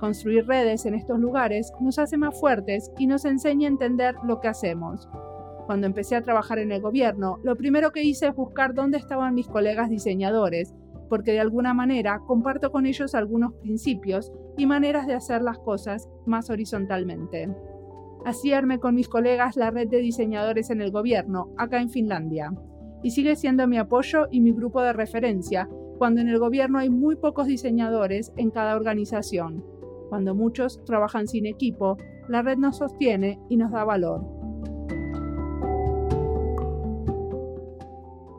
Construir 0.00 0.46
redes 0.46 0.86
en 0.86 0.94
estos 0.94 1.18
lugares 1.18 1.72
nos 1.80 1.98
hace 1.98 2.16
más 2.16 2.38
fuertes 2.38 2.90
y 2.98 3.06
nos 3.06 3.24
enseña 3.24 3.68
a 3.68 3.72
entender 3.72 4.16
lo 4.24 4.40
que 4.40 4.48
hacemos, 4.48 5.08
cuando 5.66 5.86
empecé 5.86 6.16
a 6.16 6.22
trabajar 6.22 6.58
en 6.58 6.72
el 6.72 6.80
gobierno, 6.80 7.38
lo 7.44 7.56
primero 7.56 7.92
que 7.92 8.02
hice 8.02 8.26
es 8.26 8.34
buscar 8.34 8.74
dónde 8.74 8.98
estaban 8.98 9.34
mis 9.34 9.46
colegas 9.46 9.88
diseñadores, 9.88 10.74
porque 11.08 11.32
de 11.32 11.40
alguna 11.40 11.72
manera 11.72 12.20
comparto 12.26 12.72
con 12.72 12.86
ellos 12.86 13.14
algunos 13.14 13.54
principios 13.54 14.32
y 14.56 14.66
maneras 14.66 15.06
de 15.06 15.14
hacer 15.14 15.42
las 15.42 15.58
cosas 15.58 16.08
más 16.26 16.50
horizontalmente. 16.50 17.48
Así 18.24 18.52
armé 18.52 18.78
con 18.78 18.94
mis 18.94 19.08
colegas 19.08 19.56
la 19.56 19.70
red 19.70 19.88
de 19.88 19.98
diseñadores 19.98 20.70
en 20.70 20.80
el 20.80 20.92
gobierno, 20.92 21.52
acá 21.56 21.80
en 21.80 21.90
Finlandia, 21.90 22.52
y 23.02 23.10
sigue 23.10 23.34
siendo 23.34 23.66
mi 23.66 23.78
apoyo 23.78 24.28
y 24.30 24.40
mi 24.40 24.52
grupo 24.52 24.80
de 24.80 24.92
referencia 24.92 25.68
cuando 25.98 26.20
en 26.20 26.28
el 26.28 26.38
gobierno 26.38 26.78
hay 26.78 26.90
muy 26.90 27.16
pocos 27.16 27.46
diseñadores 27.46 28.32
en 28.36 28.50
cada 28.50 28.76
organización. 28.76 29.64
Cuando 30.08 30.34
muchos 30.34 30.82
trabajan 30.84 31.26
sin 31.26 31.46
equipo, 31.46 31.96
la 32.28 32.42
red 32.42 32.58
nos 32.58 32.78
sostiene 32.78 33.40
y 33.48 33.56
nos 33.56 33.72
da 33.72 33.84
valor. 33.84 34.20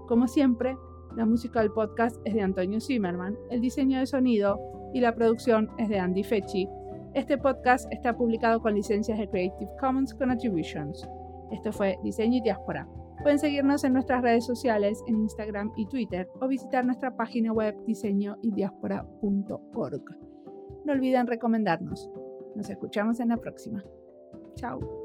Como 0.08 0.28
siempre, 0.28 0.78
la 1.16 1.26
música 1.26 1.62
del 1.62 1.72
podcast 1.72 2.18
es 2.26 2.34
de 2.34 2.42
Antonio 2.42 2.80
Zimmerman, 2.80 3.38
el 3.50 3.62
diseño 3.62 4.00
de 4.00 4.06
sonido 4.06 4.60
y 4.94 5.00
la 5.00 5.16
producción 5.16 5.70
es 5.78 5.90
de 5.90 6.00
Andy 6.00 6.24
Fechi. 6.24 6.68
Este 7.14 7.38
podcast 7.38 7.86
está 7.92 8.18
publicado 8.18 8.60
con 8.60 8.74
licencias 8.74 9.20
de 9.20 9.30
Creative 9.30 9.70
Commons 9.80 10.16
con 10.16 10.32
Attributions. 10.32 11.08
Esto 11.52 11.72
fue 11.72 12.00
Diseño 12.04 12.40
y 12.40 12.42
Diáspora. 12.42 12.88
Pueden 13.22 13.38
seguirnos 13.38 13.84
en 13.84 13.94
nuestras 13.94 14.24
redes 14.24 14.48
sociales 14.48 15.00
en 15.08 15.18
Instagram 15.18 15.72
y 15.78 15.86
Twitter 15.86 16.28
o 16.42 16.48
visitar 16.48 16.84
nuestra 16.84 17.16
página 17.16 17.54
web 17.54 17.76
diseñoydiaspora.org. 17.86 20.04
No 20.86 20.92
olviden 20.92 21.28
recomendarnos. 21.28 22.10
Nos 22.56 22.72
escuchamos 22.72 23.20
en 23.20 23.30
la 23.30 23.38
próxima. 23.38 23.84
Chao. 24.56 25.03